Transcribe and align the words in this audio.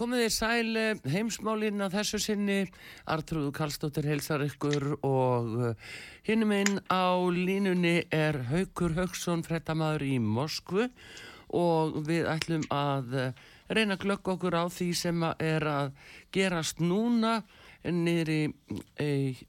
Komið 0.00 0.22
þið 0.22 0.30
sæl 0.32 0.76
eh, 0.80 1.00
heimsmálinn 1.12 1.84
að 1.84 1.98
þessu 1.98 2.18
sinni, 2.24 2.54
Artrúðu 3.12 3.50
Kallstóttir 3.52 4.06
helsar 4.08 4.40
ykkur 4.46 4.94
og 5.04 5.50
eh, 5.66 5.90
hinnum 6.24 6.54
inn 6.56 6.78
á 6.88 7.20
línunni 7.28 8.06
er 8.08 8.38
Haugur 8.48 8.94
Haugsson, 8.96 9.42
frettamæður 9.44 10.06
í 10.06 10.14
Moskvu 10.24 10.86
og 11.52 11.98
við 12.06 12.30
ætlum 12.32 12.64
að 12.72 13.12
eh, 13.26 13.42
reyna 13.68 13.98
að 13.98 14.06
glögg 14.06 14.30
okkur 14.32 14.56
á 14.56 14.64
því 14.72 14.88
sem 15.02 15.26
er 15.36 15.68
að 15.68 15.92
gerast 16.32 16.80
núna 16.80 17.42
niður 17.84 18.32
í 18.32 18.40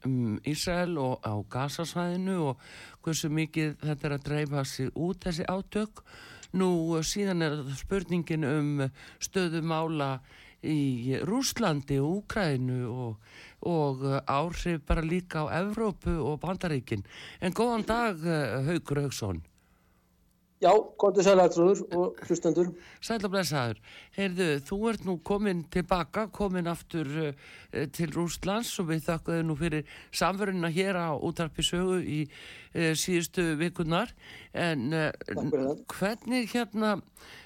um, 0.04 0.36
Ísrael 0.52 1.00
og 1.00 1.24
á 1.24 1.32
Gazasvæðinu 1.56 2.36
og 2.50 2.68
hversu 3.00 3.32
mikið 3.32 3.80
þetta 3.80 4.08
er 4.10 4.18
að 4.18 4.28
dreifa 4.28 4.68
sig 4.68 4.92
út 4.92 5.24
þessi 5.24 5.48
átök. 5.48 6.04
Nú 6.52 7.00
síðan 7.00 7.40
er 7.40 7.58
spurningin 7.80 8.44
um 8.44 8.72
stöðumála 9.16 10.18
í 10.62 11.18
Rúslandi 11.26 11.98
og 12.02 12.22
Úkrænu 12.22 12.80
og, 12.90 13.16
og 13.66 14.04
áhrif 14.26 14.82
bara 14.86 15.02
líka 15.02 15.46
á 15.46 15.62
Evrópu 15.62 16.14
og 16.22 16.40
Bandaríkin. 16.42 17.04
En 17.40 17.52
góðan 17.52 17.86
dag, 17.86 18.18
Haugur 18.66 19.02
Haugsson. 19.02 19.42
Já, 20.62 20.70
góðið 20.94 21.26
sælætrúður 21.26 21.80
og 21.98 22.20
hlustendur. 22.22 22.68
Sælablesaður. 23.02 23.80
Heyrðu, 24.14 24.46
þú 24.68 24.76
ert 24.92 25.06
nú 25.08 25.16
komin 25.26 25.64
tilbaka, 25.74 26.28
komin 26.30 26.70
aftur 26.70 27.10
uh, 27.18 27.32
til 27.90 28.12
Rúslands 28.14 28.70
og 28.78 28.92
við 28.92 29.02
þakkaðu 29.08 29.48
nú 29.48 29.56
fyrir 29.58 29.90
samverðina 30.14 30.70
hér 30.70 31.00
á 31.02 31.10
útarpisögu 31.18 31.98
í 32.06 32.20
uh, 32.28 32.92
síðustu 32.94 33.56
vikunar. 33.58 34.14
En 34.54 34.94
uh, 34.94 35.10
hvernig 35.96 36.54
hérna 36.54 36.94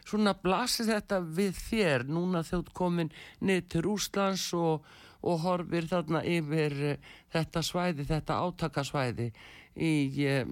svona 0.05 0.37
blasir 0.37 0.91
þetta 0.93 1.23
við 1.25 1.57
þér 1.71 2.09
núna 2.13 2.45
þjótt 2.45 2.75
komin 2.77 3.15
niður 3.41 3.69
til 3.73 3.87
Rúslands 3.89 4.51
og, 4.61 4.85
og 5.25 5.41
horfir 5.47 5.89
þarna 5.89 6.21
yfir 6.21 6.99
þetta 7.33 7.65
svæði, 7.65 8.11
þetta 8.13 8.43
átakasvæði 8.45 9.33
í 9.77 9.93
eh, 10.25 10.47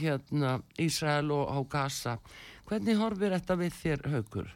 hérna, 0.00 0.60
Ísrael 0.80 1.32
og 1.34 1.50
á 1.52 1.58
Gaza. 1.70 2.18
Hvernig 2.66 2.98
horfir 2.98 3.34
þetta 3.36 3.58
við 3.60 3.82
þér 3.82 4.08
haugur? 4.12 4.54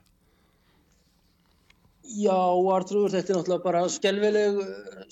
Já, 2.10 2.34
Artrúður, 2.74 3.12
þetta 3.12 3.30
er 3.30 3.36
náttúrulega 3.38 3.62
bara 3.62 3.80
skelveleg, 3.92 4.56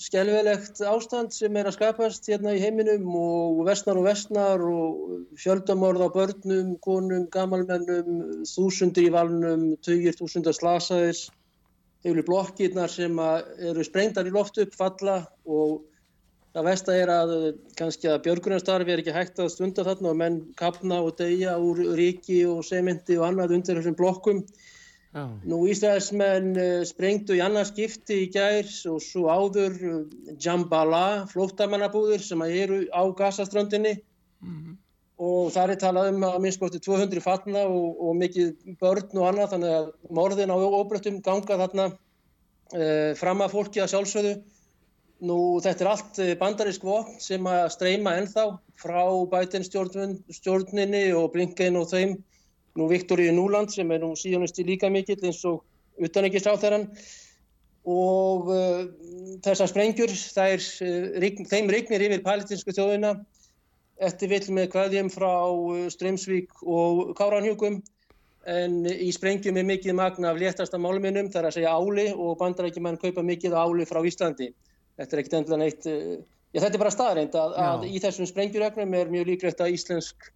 skelvelegt 0.03 0.81
ástand 0.83 1.31
sem 1.31 1.55
er 1.55 1.69
að 1.69 1.77
skapast 1.77 2.27
hérna 2.27 2.57
í 2.57 2.59
heiminum 2.59 3.05
og 3.15 3.61
vestnar 3.69 3.99
og 4.01 4.07
vestnar 4.09 4.63
og 4.67 5.37
fjöldamorð 5.39 6.03
á 6.03 6.09
börnum, 6.11 6.73
konum, 6.83 7.23
gamalmennum, 7.31 8.43
þúsundir 8.49 9.07
í 9.07 9.13
valnum, 9.15 9.69
tögir 9.85 10.17
þúsundar 10.17 10.57
slasaðis, 10.57 11.29
hefur 12.03 12.25
blokkirnar 12.27 12.91
sem 12.91 13.15
eru 13.23 13.85
sprengtar 13.87 14.27
í 14.27 14.35
loft 14.35 14.59
upp, 14.59 14.75
falla 14.75 15.21
og 15.47 15.85
Það 16.49 16.65
vest 16.65 16.87
að 16.89 16.95
er 16.97 17.11
að 17.13 17.31
kannski 17.77 18.09
að 18.09 18.23
björgunarstarfi 18.25 18.93
er 18.93 19.01
ekki 19.03 19.13
hægt 19.13 19.39
að 19.43 19.51
stunda 19.53 19.85
þarna 19.85 20.09
og 20.09 20.17
menn 20.17 20.39
kapna 20.57 20.97
og 21.05 21.13
deyja 21.19 21.53
úr 21.61 21.83
ríki 21.97 22.41
og 22.49 22.63
sementi 22.65 23.19
og 23.19 23.27
annað 23.27 23.53
undir 23.59 23.77
þessum 23.77 23.97
blokkum. 23.99 24.41
Já. 25.09 25.23
Nú 25.49 25.63
Ísraelsmenn 25.69 26.51
eh, 26.61 26.81
sprengtu 26.85 27.37
í 27.37 27.41
annars 27.41 27.71
skipti 27.71 28.19
í 28.25 28.27
gærs 28.33 28.83
og 28.89 28.99
svo 29.01 29.29
áður 29.29 29.77
eh, 29.77 30.35
Jambala, 30.41 31.25
flóttamannabúðir 31.31 32.21
sem 32.21 32.43
eru 32.45 32.83
á 32.93 33.01
Gazaströndinni 33.17 33.95
mm 33.97 34.51
-hmm. 34.53 34.75
og 35.17 35.49
það 35.53 35.73
er 35.73 35.81
talað 35.81 36.11
um 36.13 36.27
að 36.29 36.37
minnst 36.43 36.61
bótti 36.61 36.81
200 36.85 37.25
fatna 37.25 37.65
og, 37.65 37.97
og 38.05 38.15
mikið 38.21 38.77
börn 38.81 39.17
og 39.17 39.25
annað 39.31 39.51
þannig 39.53 39.73
að 39.79 39.89
morðin 40.09 40.53
á 40.53 40.57
óbröttum 40.57 41.21
ganga 41.25 41.57
þarna 41.57 41.85
eh, 42.73 43.15
fram 43.17 43.41
að 43.41 43.53
fólki 43.57 43.81
að 43.81 43.91
sjálfsögðu 43.93 44.35
Nú 45.19 45.59
þetta 45.59 45.83
er 45.83 45.89
allt 45.91 46.19
eh, 46.23 46.35
bandarísk 46.39 46.83
vopn 46.87 47.17
sem 47.19 47.47
að 47.51 47.65
streyma 47.73 48.15
ennþá 48.21 48.45
frá 48.79 49.01
bætinn 49.31 49.65
stjórninni 49.67 51.09
og 51.11 51.33
Blinken 51.33 51.79
og 51.79 51.89
þeim. 51.91 52.13
Nú 52.79 52.87
Viktoríu 52.87 53.33
Núland 53.35 53.73
sem 53.73 53.89
er 53.91 53.99
nú 53.99 54.13
síðanisti 54.15 54.63
líka 54.63 54.87
mikill 54.93 55.19
eins 55.25 55.41
og 55.49 55.65
utanengisáþæran 55.99 56.85
og 57.89 58.47
uh, 58.53 58.85
þessar 59.43 59.71
sprengjur 59.71 60.13
þær, 60.13 60.63
uh, 60.85 61.43
þeim 61.51 61.71
regnir 61.73 62.05
yfir 62.05 62.23
palestinsku 62.23 62.75
þjóðina 62.77 63.15
eftir 63.99 64.31
vill 64.31 64.45
með 64.55 64.69
hvaðjum 64.71 65.11
frá 65.11 65.33
Strömsvík 65.91 66.63
og 66.63 67.11
Káranhjúkum 67.19 67.81
en 68.47 68.79
í 68.87 69.09
sprengjum 69.11 69.59
er 69.59 69.67
mikið 69.67 69.97
magna 69.97 70.31
af 70.31 70.39
léttasta 70.39 70.79
málminum 70.79 71.27
þar 71.33 71.49
að 71.49 71.57
segja 71.57 71.75
áli 71.75 72.07
og 72.13 72.37
bandarækjumann 72.39 73.01
kaupa 73.01 73.25
mikið 73.25 73.57
áli 73.59 73.87
frá 73.89 73.99
Íslandi 74.07 74.53
þetta 74.99 75.15
er 75.15 75.21
ekkert 75.21 75.37
endilega 75.39 75.61
neitt, 75.63 75.87
eh, 75.87 76.17
já 76.53 76.61
þetta 76.63 76.75
er 76.75 76.83
bara 76.83 76.95
staðreind 76.95 77.37
að, 77.39 77.55
að 77.65 77.85
í 77.87 78.01
þessum 78.03 78.27
sprengjurögnum 78.29 78.97
er 78.99 79.13
mjög 79.13 79.29
líklegt 79.31 79.63
að 79.63 79.75
íslensk 79.77 80.31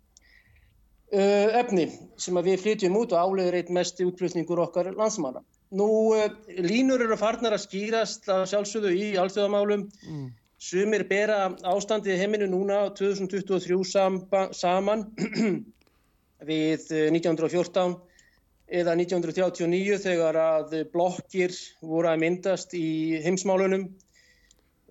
uh, 1.14 1.50
efni 1.60 1.88
sem 2.22 2.38
að 2.40 2.52
við 2.52 2.62
flytjum 2.64 3.00
út 3.02 3.16
og 3.16 3.26
álegur 3.26 3.58
eitt 3.60 3.74
mest 3.74 4.00
útflutningur 4.04 4.62
okkar 4.64 4.94
landsmanna. 4.96 5.44
Nú 5.74 5.90
uh, 6.16 6.30
línur 6.62 7.04
eru 7.04 7.18
farnar 7.20 7.58
að 7.58 7.66
skýrast 7.66 8.30
að 8.32 8.46
sjálfsögðu 8.54 8.94
í 8.96 9.10
alþjóðamálum, 9.20 9.88
mm. 10.08 10.32
sumir 10.62 11.06
bera 11.10 11.50
ástandið 11.74 12.22
heiminu 12.24 12.48
núna 12.54 12.86
2023 12.96 13.82
samba, 13.90 14.48
saman 14.56 15.10
við 16.50 16.88
1914 17.10 17.98
eða 18.74 18.96
1939 18.96 20.00
þegar 20.02 20.38
að 20.40 20.78
blokkir 20.94 21.52
voru 21.84 22.10
að 22.10 22.22
myndast 22.24 22.74
í 22.78 23.20
heimsmálunum 23.26 23.90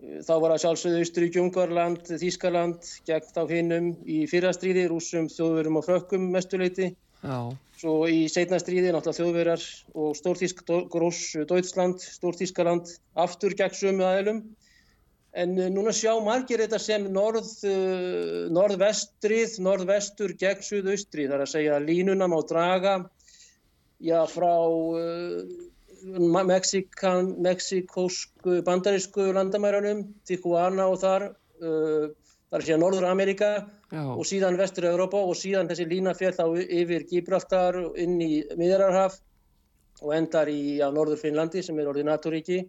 Þá 0.03 0.33
var 0.43 0.53
að 0.55 0.63
sjálfsögðu 0.65 1.03
Ísturík, 1.05 1.37
Jungarland, 1.39 2.09
Þískaland 2.19 2.89
gegn 3.07 3.29
þá 3.37 3.43
hinnum 3.51 3.91
í 4.03 4.25
fyrrastríði, 4.31 4.89
rúsum, 4.91 5.29
þjóðverum 5.31 5.79
og 5.79 5.87
frökkum 5.87 6.25
mestuleiti. 6.35 6.89
Já. 7.23 7.37
Svo 7.79 7.93
í 8.11 8.25
setna 8.31 8.59
stríði 8.59 8.91
náttúrulega 8.95 9.21
þjóðverar 9.21 9.67
og 10.03 10.17
Stórþísk, 10.19 10.65
Grós, 10.91 11.21
Deutschland, 11.51 12.03
Stórþískaland 12.03 12.91
aftur 13.19 13.55
gegn 13.59 13.79
sömu 13.79 14.07
aðeilum. 14.09 14.43
En 15.33 15.55
eh, 15.57 15.71
núna 15.73 15.95
sjá 15.97 16.13
margir 16.21 16.61
þetta 16.65 16.81
sem 16.83 17.07
norð, 17.15 17.49
uh, 17.65 18.51
norðvestrið, 18.53 19.57
norðvestur 19.65 20.35
gegn 20.39 20.67
suðaustrið. 20.67 21.31
Það 21.31 21.37
er 21.39 21.45
að 21.47 21.53
segja 21.55 21.79
línuna 21.83 22.29
má 22.29 22.37
draga 22.49 22.97
já, 24.03 24.19
frá 24.29 24.53
uh, 24.67 25.47
Mexikan, 26.03 27.37
mexikósku 27.43 28.63
bandarísku 28.67 29.29
landamærunum, 29.37 30.05
Tijuana 30.27 30.89
og 30.91 30.99
þar, 31.03 31.29
uh, 31.63 32.09
þar 32.51 32.59
er 32.61 32.67
síðan 32.67 32.83
Norður 32.83 33.09
Amerika 33.11 33.51
Já. 33.93 34.03
og 34.03 34.25
síðan 34.27 34.59
Vestur 34.59 34.89
Europa 34.91 35.21
og 35.23 35.37
síðan 35.39 35.71
þessi 35.71 35.87
lína 35.89 36.15
fér 36.19 36.35
þá 36.35 36.45
yfir 36.63 37.07
Gibraltar 37.11 37.79
inn 38.03 38.19
í 38.21 38.33
Miðjararhaf 38.59 39.21
og 40.03 40.15
endar 40.17 40.51
í 40.51 40.79
já, 40.81 40.89
Norður 40.91 41.21
Finnlandi 41.21 41.63
sem 41.63 41.79
er 41.79 41.91
orðið 41.93 42.09
naturíki. 42.11 42.61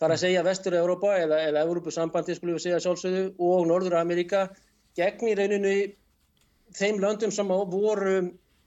Það 0.00 0.08
er 0.08 0.14
að 0.16 0.22
segja 0.24 0.44
Vestur 0.46 0.74
Europa 0.74 1.14
eða, 1.20 1.38
eða 1.46 1.64
Európusambandi 1.66 2.34
skulum 2.34 2.56
við 2.58 2.64
segja 2.66 2.80
sjálfsögðu 2.82 3.26
og 3.38 3.66
Norður 3.70 4.00
Amerika 4.00 4.46
gegn 4.98 5.30
í 5.30 5.36
rauninu 5.38 5.74
þeim 6.74 6.98
löndum 7.02 7.32
sem 7.34 7.48
voru 7.48 8.16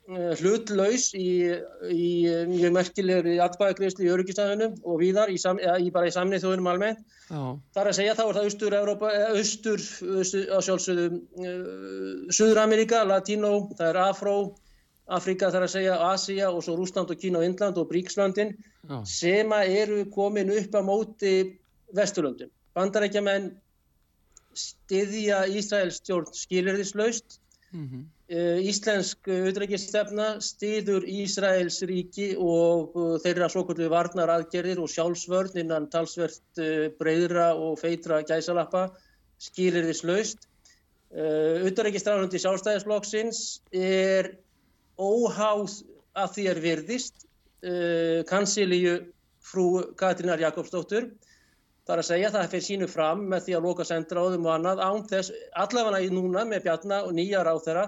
hlutlaus 0.06 1.07
í, 1.18 1.50
í 1.90 2.10
mjög 2.50 2.74
merkilegri 2.75 3.40
atkvæðagreysli 3.42 4.06
í 4.06 4.12
öryggisæðunum 4.13 4.75
og 4.86 5.00
víðar 5.02 5.31
í, 5.34 5.38
sam, 5.42 5.57
í 5.57 5.90
bara 5.94 6.12
í 6.12 6.13
samnið 6.13 6.44
þjóðunum 6.44 6.69
almennt. 6.69 7.02
Það 7.30 7.81
er 7.81 7.90
að 7.90 7.98
segja 7.98 8.18
þá 8.18 8.24
er 8.25 8.38
það 8.38 8.50
austur, 8.50 8.75
Europa, 8.78 9.10
austur, 9.34 9.86
sjálfsögðu 10.68 11.07
Suður 12.30 12.62
Amerika, 12.62 13.02
Latínó, 13.07 13.56
það 13.80 13.90
er 13.90 14.02
Afró, 14.04 14.38
Afrika 15.18 15.50
það 15.50 15.60
er 15.60 15.68
að 15.68 15.74
segja 15.74 16.00
Asia 16.12 16.50
og 16.51 16.63
svo 16.66 16.78
Rúsland 16.78 17.13
og 17.13 17.22
Kína 17.22 17.42
og 17.42 17.50
Indland 17.50 17.81
og 17.81 17.90
Bríkslandin 17.90 18.56
sem 19.10 19.54
eru 19.62 20.04
komin 20.13 20.54
upp 20.54 20.78
á 20.78 20.81
móti 20.86 21.36
Vesturlöndum. 21.96 22.51
Bandarækjaman 22.78 23.54
stiðja 24.56 25.46
Ísraels 25.51 26.00
stjórn 26.01 26.30
skilirðislaust 26.34 27.40
mm 27.72 27.86
-hmm. 27.86 28.04
Eh, 28.25 28.57
íslensk 28.66 29.27
auðrækistefna 29.30 30.39
stiður 30.42 31.04
Ísraels 31.06 31.75
ríki 31.86 32.31
og 32.42 32.95
eh, 32.98 33.10
þeirra 33.22 33.51
svokullu 33.54 33.86
varnar 33.92 34.31
aðgerðir 34.33 34.80
og 34.81 34.89
sjálfsvörn 34.89 35.60
innan 35.62 35.86
talsvert 35.94 36.57
eh, 36.57 36.88
breyðra 36.98 37.51
og 37.54 37.77
feitra 37.77 38.24
gæsalappa 38.25 38.88
skilir 39.38 39.86
þess 39.92 40.07
laust. 40.10 40.50
Auðrækistráðundi 41.16 42.42
sjálfstæðisflokksins 42.42 43.42
er 43.77 44.31
óháð 44.98 45.83
að 46.18 46.33
því 46.33 46.48
er 46.50 46.60
virðist 46.63 47.27
kansilíu 48.27 48.98
frú 49.45 49.68
Katrínar 49.95 50.42
Jakobsdóttur 50.42 51.07
Það 51.86 51.94
er 51.94 52.01
að 52.01 52.07
segja 52.07 52.27
að 52.31 52.36
það 52.36 52.50
fyrir 52.51 52.66
sínu 52.66 52.86
fram 52.89 53.19
með 53.30 53.45
því 53.45 53.56
að 53.56 53.66
loka 53.68 53.86
sendráðum 53.86 54.48
og 54.50 54.54
annað 54.56 54.80
án 54.81 55.04
þess 55.12 55.33
allavega 55.63 56.01
í 56.01 56.10
núna 56.10 56.44
með 56.50 56.63
bjarnar 56.66 57.06
og 57.06 57.13
nýja 57.13 57.44
ráð 57.45 57.62
þeirra 57.68 57.83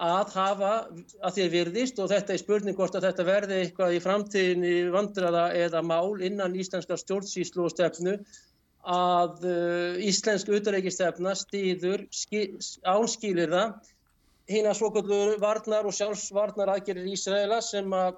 að 0.00 0.32
hafa 0.34 0.70
að 1.20 1.34
því 1.34 1.42
að 1.44 1.52
virðist 1.52 1.98
og 2.00 2.08
þetta 2.10 2.32
er 2.32 2.40
spurning 2.40 2.76
hvort 2.76 2.94
að 2.96 3.06
þetta 3.10 3.26
verði 3.28 3.58
eitthvað 3.60 3.96
í 3.96 4.00
framtíðinni 4.00 4.72
vandraða 4.94 5.44
eða 5.58 5.82
mál 5.84 6.22
innan 6.24 6.56
íslenska 6.56 6.96
stjórnsýslu 6.96 7.66
og 7.66 7.74
stefnu 7.74 8.16
að 8.82 9.44
uh, 9.46 10.00
íslensk 10.02 10.48
auðareikistefna 10.48 11.36
stýður 11.38 12.06
ánskýlir 12.82 13.52
það 13.52 13.92
hinn 14.50 14.66
að 14.66 14.78
svokaldur 14.80 15.36
varnar 15.42 15.86
og 15.86 15.94
sjálfsvarnar 15.94 16.72
aðgerir 16.72 17.12
Ísraela 17.12 17.60
sem 17.62 17.92
að 17.94 18.16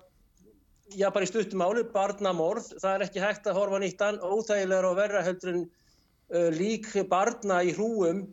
já 0.95 1.09
bara 1.13 1.25
í 1.25 1.29
stuttumáli, 1.29 1.85
barnamorð, 1.93 2.71
það 2.81 2.95
er 2.95 3.05
ekki 3.07 3.23
hægt 3.23 3.47
að 3.49 3.59
horfa 3.59 3.81
nýttan, 3.81 4.21
óþægilegur 4.21 4.89
og 4.91 4.97
verra 4.99 5.23
heldur 5.25 5.53
en 5.53 5.63
uh, 5.65 6.49
lík 6.55 6.89
barna 7.11 7.61
í 7.65 7.75
hrúum, 7.77 8.25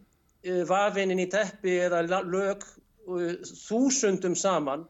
uh, 0.45 0.63
vafininn 0.69 1.23
í 1.23 1.27
teppi 1.31 1.77
eða 1.87 2.03
lög 2.23 2.63
þúsundum 3.05 4.35
saman, 4.37 4.85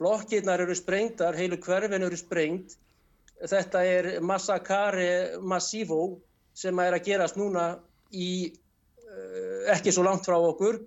blokkirnar 0.00 0.62
eru 0.64 0.74
sprengtar, 0.76 1.36
heilu 1.38 1.58
hverfin 1.62 2.02
eru 2.02 2.18
sprengt, 2.18 2.76
þetta 3.42 3.84
er 3.86 4.10
massakari 4.24 5.38
massífó 5.42 6.02
sem 6.54 6.78
er 6.84 6.96
að 6.96 7.06
gerast 7.06 7.38
núna 7.40 7.76
í 8.12 8.52
uh, 8.52 9.70
ekki 9.74 9.92
svo 9.94 10.04
langt 10.06 10.26
frá 10.26 10.36
okkur 10.38 10.80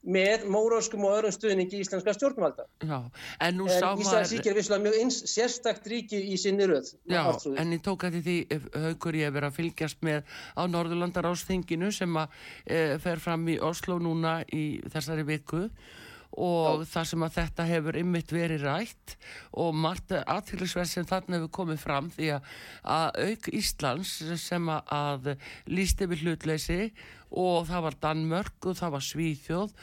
með 0.00 0.46
móróskum 0.48 1.02
og 1.04 1.18
öðrum 1.18 1.32
stuðningi 1.34 1.76
í 1.76 1.82
Íslenska 1.84 2.14
stjórnvalda. 2.16 2.64
En 2.80 3.58
nú 3.58 3.66
sá 3.68 3.90
maður... 3.90 4.04
Íslands 4.06 4.32
ríkir 4.32 4.56
visslega 4.56 4.84
mjög 4.86 4.96
eins 5.02 5.18
sérstakt 5.28 5.88
ríki 5.92 6.20
í 6.32 6.38
sinni 6.40 6.68
röð. 6.70 6.94
Já, 7.10 7.20
en 7.60 7.74
ég 7.76 7.82
tók 7.84 8.06
að 8.08 8.20
því 8.24 8.36
haugur 8.86 9.18
ég 9.20 9.28
hefur 9.28 9.48
að 9.50 9.58
fylgjast 9.58 10.00
með 10.06 10.22
á 10.56 10.62
Norðurlandar 10.72 11.28
ásþinginu 11.28 11.92
sem 11.92 12.16
að 12.16 12.38
e, 12.64 12.80
fer 13.02 13.20
fram 13.20 13.44
í 13.52 13.58
Oslo 13.60 13.98
núna 14.00 14.38
í 14.48 14.80
þessari 14.88 15.26
viku 15.28 15.66
og 16.40 16.84
það 16.88 17.08
sem 17.10 17.24
að 17.26 17.36
þetta 17.36 17.66
hefur 17.68 18.00
ymmit 18.00 18.34
verið 18.34 18.66
rætt 18.66 19.16
og 19.60 19.74
margt 19.76 20.14
aðtillisverð 20.20 20.90
sem 20.90 21.08
þarna 21.08 21.38
hefur 21.38 21.54
komið 21.60 21.82
fram 21.84 22.10
því 22.14 22.30
að, 22.36 22.52
að 22.96 23.18
auk 23.28 23.48
Íslands 23.60 24.12
sem 24.40 24.70
að 24.74 25.32
lísti 25.68 26.08
við 26.10 26.26
hlutleysi 26.26 26.82
og 27.30 27.66
það 27.68 27.88
var 27.88 27.98
Danmörk 28.06 28.70
og 28.70 28.78
það 28.80 28.94
var 28.96 29.06
Svíþjóð 29.06 29.74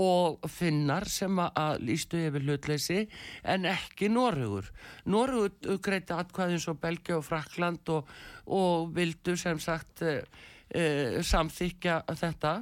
og 0.00 0.46
finnar 0.50 1.08
sem 1.10 1.38
að 1.42 1.80
lístu 1.82 2.20
yfir 2.28 2.44
hlutleysi 2.46 3.00
en 3.42 3.66
ekki 3.66 4.10
Norrögur. 4.12 4.68
Norrögur 5.10 5.80
greiti 5.82 6.14
atkvæðins 6.14 6.68
og 6.70 6.78
Belgia 6.82 7.18
og 7.18 7.26
Frakland 7.26 7.90
og, 7.90 8.08
og 8.46 8.92
vildu 8.94 9.36
sem 9.38 9.58
sagt 9.62 10.04
e, 10.06 10.20
e, 10.70 10.84
samþykja 11.26 12.02
þetta 12.20 12.54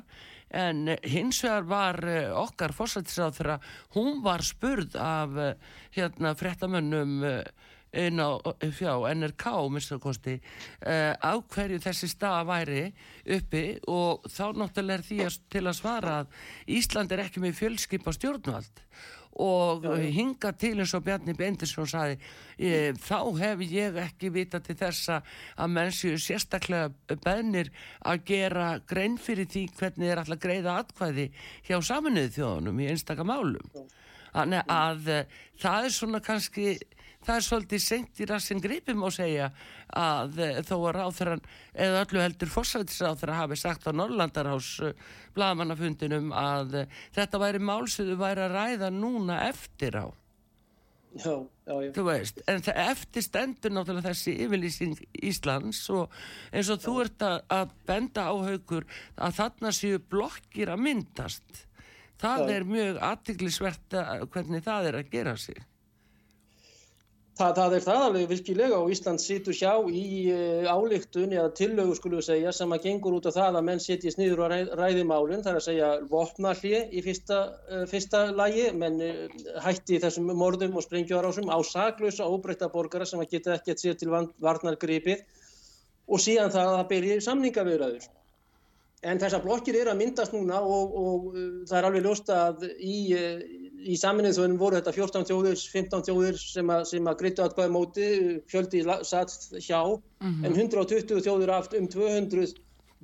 en 0.50 0.94
hins 1.04 1.42
vegar 1.44 1.66
var 1.68 2.00
e, 2.08 2.18
okkar 2.32 2.72
fórsættisáð 2.76 3.40
þegar 3.40 3.72
hún 3.96 4.22
var 4.24 4.44
spurð 4.46 4.96
af 4.96 5.34
hérna 5.96 6.34
frettamönnum 6.38 7.42
inn 7.92 8.20
á 8.20 8.36
fjá, 8.74 8.92
NRK 9.14 9.44
minnstakosti, 9.72 10.36
uh, 10.84 11.14
á 11.16 11.32
hverju 11.40 11.80
þessi 11.82 12.10
stað 12.10 12.48
væri 12.50 12.82
uppi. 13.38 13.62
Og 13.88 14.26
þá 14.28 14.44
náttúrulega 14.58 14.98
er 14.98 15.06
því 15.06 15.20
að, 15.24 15.38
til 15.52 15.64
að 15.64 15.78
svara 15.78 16.16
að 16.22 16.34
Ísland 16.78 17.12
er 17.12 17.24
ekki 17.24 17.42
með 17.44 17.56
fjölskypa 17.62 18.14
stjórnvald 18.16 18.84
og 19.38 19.86
hinga 20.02 20.50
til 20.58 20.80
eins 20.82 20.94
og 20.96 21.04
Bjarni 21.06 21.34
Bendisson 21.38 21.86
saði 21.86 22.16
ég, 22.58 22.98
þá 22.98 23.18
hef 23.38 23.62
ég 23.70 23.98
ekki 24.02 24.32
vita 24.34 24.58
til 24.64 24.74
þessa 24.78 25.20
að 25.54 25.74
mennsju 25.76 26.18
sérstaklega 26.22 27.18
beðnir 27.22 27.70
að 28.02 28.24
gera 28.32 28.68
grein 28.90 29.18
fyrir 29.22 29.46
því 29.50 29.68
hvernig 29.78 30.10
er 30.10 30.22
alltaf 30.22 30.42
greiða 30.42 30.78
atkvæði 30.82 31.28
hjá 31.68 31.78
saminuðu 31.78 32.34
þjóðunum 32.34 32.82
í 32.82 32.90
einstakka 32.90 33.26
málum. 33.26 33.70
Þannig 34.34 34.72
að 34.74 35.12
uh, 35.14 35.36
það 35.62 35.86
er 35.86 35.94
svona 35.94 36.22
kannski 36.24 36.72
það 37.28 37.38
er 37.38 37.44
svolítið 37.44 37.82
senkt 37.84 38.20
í 38.22 38.26
rassin 38.28 38.62
gripum 38.64 39.02
og 39.04 39.12
segja 39.12 39.50
að 40.00 40.38
eh, 40.44 40.60
þó 40.64 40.76
að 40.78 40.94
ráþurann 40.96 41.42
eða 41.74 42.04
öllu 42.06 42.22
heldur 42.24 42.52
fórsættisráþurra 42.52 43.42
hafi 43.42 43.58
sagt 43.60 43.84
á 43.84 43.92
Norrlandarhás 43.92 44.70
uh, 44.84 44.94
blagamannafundinum 45.36 46.32
að 46.32 46.80
uh, 46.82 46.96
þetta 47.16 47.42
væri 47.42 47.60
málsöðu 47.60 48.16
væri 48.20 48.46
að 48.46 48.56
ræða 48.56 48.90
núna 48.94 49.42
eftir 49.48 50.00
á. 50.00 50.06
Já, 51.18 51.34
já, 51.66 51.74
já. 51.84 51.92
Þú 51.96 52.02
veist, 52.04 52.42
en 52.48 52.60
eftir 52.74 53.24
stendur 53.24 53.72
náttúrulega 53.72 54.12
þessi 54.12 54.34
yfirlýsing 54.44 54.98
Íslands 55.24 55.80
og 55.92 56.12
eins 56.52 56.68
og 56.72 56.82
þú 56.84 56.98
ert 57.04 57.24
að, 57.24 57.38
að 57.52 57.72
benda 57.88 58.28
á 58.28 58.34
haugur 58.36 58.86
að 59.16 59.40
þarna 59.40 59.72
séu 59.76 60.00
blokkir 60.00 60.72
að 60.72 60.84
myndast. 60.84 61.64
Það 62.20 62.52
er 62.52 62.68
mjög 62.68 63.00
aðtiklisvert 63.08 63.98
hvernig 64.32 64.64
það 64.66 64.90
er 64.90 65.00
að 65.00 65.10
gera 65.12 65.36
sig 65.40 65.58
Það, 67.38 67.52
það 67.54 67.74
er 67.76 67.82
það 67.84 68.04
alveg 68.04 68.30
virkilega 68.32 68.78
og 68.82 68.88
Ísland 68.90 69.20
situr 69.22 69.54
hjá 69.54 69.70
í 69.94 70.06
uh, 70.34 70.64
álíktun 70.66 71.30
eða 71.36 71.52
tillögu 71.54 71.94
skulum 71.94 72.22
segja 72.26 72.50
sem 72.56 72.74
að 72.74 72.88
gengur 72.88 73.14
út 73.14 73.28
á 73.30 73.36
það 73.36 73.58
að 73.60 73.66
menn 73.68 73.82
setjast 73.84 74.18
niður 74.18 74.42
og 74.42 74.50
ræð, 74.50 74.72
ræði 74.80 75.04
málun 75.06 75.44
þar 75.46 75.60
að 75.60 75.66
segja 75.68 75.92
vopnalli 76.10 76.80
í 76.90 77.04
fyrsta, 77.06 77.38
uh, 77.70 77.84
fyrsta 77.92 78.24
lagi 78.34 78.66
menn 78.74 78.98
uh, 79.06 79.22
hætti 79.62 80.00
þessum 80.02 80.32
morðum 80.34 80.74
og 80.80 80.88
sprengjuarásum 80.88 81.46
á 81.46 81.58
saglösa 81.62 82.26
óbreyta 82.26 82.72
borgara 82.74 83.06
sem 83.06 83.22
að 83.22 83.36
geta 83.36 83.54
ekkert 83.54 83.84
sér 83.84 84.00
til 84.02 84.10
varnargripið 84.10 85.22
og 86.10 86.24
síðan 86.24 86.50
það 86.58 86.74
að 86.80 86.86
byrja 86.90 87.20
samningavirðaður. 87.28 88.10
En 89.06 89.20
þessar 89.22 89.44
blokkir 89.44 89.76
eru 89.78 89.92
að 89.92 90.00
myndast 90.00 90.32
núna 90.34 90.58
og, 90.58 90.94
og 90.98 91.26
það 91.68 91.78
er 91.78 91.86
alveg 91.86 92.06
ljósta 92.06 92.38
að 92.48 92.64
í 92.82 92.96
í 93.78 93.96
saminnið 93.98 94.36
þjóðunum 94.36 94.60
voru 94.60 94.78
þetta 94.78 94.94
14 94.96 95.26
þjóðir, 95.28 95.60
15 95.72 96.06
þjóðir 96.08 96.38
sem 96.42 96.72
að, 96.72 96.94
að 96.98 97.18
grittu 97.20 97.44
aðkvæða 97.44 97.74
móti, 97.74 98.08
fjöldi 98.50 98.82
satt 99.06 99.36
hjá, 99.58 99.82
mm 99.86 100.32
-hmm. 100.32 100.46
en 100.46 100.56
120 100.56 101.22
þjóðir 101.26 101.52
aft 101.54 101.76
um 101.78 101.86
200 101.88 102.56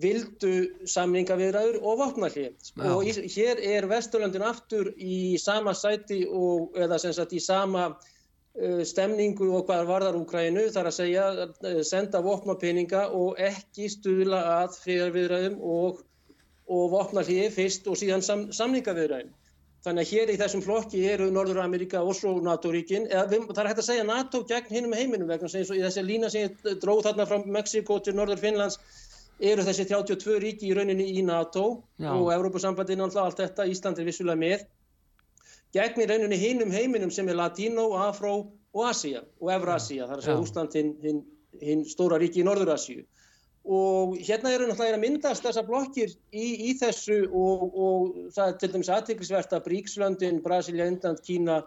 vildu 0.02 0.54
samningaviðræður 0.90 1.78
og 1.86 2.00
vopnallið. 2.00 2.72
Og 2.90 3.06
í, 3.06 3.14
hér 3.36 3.62
er 3.62 3.86
Vesturlandin 3.86 4.42
aftur 4.42 4.90
í 4.98 5.38
sama 5.38 5.74
sæti 5.74 6.24
og, 6.26 6.74
eða 6.74 6.98
sem 6.98 7.14
sagt 7.14 7.32
í 7.32 7.40
sama 7.40 7.86
uh, 7.92 8.13
stemningu 8.86 9.48
og 9.56 9.64
hvað 9.66 9.88
varðar 9.88 10.16
Úkrænu, 10.20 10.68
þar 10.74 10.88
að 10.90 10.96
segja 10.98 11.22
uh, 11.34 11.78
senda 11.86 12.20
vopnapeninga 12.22 13.08
og 13.18 13.40
ekki 13.42 13.88
stuðla 13.90 14.42
að 14.60 14.76
friðarviðræðum 14.84 15.56
og, 15.58 16.04
og 16.70 16.84
vopnallið 16.92 17.48
fyrst 17.56 17.88
og 17.90 17.98
síðan 17.98 18.22
sam, 18.22 18.46
samningaviðræðum. 18.54 19.32
Þannig 19.84 20.06
að 20.06 20.12
hér 20.14 20.30
í 20.32 20.36
þessum 20.40 20.62
flokki 20.64 21.02
eru 21.12 21.26
Norður-Amerika 21.34 22.00
og 22.00 22.14
svo 22.16 22.38
NATO-ríkin. 22.40 23.04
Það 23.10 23.58
er 23.60 23.68
hægt 23.68 23.82
að 23.82 23.88
segja 23.90 24.06
NATO 24.08 24.40
gegn 24.48 24.70
hinnum 24.72 24.94
heiminum 24.96 25.28
vegna 25.28 25.50
sem 25.52 25.66
í 25.66 25.82
þessi 25.82 26.04
lína 26.06 26.30
sem 26.32 26.46
ég 26.46 26.78
dróð 26.80 27.02
þarna 27.10 27.26
frá 27.28 27.42
Mexiko 27.58 27.98
til 28.00 28.14
Norður-Finnlands 28.16 28.78
eru 29.44 29.66
þessi 29.66 29.84
32 29.90 30.38
ríki 30.40 30.70
í 30.70 30.78
rauninni 30.78 31.10
í 31.18 31.26
NATO 31.26 31.66
Já. 32.00 32.14
og 32.14 32.30
Európa-sambandin 32.32 33.04
og 33.04 33.18
allt 33.20 33.42
þetta, 33.42 33.68
Ísland 33.68 34.00
er 34.00 34.08
vissulega 34.08 34.40
með. 34.40 34.64
Gegn 35.74 36.04
í 36.04 36.06
rauninni 36.06 36.38
hinnum 36.38 36.70
heiminum 36.70 37.10
sem 37.10 37.28
er 37.28 37.38
Latino, 37.38 37.88
Afro 37.98 38.34
og 38.74 38.86
Asia 38.86 39.24
og 39.40 39.50
Evrasía, 39.50 40.06
það 40.06 40.16
er 40.16 40.24
segja 40.26 40.42
Úsland 40.42 40.76
hinn 40.78 40.92
hin, 41.02 41.22
hin 41.62 41.84
stóra 41.88 42.20
ríki 42.22 42.42
í 42.42 42.46
Norður-Asíu. 42.46 43.02
Og 43.64 44.18
hérna 44.20 44.52
eru 44.52 44.68
náttúrulega 44.68 44.98
að 44.98 45.02
myndast 45.06 45.46
þessa 45.46 45.64
blokkir 45.64 46.12
í, 46.36 46.46
í 46.68 46.74
þessu 46.78 47.24
og, 47.32 47.62
og 47.74 48.18
það 48.36 48.50
er 48.50 48.58
til 48.60 48.70
dæmis 48.74 48.90
aðtiklisvert 48.92 49.56
að 49.56 49.64
Bríkslöndin, 49.70 50.42
Brasilia, 50.44 50.86
Indland, 50.92 51.22
Kína, 51.24 51.62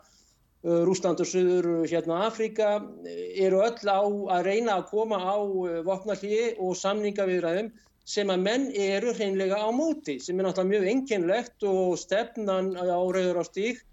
Rúsland 0.63 1.21
og 1.21 1.27
Suður 1.29 1.67
hérna 1.87 2.23
Afrika 2.27 2.77
eru 3.07 3.61
öll 3.65 3.87
á 3.87 4.01
að 4.37 4.47
reyna 4.47 4.77
að 4.79 4.87
koma 4.91 5.19
á 5.21 5.37
uh, 5.37 5.81
vopnallíi 5.85 6.55
og 6.57 6.73
samninga 6.75 7.27
viðræðum 7.29 7.69
sem 8.07 8.29
að 8.31 8.43
menn 8.43 8.65
eru 8.71 9.13
hreinlega 9.13 9.59
á 9.59 9.69
móti 9.75 10.17
sem 10.23 10.39
er 10.39 10.47
náttúrulega 10.47 10.71
mjög 10.71 10.89
enginlegt 10.93 11.67
og 11.67 11.97
stefnan 11.99 12.73
á 12.79 12.97
rauður 12.97 13.41
á 13.41 13.45
stík, 13.45 13.83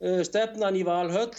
stefnan 0.00 0.76
í 0.76 0.84
Valhöll 0.86 1.32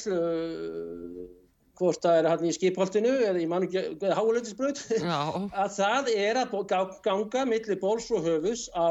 hvort 1.77 2.01
það 2.01 2.19
er 2.19 2.27
hann 2.31 2.47
í 2.47 2.55
skipholtinu 2.55 3.13
eða 3.27 3.41
í 3.41 3.45
ekki 3.45 4.11
háalöndisbröð 4.17 4.81
að 5.61 5.71
það 5.77 6.11
er 6.15 6.41
að 6.41 6.55
ganga 7.05 7.45
millir 7.45 7.79
bóls 7.81 8.09
og 8.11 8.25
höfus 8.25 8.65
á 8.73 8.89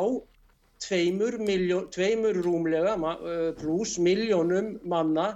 tveimur, 0.85 1.39
miljón, 1.41 1.89
tveimur 1.91 2.37
rúmlega 2.45 2.95
pluss 3.59 3.97
miljónum 3.99 4.77
manna 4.85 5.35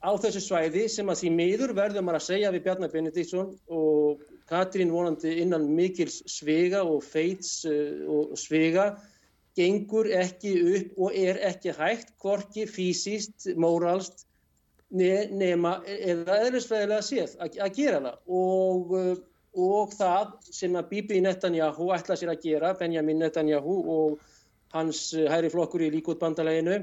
á 0.00 0.10
þessu 0.16 0.40
svæði 0.46 0.86
sem 0.88 1.10
að 1.10 1.24
því 1.24 1.32
miður 1.36 1.74
verður 1.76 2.06
maður 2.06 2.20
að 2.20 2.28
segja 2.28 2.52
við 2.54 2.66
Bjarnar 2.66 2.92
Benediktsson 2.94 3.50
og 3.68 4.22
Katrín 4.50 4.90
vonandi 4.94 5.36
innan 5.42 5.68
mikils 5.76 6.22
svega 6.30 6.80
og 6.86 7.04
feits 7.04 7.60
og 7.66 8.32
svega 8.40 8.94
gengur 9.60 10.08
ekki 10.16 10.56
upp 10.74 10.98
og 11.06 11.16
er 11.16 11.40
ekki 11.50 11.74
hægt, 11.76 12.14
hvorki 12.22 12.66
fysiskt, 12.70 13.50
móralst 13.60 14.26
nema 14.90 15.76
eða 15.86 16.40
eðlisfræðilega 16.46 17.06
séð 17.06 17.36
að, 17.38 17.58
að 17.62 17.74
gera 17.76 18.00
það. 18.06 18.16
Og, 18.40 18.94
uh, 18.98 19.12
og 19.60 19.92
það 19.94 20.32
sem 20.50 20.78
að 20.78 20.88
Bibi 20.94 21.20
Netanyahu 21.22 21.92
ætla 21.94 22.16
sér 22.18 22.32
að 22.34 22.48
gera, 22.48 22.72
Benjamin 22.78 23.22
Netanyahu 23.22 23.76
og 23.94 24.32
hans 24.74 25.10
uh, 25.14 25.28
hæri 25.30 25.52
flokkur 25.52 25.86
í 25.86 25.92
líkotbandaleginu 25.98 26.80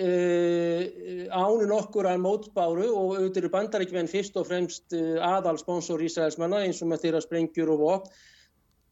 Uh, 0.00 1.26
ánu 1.34 1.66
nokkur 1.66 2.06
að 2.08 2.20
mótbáru 2.22 2.86
og 2.88 3.16
auðvitað 3.18 3.40
eru 3.40 3.48
bandaríkvenn 3.52 4.08
fyrst 4.08 4.36
og 4.38 4.46
fremst 4.46 4.94
uh, 4.94 5.18
aðal 5.26 5.58
sponsor 5.60 6.00
Ísraelsmanna 6.00 6.60
eins 6.62 6.78
og 6.80 6.88
með 6.92 7.02
þeirra 7.02 7.20
sprengjur 7.24 7.72
og 7.74 7.82
vopn 7.82 8.14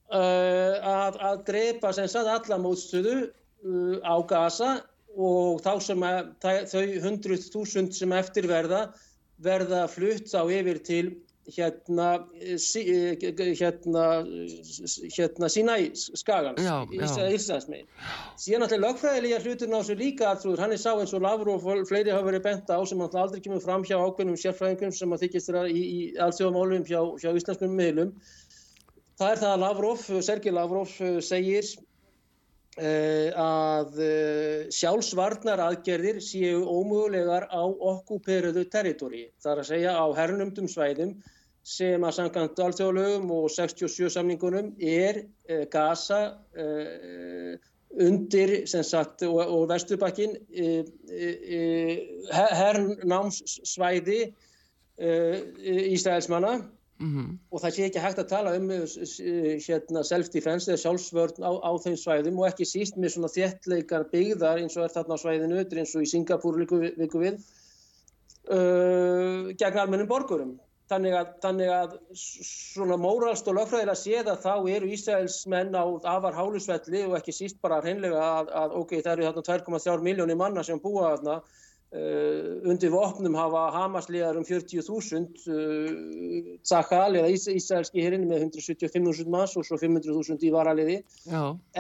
að, 0.09 1.19
að 1.31 1.43
drepa 1.49 1.93
sem 1.93 2.09
sagt 2.09 2.31
alla 2.33 2.59
mótstöðu 2.63 3.29
á 4.05 4.17
Gaza 4.29 4.71
og 5.19 5.63
þá 5.65 5.73
sem 5.83 6.05
að 6.07 6.33
þau 6.43 6.85
100.000 6.85 7.97
sem 7.97 8.13
eftir 8.17 8.49
verða 8.49 8.89
verða 9.43 9.87
flutt 9.91 10.31
á 10.35 10.43
yfir 10.47 10.79
til 10.85 11.07
hérna 11.49 12.07
hérna 12.49 14.05
hérna 15.17 15.49
sína 15.49 15.79
í 15.81 15.87
skagans 15.97 16.61
Íslandsmein 16.93 17.87
síðan 18.37 18.67
alltaf 18.67 18.83
lögfræðilega 18.83 19.41
hluturinn 19.45 19.79
á 19.79 19.81
þessu 19.81 19.97
líka 19.97 20.29
alltrúður, 20.29 20.61
hann 20.61 20.75
er 20.77 20.83
sá 20.83 20.91
eins 20.93 21.15
og 21.17 21.25
Lavrov 21.25 21.65
og 21.65 21.87
fleiri 21.89 22.13
hafa 22.13 22.29
verið 22.29 22.45
bent 22.51 22.69
á 22.69 22.79
sem 22.85 23.01
alltaf 23.01 23.23
aldrei 23.23 23.41
kemur 23.45 23.65
fram 23.65 23.87
hjá 23.89 23.97
ákveðnum 23.97 24.37
sérfræðingum 24.43 24.93
sem 24.93 25.15
að 25.15 25.25
þykist 25.25 25.49
þeirra 25.49 25.65
í, 25.73 25.81
í 25.81 26.01
allþjóðamálum 26.27 26.85
hjá, 26.91 27.01
hjá 27.23 27.33
íslenskum 27.33 27.81
miðlum 27.81 28.13
það 29.19 29.35
er 29.35 29.43
það 29.43 29.53
að 29.53 29.63
Lavrov, 29.65 30.09
Sergei 30.23 30.55
Lavrov 30.55 30.97
segir 31.27 31.67
Eh, 32.79 33.33
að 33.35 33.97
eh, 34.05 34.69
sjálfsvarnar 34.71 35.59
aðgerðir 35.65 36.21
séu 36.23 36.61
ómögulegar 36.63 37.49
á 37.51 37.67
okkuperuðu 37.67 38.63
territóri. 38.71 39.25
Það 39.43 39.51
er 39.51 39.63
að 39.63 39.67
segja 39.73 39.95
á 39.99 40.07
hernumdum 40.15 40.69
svæðum 40.71 41.17
sem 41.67 42.07
að 42.07 42.15
samkvæmt 42.21 42.63
alþjóðlögum 42.63 43.33
og 43.35 43.49
67 43.51 44.13
samningunum 44.15 44.71
er 44.79 45.25
eh, 45.51 45.65
Gaza 45.73 46.39
undir 47.99 48.55
sagt, 48.69 49.27
og, 49.27 49.43
og 49.43 49.67
Vesturbakkin 49.73 50.39
hernámssvæði 52.31 54.21
Ísraelsmanna 54.99 56.61
Mm 56.99 57.11
-hmm. 57.15 57.35
og 57.55 57.61
það 57.63 57.75
sé 57.75 57.85
ekki 57.87 58.01
hægt 58.03 58.19
að 58.19 58.31
tala 58.31 58.57
um 58.59 58.71
uh, 58.75 58.83
uh, 58.83 59.53
hérna, 59.67 60.01
self-defense 60.03 60.67
eða 60.67 60.83
sjálfsvörn 60.83 61.45
á, 61.47 61.53
á 61.63 61.71
þeim 61.85 61.97
svæðum 61.97 62.41
og 62.43 62.49
ekki 62.49 62.67
síst 62.67 62.97
með 62.99 63.13
svona 63.15 63.31
þéttleikar 63.31 64.09
byggðar 64.11 64.59
eins 64.59 64.77
og 64.77 64.85
er 64.85 64.95
þarna 64.97 65.15
á 65.15 65.23
svæðinu 65.23 65.61
eins 65.63 65.95
og 65.95 66.03
í 66.03 66.11
Singapúr 66.11 66.59
viku 66.59 67.21
við 67.23 67.39
uh, 68.51 69.55
gegn 69.55 69.79
almennum 69.79 70.11
borgurum 70.11 70.57
þannig 70.89 71.15
að, 71.21 71.31
þannig 71.45 71.71
að 71.73 71.95
svona 72.17 72.97
móralst 73.01 73.49
og 73.51 73.59
lögfræðilega 73.59 73.99
séð 74.01 74.31
að 74.33 74.43
þá 74.47 74.53
eru 74.75 74.91
Ísraels 74.95 75.39
menn 75.53 75.77
á 75.77 75.85
afar 76.17 76.37
hálusvelli 76.37 77.05
og 77.07 77.17
ekki 77.21 77.35
síst 77.37 77.61
bara 77.63 77.81
hreinlega 77.85 78.21
að, 78.41 78.53
að 78.63 78.77
ok, 78.81 78.95
það 79.05 79.13
eru 79.13 79.29
þarna 79.29 79.47
2,3 79.51 80.07
miljónir 80.09 80.41
manna 80.41 80.65
sem 80.65 80.81
búa 80.83 81.13
þarna 81.13 81.43
undir 81.89 82.91
vopnum 82.93 83.33
hafa 83.39 83.71
Hamas-legar 83.73 84.37
um 84.37 84.45
40.000 84.45 85.49
uh, 85.49 86.59
Zahal 86.61 87.17
eða 87.17 87.31
Ís 87.33 87.47
Ísraelski 87.49 88.05
hérinn 88.05 88.27
með 88.29 88.45
175.000 88.51 89.33
mass 89.33 89.57
og 89.57 89.65
svo 89.65 89.79
500.000 89.81 90.45
í 90.45 90.53
varaliði. 90.53 90.99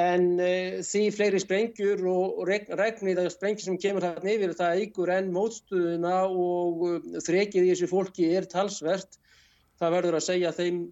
En 0.01 0.31
uh, 0.41 0.79
því 0.81 1.03
fleiri 1.13 1.43
sprengjur 1.45 2.07
og, 2.09 2.41
regnir 2.49 3.21
að 3.21 3.35
sprengjur 3.37 3.67
sem 3.67 3.81
kemur 3.83 4.07
þarna 4.07 4.33
yfir 4.33 4.57
það 4.57 4.81
eigur 4.81 5.13
enn 5.13 5.31
mótstuðuna 5.35 6.17
og 6.33 6.89
þrekið 7.29 7.69
í 7.69 7.75
þessu 7.75 7.93
fólki 7.93 8.33
er 8.33 8.49
talsvert. 8.49 9.21
Það 9.79 9.95
verður 9.99 10.19
að 10.19 10.27
segja 10.31 10.57
þeim 10.57 10.83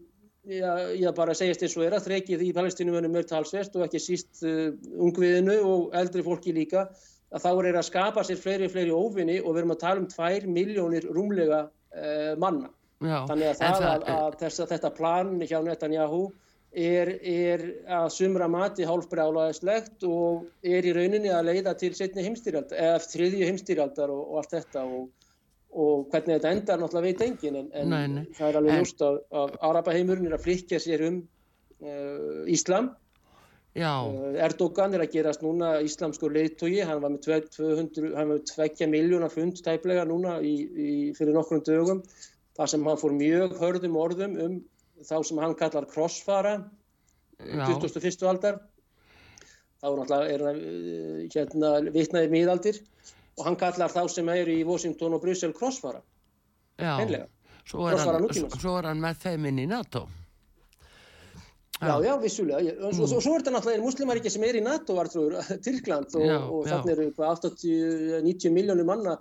já, 0.44 0.70
já 0.92 1.10
bara 1.16 1.32
að 1.32 1.40
segjast 1.40 1.64
eins 1.64 1.80
og 1.80 1.88
er 1.88 1.96
að 1.96 2.10
þrekið 2.10 2.44
í 2.50 2.54
palestinumönum 2.60 3.16
er 3.16 3.32
talsvert 3.32 3.80
og 3.80 3.88
ekki 3.88 4.04
síst 4.12 4.44
uh, 4.44 4.74
ungviðinu 4.92 5.56
og 5.64 5.92
eldri 5.96 6.26
fólki 6.26 6.52
líka 6.52 6.90
að 7.36 7.44
þá 7.44 7.50
er 7.52 7.76
að 7.76 7.86
skapa 7.90 8.24
sér 8.24 8.40
fleiri 8.40 8.66
og 8.68 8.72
fleiri 8.72 8.96
óvinni 8.96 9.36
og 9.42 9.52
við 9.52 9.62
erum 9.62 9.76
að 9.76 9.82
tala 9.84 10.02
um 10.02 10.08
tvær 10.10 10.48
miljónir 10.48 11.06
rúmlega 11.12 11.60
uh, 11.68 12.32
manna. 12.40 12.72
Já, 13.04 13.26
Þannig 13.28 13.50
að, 13.50 13.56
það, 13.60 13.78
það, 13.82 13.86
að, 13.92 14.10
að 14.16 14.36
þess, 14.40 14.66
þetta 14.72 14.90
plan 14.96 15.32
hjá 15.44 15.58
Netanyahu 15.66 16.22
er, 16.76 17.10
er 17.20 17.64
að 17.98 18.06
sumra 18.14 18.48
mati 18.48 18.86
hálfbrjálaðislegt 18.88 20.06
og 20.08 20.46
er 20.64 20.88
í 20.88 20.94
rauninni 20.96 21.32
að 21.32 21.50
leiða 21.50 21.76
til 21.80 21.92
setni 21.96 22.24
heimstýrjaldar, 22.26 22.80
eða 22.80 23.04
þriðju 23.04 23.50
heimstýrjaldar 23.50 24.12
og, 24.12 24.22
og 24.24 24.40
allt 24.40 24.56
þetta 24.56 24.84
og, 24.88 25.30
og 25.76 26.06
hvernig 26.12 26.38
þetta 26.38 26.52
endar 26.56 26.82
náttúrulega 26.82 27.08
veit 27.10 27.24
engin 27.28 27.60
en, 27.62 27.70
en 27.76 27.92
nei, 27.92 28.04
nei. 28.16 28.22
það 28.36 28.48
er 28.48 28.60
alveg 28.60 28.80
ljúst 28.80 29.04
að, 29.06 29.18
að 29.42 29.56
Arapaheimurinn 29.70 30.30
er 30.30 30.36
að 30.38 30.46
flikja 30.48 30.80
sér 30.82 31.06
um 31.10 31.20
uh, 31.20 32.44
Íslam 32.52 32.92
Erdogan 33.76 34.94
er 34.96 35.04
að 35.04 35.12
gerast 35.12 35.42
núna 35.44 35.74
íslamskur 35.84 36.32
leiðtogi, 36.32 36.80
hann 36.86 37.02
var 37.02 37.12
með 37.12 37.50
200, 37.58 38.14
hann 38.16 38.30
var 38.32 38.38
með 38.38 38.72
2 38.80 38.88
miljónar 38.92 39.32
fund 39.34 39.60
tæplega 39.64 40.06
núna 40.08 40.38
í, 40.40 40.54
í, 40.64 40.94
fyrir 41.18 41.36
nokkrum 41.36 41.60
dögum, 41.66 42.00
þar 42.56 42.72
sem 42.72 42.88
hann 42.88 43.00
fór 43.02 43.12
mjög 43.16 43.58
hörðum 43.60 44.00
orðum 44.00 44.40
um 44.46 44.56
þá 45.04 45.16
sem 45.28 45.40
hann 45.42 45.54
kallar 45.58 45.86
krossfara, 45.90 46.56
21. 47.44 48.24
aldar, 48.30 48.60
þá 49.82 49.88
er 49.92 50.44
það 50.44 50.60
uh, 50.64 51.22
hérna, 51.34 51.72
vitnaðið 51.92 52.32
miðaldir. 52.32 52.82
Og 53.36 53.44
hann 53.44 53.58
kallar 53.60 53.92
þá 53.92 54.06
sem 54.08 54.28
eru 54.32 54.54
í 54.56 54.62
Washington 54.64 55.18
og 55.18 55.20
Brussel 55.20 55.52
krossfara, 55.52 56.00
hennilega, 56.80 57.26
krossfara 57.68 58.22
nútímans. 58.24 58.56
Svo 58.62 58.78
er 58.80 58.88
hann 58.88 59.02
með 59.02 59.20
þeim 59.26 59.50
inn 59.50 59.60
í 59.66 59.66
NATO. 59.68 60.06
Já, 61.80 61.94
já, 62.00 62.16
vissulega. 62.20 62.76
Og 62.80 62.92
mm. 62.92 63.06
svo, 63.06 63.18
svo 63.20 63.34
er 63.36 63.42
þetta 63.42 63.52
náttúrulega 63.52 63.84
muslimaríkja 63.84 64.32
sem 64.32 64.44
er 64.48 64.56
í 64.56 64.62
NATO, 64.64 64.94
vartrúður, 64.96 65.42
Tyrkland 65.64 66.14
og, 66.16 66.30
og 66.30 66.70
þannig 66.70 66.94
eru 66.94 67.10
80-90 67.18 68.54
miljónir 68.54 68.88
manna 68.88 69.18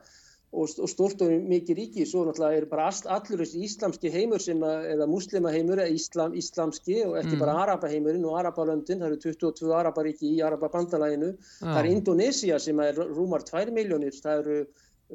og, 0.55 0.71
og 0.79 0.87
stort 0.87 1.25
og 1.25 1.33
mikið 1.51 1.81
ríki. 1.81 2.05
Svo 2.07 2.23
náttúrulega 2.23 2.61
er 2.61 2.69
bara 2.71 2.87
allur 3.17 3.43
þessi 3.43 3.65
íslamski 3.67 4.13
heimur 4.13 4.43
sem 4.43 4.63
að, 4.63 4.87
eða 4.93 5.09
muslimaheimur 5.11 5.83
eða 5.83 5.97
íslam, 5.97 6.39
íslamski 6.39 7.01
og 7.03 7.19
ekki 7.19 7.35
mm. 7.35 7.43
bara 7.43 7.57
arabaheimurinn 7.65 8.29
og 8.29 8.39
arabalöndin. 8.39 9.03
Það 9.03 9.11
eru 9.11 9.35
22 9.43 9.75
arabaríki 9.81 10.31
í 10.31 10.41
arababandalæginu. 10.47 11.35
Það 11.59 11.83
er 11.83 11.91
Indonesia 11.91 12.63
sem 12.63 12.83
er 12.87 13.03
rúmar 13.11 13.43
2 13.51 13.67
miljónir. 13.75 14.15
Það 14.23 14.43
eru 14.45 14.59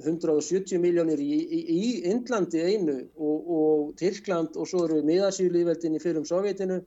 170 0.05 0.79
miljónir 0.79 1.19
í, 1.25 1.35
í, 1.41 1.61
í 1.73 1.85
Indlandi 2.13 2.61
einu 2.63 3.01
og, 3.17 3.49
og 3.57 3.93
Tyrkland 3.99 4.55
og 4.61 4.69
svo 4.71 4.85
eru 4.87 5.01
miðasíulíðveldinni 5.09 5.99
fyrir 6.05 6.21
um 6.21 6.29
Sovjetinu 6.29 6.83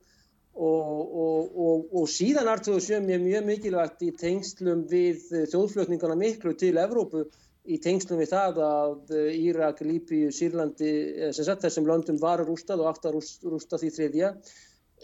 og, 0.54 1.54
og, 1.66 1.86
og 1.98 2.10
síðan 2.10 2.50
artuðu 2.50 2.82
sem 2.82 3.08
er 3.10 3.22
mjög 3.22 3.48
mikilvægt 3.48 4.04
í 4.06 4.12
tengslum 4.18 4.84
við 4.90 5.24
þjóðflutningana 5.50 6.16
miklu 6.18 6.54
til 6.58 6.76
Evrópu 6.78 7.24
í 7.64 7.80
tengslum 7.82 8.20
við 8.20 8.30
það 8.34 8.60
að 8.66 9.16
Írak, 9.34 9.80
Líbíu, 9.82 10.28
Sýrlandi, 10.34 10.92
sem 11.32 11.46
sagt 11.46 11.64
þessum 11.64 11.88
löndum 11.88 12.20
var 12.20 12.44
rústað 12.44 12.84
og 12.84 12.92
aftar 12.92 13.16
rústað 13.16 13.82
því 13.82 13.90
þriðja 13.98 14.32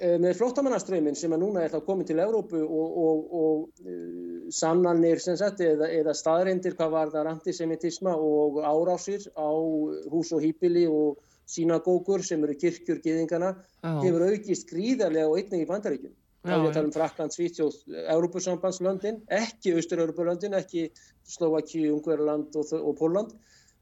með 0.01 0.37
flóttamannaströymin 0.39 1.17
sem 1.19 1.33
að 1.35 1.43
núna 1.43 1.65
er 1.65 1.73
þá 1.73 1.81
komið 1.85 2.11
til 2.11 2.21
Evrópu 2.23 2.61
og, 2.63 3.01
og, 3.05 3.33
og 3.41 4.53
sannanir 4.55 5.21
sagt, 5.21 5.61
eða, 5.61 5.91
eða 5.93 6.15
staðreindir 6.17 6.77
hvað 6.79 6.95
var 6.95 7.11
það 7.13 7.33
antisemitisma 7.35 8.15
og 8.15 8.63
árásir 8.63 9.27
á 9.37 9.51
hús 10.13 10.33
og 10.33 10.47
hýpili 10.47 10.87
og 10.89 11.19
sínagókur 11.51 12.25
sem 12.27 12.43
eru 12.47 12.57
kirkjur 12.59 13.01
giðingana 13.05 13.53
oh. 13.57 14.01
hefur 14.05 14.27
aukist 14.31 14.69
gríðarlega 14.71 15.29
og 15.29 15.39
einnig 15.41 15.65
í 15.65 15.71
bandaríkjum. 15.71 16.17
Þá 16.41 16.55
er 16.57 16.73
það 16.73 16.87
um 16.87 16.93
Frakland, 16.95 17.35
Svítjóð, 17.37 17.75
Európusambandslöndin, 18.15 19.19
ekki 19.37 19.75
Austur-Európulöndin, 19.77 20.57
ekki 20.57 20.87
Slovaki, 21.29 21.83
Ungverðarland 21.93 22.57
og, 22.57 22.71
og 22.79 22.95
Póland 22.97 23.35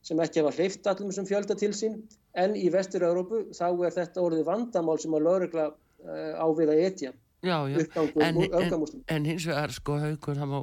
sem 0.03 0.19
ekki 0.23 0.43
hafa 0.43 0.57
hleyft 0.57 0.89
allum 0.91 1.13
sem 1.15 1.27
fjölda 1.29 1.55
til 1.59 1.71
sín 1.77 2.01
en 2.39 2.57
í 2.59 2.67
Vestur-Európu 2.75 3.45
þá 3.55 3.67
er 3.71 3.95
þetta 3.95 4.25
orðið 4.25 4.45
vandamál 4.49 4.99
sem 5.03 5.15
að 5.15 5.27
lögregla 5.27 5.69
uh, 5.71 6.35
á 6.39 6.47
við 6.59 6.75
að 6.75 6.85
etja. 6.89 7.13
Já, 7.43 7.69
já, 7.69 7.79
en, 8.21 8.37
en, 8.37 8.85
en 9.07 9.25
hins 9.25 9.45
vegar 9.47 9.71
sko 9.71 9.95
haugur, 10.03 10.35
það 10.35 10.49
má 10.51 10.57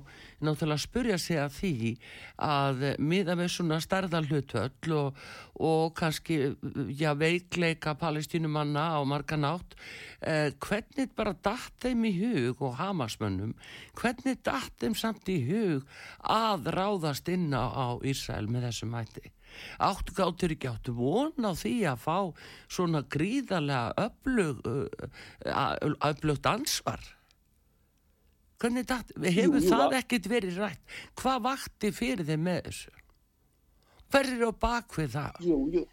náttúrulega 0.44 0.84
spurja 0.84 1.18
sig 1.24 1.38
að 1.40 1.54
því 1.56 1.92
að 2.44 2.82
miða 3.00 3.38
með 3.40 3.54
svona 3.54 3.78
starðal 3.80 4.26
hlutvöll 4.28 4.96
og, 4.98 5.22
og 5.56 5.94
kannski 5.96 6.42
já, 7.00 7.14
veikleika 7.16 7.94
palestínumanna 7.96 8.90
á 8.92 9.00
marga 9.08 9.40
nátt 9.40 9.78
eh, 10.20 10.52
hvernig 10.60 11.16
bara 11.16 11.32
dætt 11.48 11.80
þeim 11.80 12.04
í 12.10 12.14
hug 12.20 12.66
og 12.68 12.76
hamasmönnum, 12.82 13.56
hvernig 13.96 14.44
dætt 14.44 14.76
þeim 14.84 15.00
samt 15.00 15.32
í 15.32 15.40
hug 15.48 15.88
að 16.28 16.68
ráðast 16.76 17.32
inn 17.32 17.56
á 17.56 17.96
Ísrael 18.04 18.52
með 18.52 18.68
þessum 18.68 19.00
hætti 19.00 19.32
áttu 19.84 20.16
gáttur 20.18 20.56
ekki 20.56 20.70
áttu 20.72 20.96
von 20.98 21.48
á 21.48 21.52
því 21.56 21.76
að 21.92 22.04
fá 22.06 22.18
svona 22.68 23.04
gríðarlega 23.16 24.08
öflug, 24.08 24.62
öflugt 26.10 26.50
ansvar? 26.50 27.04
Hvernig 28.62 28.88
þetta 28.88 29.34
hefur 29.36 29.62
jú, 29.62 29.72
það 29.72 29.98
ekkert 30.00 30.30
verið 30.32 30.62
rætt? 30.64 30.96
Hvað 31.20 31.42
vakti 31.50 31.92
fyrir 31.96 32.28
þeim 32.28 32.46
með 32.48 32.62
þessu? 32.70 32.96
Hver 34.14 34.32
er 34.32 34.48
á 34.48 34.52
bakvið 34.64 35.14
það? 35.18 35.44
Jú, 35.44 35.60
jú 35.74 35.84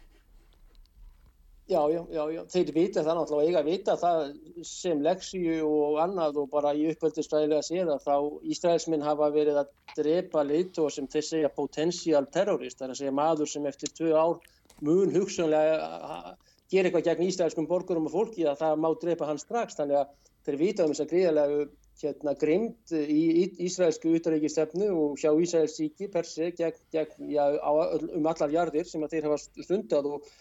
Já, 1.63 1.79
já, 1.87 2.01
já, 2.11 2.23
já, 2.35 2.41
þeir 2.51 2.71
vita 2.75 3.01
það 3.05 3.17
náttúrulega 3.17 3.47
eiga 3.47 3.59
að 3.61 3.67
vita 3.71 3.93
það 3.95 4.23
sem 4.67 5.03
Lexíu 5.05 5.61
og 5.63 5.99
annað 6.03 6.41
og 6.41 6.49
bara 6.51 6.73
í 6.75 6.89
uppöldistræðilega 6.91 7.63
séða 7.63 7.95
þá 8.03 8.15
Ísraelsminn 8.51 9.05
hafa 9.05 9.29
verið 9.31 9.61
að 9.61 9.69
drepa 9.95 10.43
leitu 10.43 10.83
og 10.83 10.91
sem 10.91 11.07
þeir 11.07 11.27
segja 11.29 11.53
potensial 11.55 12.25
terrorist, 12.35 12.81
það 12.81 12.89
er 12.89 12.95
að 12.95 12.99
segja 12.99 13.15
maður 13.21 13.53
sem 13.53 13.69
eftir 13.71 13.95
tvö 13.95 14.11
ár 14.11 14.43
mun 14.83 15.15
hugsunlega 15.15 16.35
gera 16.73 16.89
eitthvað 16.89 17.07
gegn 17.07 17.29
ísraelskum 17.29 17.71
borgurum 17.71 18.11
og 18.11 18.15
fólki 18.17 18.43
að 18.43 18.59
það 18.65 18.83
má 18.83 18.91
drepa 18.99 19.31
hann 19.31 19.39
strax, 19.39 19.79
þannig 19.79 20.01
að 20.01 20.13
þeir 20.43 20.61
vita 20.65 20.83
um 20.83 20.91
þess 20.91 21.05
að 21.05 21.11
gríðarlega 21.15 21.65
hérna 22.03 22.33
grimd 22.43 22.91
í 22.99 23.47
ísraelsku 23.63 24.17
utaríkistefnu 24.17 24.89
og 24.91 25.19
hjá 25.21 25.29
Ísraelsíki 25.31 26.09
per 26.11 26.27
se 26.27 26.49
gegn, 26.57 26.79
gegn 26.91 27.29
já, 27.31 27.45
á, 27.55 27.71
um 28.17 28.27
allar 28.27 28.51
jarðir 28.51 28.89
sem 28.89 29.03
að 29.05 29.15
þeir 29.15 29.27
hafa 29.29 29.39
stundað 29.63 30.09
og 30.17 30.33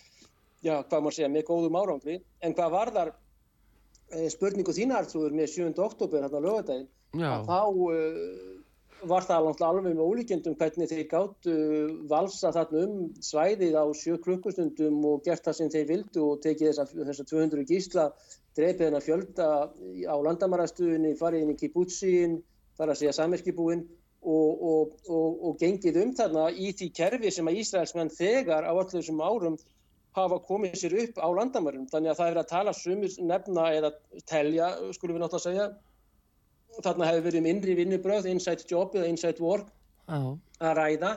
já, 0.62 0.78
hvað 0.80 1.04
maður 1.04 1.18
segja, 1.18 1.30
með 1.32 1.46
góðum 1.50 1.78
árangri 1.80 2.18
en 2.42 2.56
hvað 2.56 2.74
varðar 2.76 3.12
e, 3.12 4.26
spurningu 4.32 4.74
þínartrúður 4.76 5.36
með 5.36 5.54
7. 5.56 5.72
oktober 5.82 6.24
hérna 6.24 6.42
lögadaginn, 6.44 6.90
þá 7.18 7.60
e, 7.92 8.02
var 9.10 9.26
það 9.26 9.48
alveg 9.66 9.88
með 9.88 10.04
ólíkjendum 10.04 10.54
hvernig 10.60 10.90
þeir 10.92 11.06
gáttu 11.10 11.54
valsa 12.10 12.52
þarna 12.54 12.84
um 12.86 13.08
svæðið 13.24 13.74
á 13.74 13.84
7 13.98 14.20
klukkustundum 14.22 15.00
og 15.08 15.24
gert 15.26 15.42
það 15.46 15.58
sem 15.58 15.72
þeir 15.72 15.88
vildu 15.88 16.26
og 16.28 16.44
tekið 16.44 16.70
þessar 16.70 17.08
þessa 17.10 17.26
200 17.32 17.66
gísla 17.66 18.06
dreipið 18.56 18.86
hennar 18.86 19.04
fjölda 19.04 19.48
á 20.06 20.16
landamarastuðinni, 20.26 21.16
farið 21.18 21.46
inn 21.46 21.54
í 21.54 21.58
kibútsiðin, 21.58 22.38
þar 22.78 22.92
að 22.92 23.00
segja 23.00 23.16
samerkibúin 23.16 23.84
og, 24.22 24.50
og, 24.62 24.96
og, 25.08 25.38
og 25.48 25.60
gengið 25.60 25.98
um 26.04 26.12
þarna 26.18 26.48
í 26.52 26.70
því 26.76 26.90
kerfi 26.94 27.32
sem 27.34 27.48
að 27.48 27.62
Ísraelsmenn 27.62 28.12
þegar 28.12 28.68
á 28.68 28.72
allir 28.72 28.92
þessum 28.94 29.22
árum 29.24 29.56
hafa 30.16 30.38
komið 30.46 30.76
sér 30.80 30.96
upp 31.04 31.20
á 31.20 31.28
landamærum. 31.38 31.86
Þannig 31.92 32.12
að 32.12 32.18
það 32.20 32.32
er 32.32 32.40
að 32.42 32.50
tala 32.52 32.74
sumir 32.76 33.16
nefna 33.24 33.68
eða 33.78 33.92
telja, 34.28 34.72
skulum 34.96 35.16
við 35.16 35.24
náttúrulega 35.24 35.46
segja. 35.46 35.68
Þarna 36.82 37.08
hefur 37.10 37.26
verið 37.28 37.42
um 37.42 37.50
innri 37.52 37.76
vinnubröð, 37.76 38.28
inside 38.32 38.68
job 38.68 38.94
eða 38.96 39.10
inside 39.12 39.44
work 39.44 39.68
oh. 40.08 40.36
að 40.60 40.76
ræða 40.78 41.12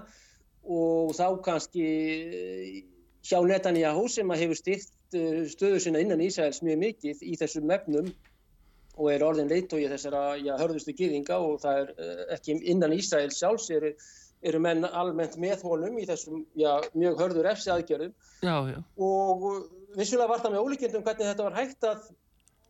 og 0.65 1.13
þá 1.15 1.27
kannski 1.45 1.85
eh, 1.85 2.77
hjá 3.25 3.39
Netanyahu 3.45 4.07
sem 4.11 4.31
að 4.33 4.45
hefur 4.45 4.59
styrt 4.59 5.17
eh, 5.17 5.43
stöðu 5.51 5.81
sinna 5.81 6.01
innan 6.03 6.23
Ísæls 6.25 6.61
mjög 6.65 6.81
mikið 6.81 7.23
í 7.25 7.35
þessum 7.39 7.67
mefnum 7.69 8.11
og 8.95 9.09
er 9.11 9.25
orðin 9.27 9.51
leitói 9.51 9.85
þessara 9.91 10.37
já, 10.39 10.53
hörðustu 10.59 10.95
gýringa 10.95 11.37
og 11.43 11.59
það 11.63 11.81
er 11.81 11.93
eh, 11.95 12.21
ekki 12.37 12.59
innan 12.73 12.95
Ísæls 12.95 13.39
sjálfs 13.39 13.69
eru 13.75 13.93
eru 14.45 14.59
menn 14.61 14.85
almennt 14.85 15.37
með 15.41 15.63
honum 15.65 15.97
í 16.01 16.05
þessum 16.09 16.43
já, 16.57 16.71
mjög 16.93 17.21
hörður 17.23 17.49
efsi 17.53 17.71
aðgerðum. 17.73 18.13
Já, 18.45 18.55
já. 18.73 18.79
og 18.97 19.47
vissulega 19.95 20.29
var 20.31 20.43
það 20.43 20.55
með 20.55 20.65
ólíkjendum 20.65 21.05
hvernig 21.05 21.29
þetta 21.31 21.47
var 21.47 21.57
hægt 21.59 21.87
að 21.89 22.09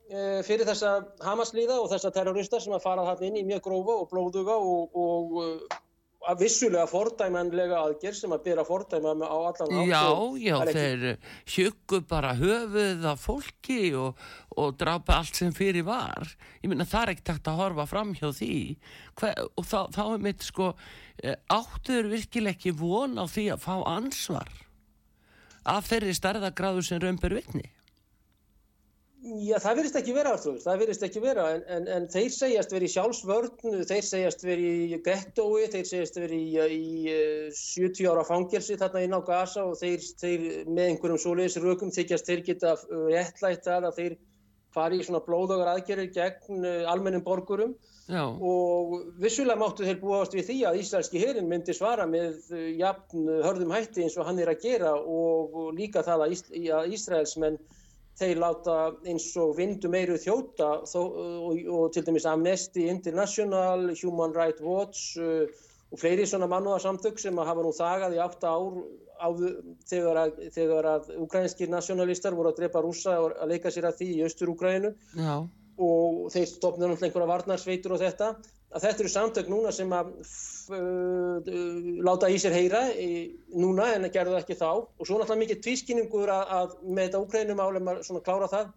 e, 0.10 0.19
fyrir 0.47 0.69
þessa 0.69 0.93
Hamaslíða 1.25 1.80
og 1.82 1.89
þessa 1.93 2.13
terrorista 2.15 2.62
sem 2.63 2.75
að 2.75 2.86
fara 2.86 3.08
þarna 3.10 3.32
inn 3.32 3.41
í 3.41 3.47
mjög 3.49 3.65
grófa 3.67 3.97
og 4.04 4.08
blóðuga 4.13 4.60
og, 4.62 4.95
og 4.95 5.82
að 6.25 6.41
vissulega 6.41 6.86
fordæmanlega 6.89 7.80
aðgerð 7.86 8.17
sem 8.17 8.34
að 8.34 8.43
byrja 8.47 8.65
fordæma 8.65 9.13
á 9.13 9.38
allan 9.49 9.75
átt 9.78 9.89
Já, 9.91 10.06
já, 10.41 10.56
þeir 10.71 11.06
hjöggu 11.56 12.01
bara 12.10 12.34
höfuð 12.39 13.06
af 13.12 13.21
fólki 13.21 13.80
og, 13.99 14.21
og 14.58 14.78
drapa 14.80 15.19
allt 15.19 15.38
sem 15.38 15.54
fyrir 15.56 15.86
var. 15.88 16.34
Ég 16.63 16.71
minna 16.71 16.88
það 16.89 17.04
er 17.04 17.13
ekkert 17.15 17.51
að 17.51 17.62
horfa 17.62 17.88
fram 17.89 18.13
hjá 18.17 18.30
því. 18.34 18.56
Hver, 19.19 19.43
og 19.54 19.67
þá, 19.69 19.80
þá 19.93 20.04
er 20.08 20.23
mitt 20.25 20.45
sko 20.45 20.71
eh, 21.23 21.38
áttur 21.51 22.10
virkileg 22.12 22.58
ekki 22.58 22.75
von 22.80 23.17
á 23.19 23.25
því 23.30 23.49
að 23.56 23.63
fá 23.65 23.75
ansvar 23.95 24.51
af 25.65 25.88
þeirri 25.89 26.13
starðagráðu 26.13 26.84
sem 26.86 27.01
raunber 27.01 27.38
vitni? 27.39 27.65
Já, 29.25 29.56
það 29.58 29.80
verðist 29.80 29.95
ekki 29.97 30.13
vera 30.13 30.32
aftur, 30.36 30.58
það 30.62 30.82
verðist 30.84 31.04
ekki 31.08 31.21
vera, 31.23 31.45
en, 31.56 31.62
en, 31.73 31.88
en 31.95 32.04
þeir 32.13 32.28
segjast 32.36 32.73
verið 32.75 32.91
í 32.91 32.93
sjálfsvörn, 32.93 33.80
þeir 33.89 34.06
segjast 34.06 34.45
verið 34.45 34.84
í 34.84 34.99
gettói, 35.08 35.63
þeir 35.73 35.88
segjast 35.89 36.19
verið 36.19 36.43
í, 36.43 36.75
í 36.75 37.15
70 37.58 38.06
eh, 38.06 38.12
ára 38.12 38.25
fangelsi 38.28 38.78
þarna 38.78 39.01
inn 39.08 39.17
á 39.17 39.25
Gaza 39.25 39.63
og 39.65 39.80
þeir, 39.80 40.06
þeir 40.21 40.45
með 40.69 40.91
einhverjum 40.91 41.21
svoleiðis 41.23 41.58
rökum 41.63 41.93
þykjast 41.95 42.30
þeir 42.30 42.43
geta 42.51 42.75
réttlætt 42.86 43.71
að 43.73 43.89
þeir 43.97 44.17
fari 44.75 44.99
í 45.01 45.05
svona 45.07 45.23
blóðagar 45.25 45.73
aðgerðir 45.73 46.11
gegn 46.15 46.65
eh, 46.67 46.83
almennum 46.91 47.23
borgurum 47.25 47.75
Já. 48.05 48.21
og 48.27 48.99
vissulega 49.21 49.57
máttu 49.57 49.88
þeir 49.88 50.01
búast 50.03 50.35
við 50.38 50.49
því 50.51 50.57
að 50.69 50.81
Ísraelski 50.83 51.21
herin 51.23 51.49
myndi 51.49 51.73
svara 51.73 52.05
með 52.09 52.51
eh, 52.53 52.67
jafn 52.81 53.25
hörðum 53.45 53.73
hætti 53.73 54.05
eins 54.05 54.17
og 54.19 54.27
hann 54.29 54.41
er 54.43 54.51
að 54.53 54.67
gera 54.67 54.93
og 54.99 55.71
líka 55.77 56.05
það 56.05 56.27
að, 56.27 56.35
Ís, 56.38 56.45
að 56.79 56.93
Ísraelsmenn 56.99 57.59
þeir 58.19 58.39
láta 58.39 58.75
eins 59.09 59.27
og 59.41 59.55
vindu 59.57 59.89
meiru 59.91 60.15
þjóta 60.21 60.69
þó, 60.88 60.99
og, 61.03 61.63
og 61.67 61.88
til 61.95 62.05
dæmis 62.07 62.27
Amnesty 62.29 62.85
International, 62.91 63.89
Human 63.99 64.35
Rights 64.35 64.63
Watch 64.63 65.17
uh, 65.19 65.49
og 65.95 66.01
fleiri 66.01 66.27
svona 66.27 66.49
mannúðarsamtök 66.51 67.19
sem 67.21 67.38
hafa 67.39 67.63
nú 67.63 67.71
þagað 67.75 68.17
í 68.17 68.23
átta 68.23 68.51
ár 68.51 68.79
áður, 69.15 69.53
þegar 69.88 70.17
að, 70.19 70.41
þegar 70.51 70.88
að 70.91 71.13
ukrainskir 71.23 71.71
nationalistar 71.71 72.36
voru 72.36 72.51
að 72.51 72.60
drepa 72.60 72.81
rúsa 72.84 73.13
og 73.23 73.38
að 73.39 73.53
leika 73.53 73.71
sér 73.71 73.88
að 73.88 74.01
því 74.01 74.10
í 74.17 74.25
austur-Ukraínu 74.27 74.91
og 75.86 76.19
þeir 76.34 76.49
stopnum 76.51 76.91
náttúrulega 76.91 77.08
einhverja 77.08 77.31
varnarsveitur 77.31 77.95
og 77.95 78.03
þetta. 78.03 78.29
Að 78.75 78.84
þetta 78.84 79.03
eru 79.03 79.12
samtök 79.13 79.49
núna 79.51 79.71
sem 79.75 79.91
að 79.95 80.12
láta 82.03 82.29
í 82.31 82.39
sér 82.41 82.55
heyra 82.58 82.81
í, 82.91 83.10
núna 83.55 83.93
en 83.95 84.08
að 84.08 84.15
gerðu 84.17 84.39
ekki 84.39 84.58
þá. 84.60 84.69
Og 84.84 85.08
svo 85.08 85.19
náttúrulega 85.19 85.43
mikið 85.45 85.62
tvískinningur 85.63 86.31
að, 86.31 86.55
að 86.60 86.75
með 86.89 87.08
þetta 87.08 87.23
úkrænum 87.23 87.63
álum 87.63 87.91
að 87.93 88.25
klára 88.25 88.51
það 88.51 88.73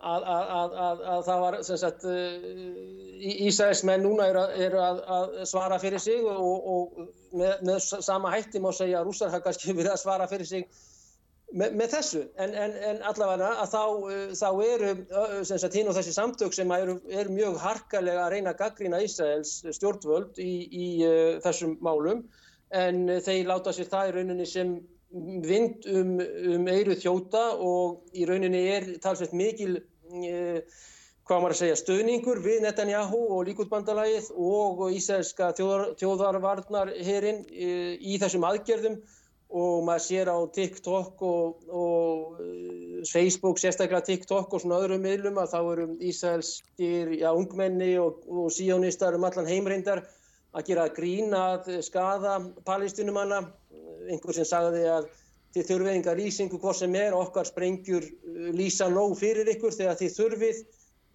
að, 0.00 0.24
að, 0.24 1.02
að 1.14 1.24
það 1.26 1.40
var 1.44 1.56
sagt 1.68 2.04
uh, 2.08 2.44
Ísæðismenn 3.20 4.04
núna 4.04 4.28
eru 4.30 4.44
er 4.56 4.76
að 4.80 5.40
svara 5.48 5.76
fyrir 5.80 6.00
sig 6.00 6.24
og, 6.24 6.68
og 6.74 7.00
með, 7.36 7.66
með 7.68 7.82
sama 8.06 8.32
hætti 8.32 8.62
má 8.64 8.70
segja 8.72 9.00
að 9.00 9.10
rússar 9.10 9.32
hafa 9.32 9.50
kannski 9.50 9.74
verið 9.78 9.92
að 9.92 10.02
svara 10.04 10.28
fyrir 10.30 10.48
sig 10.48 10.64
með, 11.52 11.74
með 11.76 11.92
þessu. 11.96 12.22
En, 12.40 12.54
en, 12.64 12.76
en 12.90 13.02
allavega 13.10 13.50
að 13.60 13.74
þá, 13.74 13.82
uh, 13.84 14.22
þá 14.40 14.48
eru 14.66 14.92
uh, 14.94 15.66
hinn 15.74 15.90
og 15.92 15.98
þessi 15.98 16.14
samtök 16.16 16.56
sem 16.56 16.72
eru, 16.78 16.96
eru 17.10 17.34
mjög 17.36 17.58
harkalega 17.64 18.24
að 18.24 18.32
reyna 18.36 18.54
að 18.54 18.62
gaggrína 18.62 19.02
Ísraels 19.04 19.58
stjórnvöld 19.76 20.40
í, 20.40 20.54
í 20.70 20.88
uh, 21.04 21.36
þessum 21.44 21.76
málum. 21.84 22.24
En 22.70 23.04
þeir 23.20 23.48
láta 23.50 23.74
sér 23.74 23.90
það 23.90 24.08
í 24.08 24.16
rauninni 24.16 24.46
sem 24.46 24.78
vind 25.10 25.86
um, 25.90 26.18
um 26.54 26.68
eiru 26.70 26.94
þjóta 26.94 27.56
og 27.58 28.14
í 28.14 28.26
rauninni 28.28 28.60
er 28.70 28.86
talsveit 29.02 29.32
mikil 29.34 29.80
hvað 30.10 31.42
maður 31.44 31.54
að 31.54 31.60
segja, 31.60 31.78
stöðningur 31.78 32.42
við 32.42 32.60
Netanyahu 32.64 33.20
og 33.36 33.46
líkútbandalagið 33.48 34.32
og 34.34 34.84
ísælska 34.96 35.52
þjóðar, 35.58 35.86
þjóðarvarnar 36.00 36.92
hérinn 36.98 37.44
í 37.50 38.18
þessum 38.22 38.46
aðgerðum. 38.50 39.00
Og 39.50 39.80
maður 39.82 40.02
sér 40.04 40.28
á 40.30 40.38
TikTok 40.54 41.22
og, 41.26 41.64
og 41.74 42.36
Facebook, 43.10 43.58
sérstaklega 43.58 44.04
TikTok 44.06 44.52
og 44.54 44.62
svona 44.62 44.78
öðrum 44.78 45.02
miðlum 45.02 45.40
að 45.42 45.50
þá 45.50 45.58
eru 45.72 45.86
ísælskir, 46.06 47.10
já, 47.18 47.32
ungmenni 47.34 47.96
og, 47.98 48.20
og 48.30 48.52
síónistar 48.54 49.18
um 49.18 49.26
allan 49.26 49.50
heimrindar 49.50 50.04
að 50.54 50.68
gera 50.70 50.86
grínað 50.94 51.66
skada 51.82 52.36
palestinumanna, 52.66 53.42
einhver 54.06 54.38
sem 54.38 54.46
sagði 54.46 54.86
að 54.90 55.10
þið 55.54 55.70
þurfið 55.70 55.94
enga 55.94 56.16
lýsingu 56.18 56.60
hvort 56.62 56.78
sem 56.80 56.98
er, 56.98 57.16
okkar 57.16 57.48
sprengjur 57.48 58.04
uh, 58.06 58.50
lýsa 58.56 58.90
nóg 58.92 59.16
fyrir 59.20 59.48
ykkur 59.56 59.74
þegar 59.76 59.98
þið 60.02 60.14
þurfið, 60.18 60.60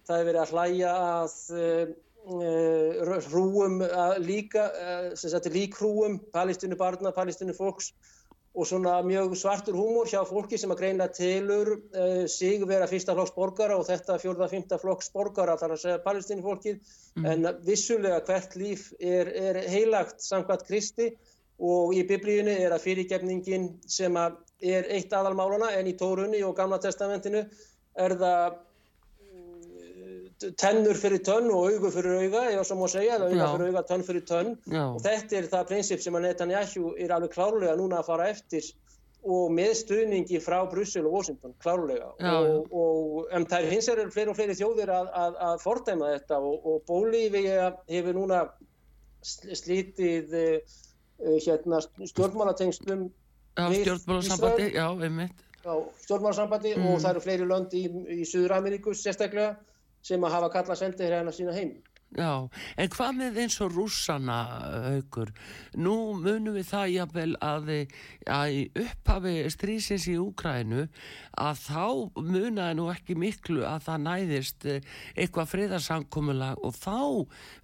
það 0.06 0.18
er 0.18 0.28
verið 0.30 0.42
að 0.42 0.52
hlæja 0.56 0.96
að 1.04 1.38
uh, 1.60 1.94
uh, 2.26 3.16
hrúum 3.30 3.80
að 3.86 4.18
líka, 4.26 4.68
uh, 4.68 5.08
sem 5.18 5.32
sagt 5.32 5.50
líkhrúum, 5.54 6.20
palestinu 6.34 6.78
barna, 6.78 7.14
palestinu 7.14 7.56
fólks 7.56 7.92
og 8.56 8.64
svona 8.64 9.02
mjög 9.04 9.34
svartur 9.36 9.76
húmor 9.76 10.08
hjá 10.08 10.22
fólki 10.24 10.56
sem 10.58 10.70
að 10.72 10.80
greina 10.80 11.06
tilur 11.12 11.74
uh, 11.76 12.24
sig 12.30 12.64
vera 12.68 12.88
fyrsta 12.88 13.14
flokks 13.16 13.34
borgara 13.36 13.76
og 13.76 13.84
þetta 13.88 14.16
fjórða, 14.22 14.48
fymta 14.48 14.78
flokks 14.80 15.12
borgara 15.12 15.58
þar 15.60 15.74
að 15.74 15.82
segja 15.82 16.04
palestínu 16.04 16.44
fólkið 16.44 16.78
mm. 16.78 17.26
en 17.32 17.50
vissulega 17.66 18.22
hvert 18.24 18.56
líf 18.56 18.88
er, 18.96 19.28
er 19.28 19.60
heilagt 19.68 20.24
samkvæmt 20.24 20.64
Kristi 20.68 21.10
og 21.58 21.94
í 21.96 22.02
biblíunni 22.08 22.58
er 22.64 22.74
að 22.74 22.84
fyrirgefningin 22.84 23.70
sem 23.88 24.16
að 24.20 24.36
er 24.60 24.88
eitt 24.92 25.12
aðalmálana 25.12 25.72
en 25.76 25.88
í 25.88 25.96
Tórunni 25.96 26.42
og 26.44 26.56
Gamla 26.56 26.78
testamentinu 26.80 27.42
er 27.96 28.14
það 28.20 28.56
tennur 30.60 30.98
fyrir 31.00 31.22
tönn 31.24 31.48
og 31.48 31.70
augu 31.70 31.90
fyrir 31.92 32.18
auga, 32.20 32.42
eða 32.52 32.64
sem 32.68 32.80
má 32.80 32.88
segja, 32.92 33.16
eða 33.16 33.28
auga 33.30 33.46
fyrir 33.54 33.70
auga, 33.70 33.82
tönn 33.88 34.04
fyrir 34.04 34.24
tönn. 34.28 34.50
Já. 34.68 34.82
og 34.90 34.98
þetta 35.04 35.38
er 35.38 35.46
það 35.52 35.70
prinsip 35.70 36.02
sem 36.04 36.18
að 36.18 36.26
Netanyahu 36.26 36.90
er 37.00 37.14
alveg 37.16 37.32
klárlega 37.32 37.76
núna 37.78 38.02
að 38.02 38.10
fara 38.10 38.28
eftir 38.32 38.68
og 39.26 39.50
með 39.50 39.72
stuðningi 39.80 40.38
frá 40.44 40.60
Brussel 40.70 41.06
og 41.08 41.16
Washington, 41.16 41.54
klárlega. 41.64 42.12
Og, 42.30 42.68
og 42.70 43.32
en 43.34 43.46
það 43.48 43.64
er 43.64 43.72
hins 43.74 43.88
vegar 43.90 44.12
fleiri 44.14 44.30
og 44.30 44.38
fleiri 44.38 44.58
þjóðir 44.60 44.92
að, 44.94 45.08
að, 45.22 45.38
að 45.48 45.62
fordæma 45.64 46.12
þetta 46.12 46.38
og, 46.38 46.68
og 46.70 46.84
Bólífið 46.86 47.48
hefur 47.90 48.18
núna 48.20 48.44
slítið 49.26 50.36
hérna, 51.18 51.80
stjórnmálatengslum 52.12 53.08
stjórnmálasambandi, 53.56 54.70
já, 54.76 54.86
einmitt 54.92 55.46
stjórnmálasambandi 56.04 56.76
mm. 56.76 56.86
og 56.86 57.00
það 57.02 57.10
eru 57.12 57.24
fleiri 57.24 57.48
lönd 57.50 57.74
í, 57.74 57.86
í 58.20 58.28
Suður 58.28 58.58
Ameríku 58.60 58.94
sérstaklega 58.94 59.56
sem 60.06 60.22
að 60.22 60.36
hafa 60.36 60.52
kalla 60.54 60.78
sendið 60.78 61.10
hérna 61.10 61.34
sína 61.34 61.54
heim. 61.56 61.76
Já, 62.14 62.46
en 62.78 62.90
hvað 62.94 63.16
með 63.18 63.38
eins 63.42 63.56
og 63.64 63.72
rússana 63.74 64.36
aukur? 64.94 65.32
Nú 65.74 66.14
munum 66.22 66.54
við 66.54 66.68
það 66.68 66.92
jáfnvel 66.92 67.32
að, 67.42 67.72
að 68.30 68.52
í 68.54 68.60
upphafi 68.84 69.34
strísins 69.50 70.06
í 70.12 70.14
Úkrænu 70.22 70.86
að 71.34 71.64
þá 71.64 71.82
munaði 72.14 72.78
nú 72.78 72.86
ekki 72.94 73.18
miklu 73.18 73.66
að 73.66 73.88
það 73.88 74.06
næðist 74.06 74.68
eh, 74.70 74.86
eitthvað 75.16 75.50
friðarsankomulag 75.56 76.62
og 76.62 76.78
þá 76.78 77.02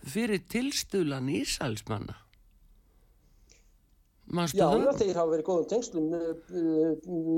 fyrir 0.02 0.42
tilstulan 0.50 1.30
Ísælsmanna. 1.30 2.18
Já, 4.32 4.68
já, 4.80 4.92
þeir 4.96 5.18
hafa 5.18 5.30
verið 5.34 5.44
góðum 5.44 5.66
tengslum 5.68 6.06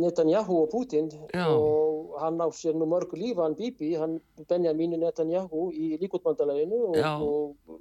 Netanyahu 0.05 0.61
og 0.63 0.69
Putin 0.71 1.09
já. 1.35 1.47
og 1.51 2.15
hann 2.23 2.39
á 2.39 2.47
sér 2.55 2.77
nú 2.79 2.87
mörgu 2.87 3.19
lífa 3.19 3.43
hann 3.49 3.57
Bibi, 3.59 3.95
hann 3.99 4.21
Benjamin 4.49 4.95
Netanyahu 5.03 5.73
í 5.75 5.97
líkotbandaleginu 5.99 6.83
og, 6.93 6.99
og 7.27 7.75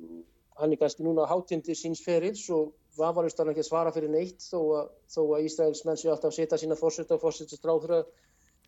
hann 0.58 0.74
er 0.74 0.82
kannski 0.82 1.06
núna 1.06 1.28
hátindir 1.30 1.78
síns 1.78 2.02
ferils 2.02 2.48
og 2.50 2.74
vafarist 2.98 3.38
hann 3.38 3.52
ekki 3.54 3.62
að 3.62 3.70
svara 3.70 3.94
fyrir 3.94 4.10
neitt 4.14 4.42
þó 4.42 4.60
að, 4.80 4.90
þó 5.14 5.22
að 5.28 5.46
Ísraels 5.48 5.84
menn 5.86 6.00
sé 6.02 6.10
alltaf 6.10 6.32
að 6.32 6.40
setja 6.40 6.60
sína 6.62 6.78
fórsett 6.80 7.14
og 7.14 7.22
fórsettstráðra 7.22 8.02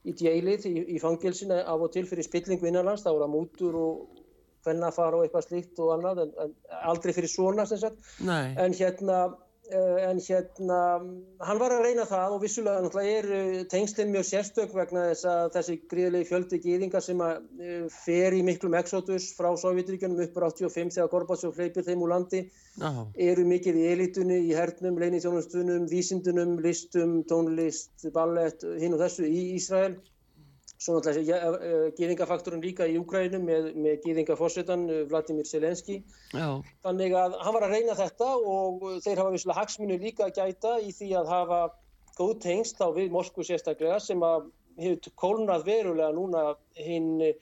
í 0.06 0.14
djælið 0.14 0.68
í, 0.70 0.76
í 0.94 1.02
fangilsina 1.02 1.64
af 1.66 1.88
og 1.88 1.94
til 1.94 2.06
fyrir 2.06 2.26
spillingu 2.26 2.70
innanlands, 2.70 3.02
þá 3.02 3.16
er 3.16 3.24
það 3.24 3.34
mútur 3.34 3.80
og 3.82 4.22
hvennafar 4.66 5.18
og 5.18 5.26
eitthvað 5.26 5.48
slíkt 5.48 5.82
og 5.82 5.92
annað 5.96 6.24
en, 6.26 6.32
en 6.46 6.54
aldrei 6.90 7.14
fyrir 7.14 7.30
svona 7.30 7.66
sem 7.70 7.82
sagt. 7.82 7.98
En 8.62 8.74
hérna 8.78 9.20
en 9.74 10.20
hérna, 10.22 10.80
hann 11.42 11.60
var 11.60 11.74
að 11.74 11.84
reyna 11.88 12.06
það 12.06 12.36
og 12.36 12.42
vissulega 12.44 12.84
náttúrulega 12.84 13.16
er 13.18 13.68
tengslinn 13.72 14.12
mjög 14.14 14.28
sérstök 14.30 14.74
vegna 14.78 15.08
þess 15.10 15.28
að 15.32 15.46
þessi 15.56 15.78
gríðilegi 15.90 16.30
fjöldi 16.30 16.60
gýðingar 16.62 17.04
sem 17.06 17.24
að 17.26 17.64
eh, 17.66 17.88
fer 18.06 18.38
í 18.38 18.44
miklum 18.46 18.78
exodus 18.78 19.32
frá 19.38 19.50
Sovjetríkjunum 19.58 20.22
uppur 20.28 20.48
85 20.52 20.94
þegar 20.98 21.12
Gorbatsjóf 21.16 21.58
hleypir 21.58 21.88
þeim 21.88 22.06
úr 22.06 22.14
landi 22.14 22.44
Aha. 22.82 23.08
eru 23.30 23.46
mikið 23.50 23.82
í 23.82 23.88
elitunni, 23.96 24.42
í 24.46 24.54
hernum, 24.54 25.00
leinitjónustunum, 25.02 25.88
vísindunum, 25.90 26.60
listum, 26.62 27.24
tónlist, 27.30 28.06
ballett, 28.14 28.62
hinn 28.82 28.94
og 28.94 29.02
þessu 29.02 29.26
í 29.26 29.48
Ísrael 29.58 29.96
Svo 30.86 31.00
náttúrulega 31.00 31.38
uh, 31.50 31.86
gýðingafaktorinn 31.98 32.62
líka 32.62 32.86
í 32.86 33.00
Úkrænum 33.02 33.48
með, 33.48 33.72
með 33.74 33.96
gýðingafórsetan 34.04 34.84
uh, 34.86 35.00
Vladimir 35.10 35.48
Selenski. 35.50 36.02
Já. 36.30 36.62
Þannig 36.86 37.16
að 37.18 37.40
hann 37.42 37.58
var 37.58 37.66
að 37.66 37.74
reyna 37.74 37.98
þetta 37.98 38.28
og 38.38 38.86
þeir 39.02 39.24
hafa 39.24 39.34
visslega 39.34 39.58
hagsminu 39.64 39.98
líka 40.04 40.28
að 40.28 40.38
gæta 40.44 40.76
í 40.84 40.94
því 40.94 41.10
að 41.22 41.34
hafa 41.34 41.64
góð 42.20 42.38
tengst 42.46 42.86
á 42.86 42.88
við 42.94 43.10
Moskvu 43.16 43.48
sérstaklega 43.48 43.98
sem 44.04 44.22
að 44.24 44.52
hefur 44.78 45.18
kólnað 45.18 45.66
verulega 45.72 46.14
núna 46.14 46.46
hinn 46.78 47.34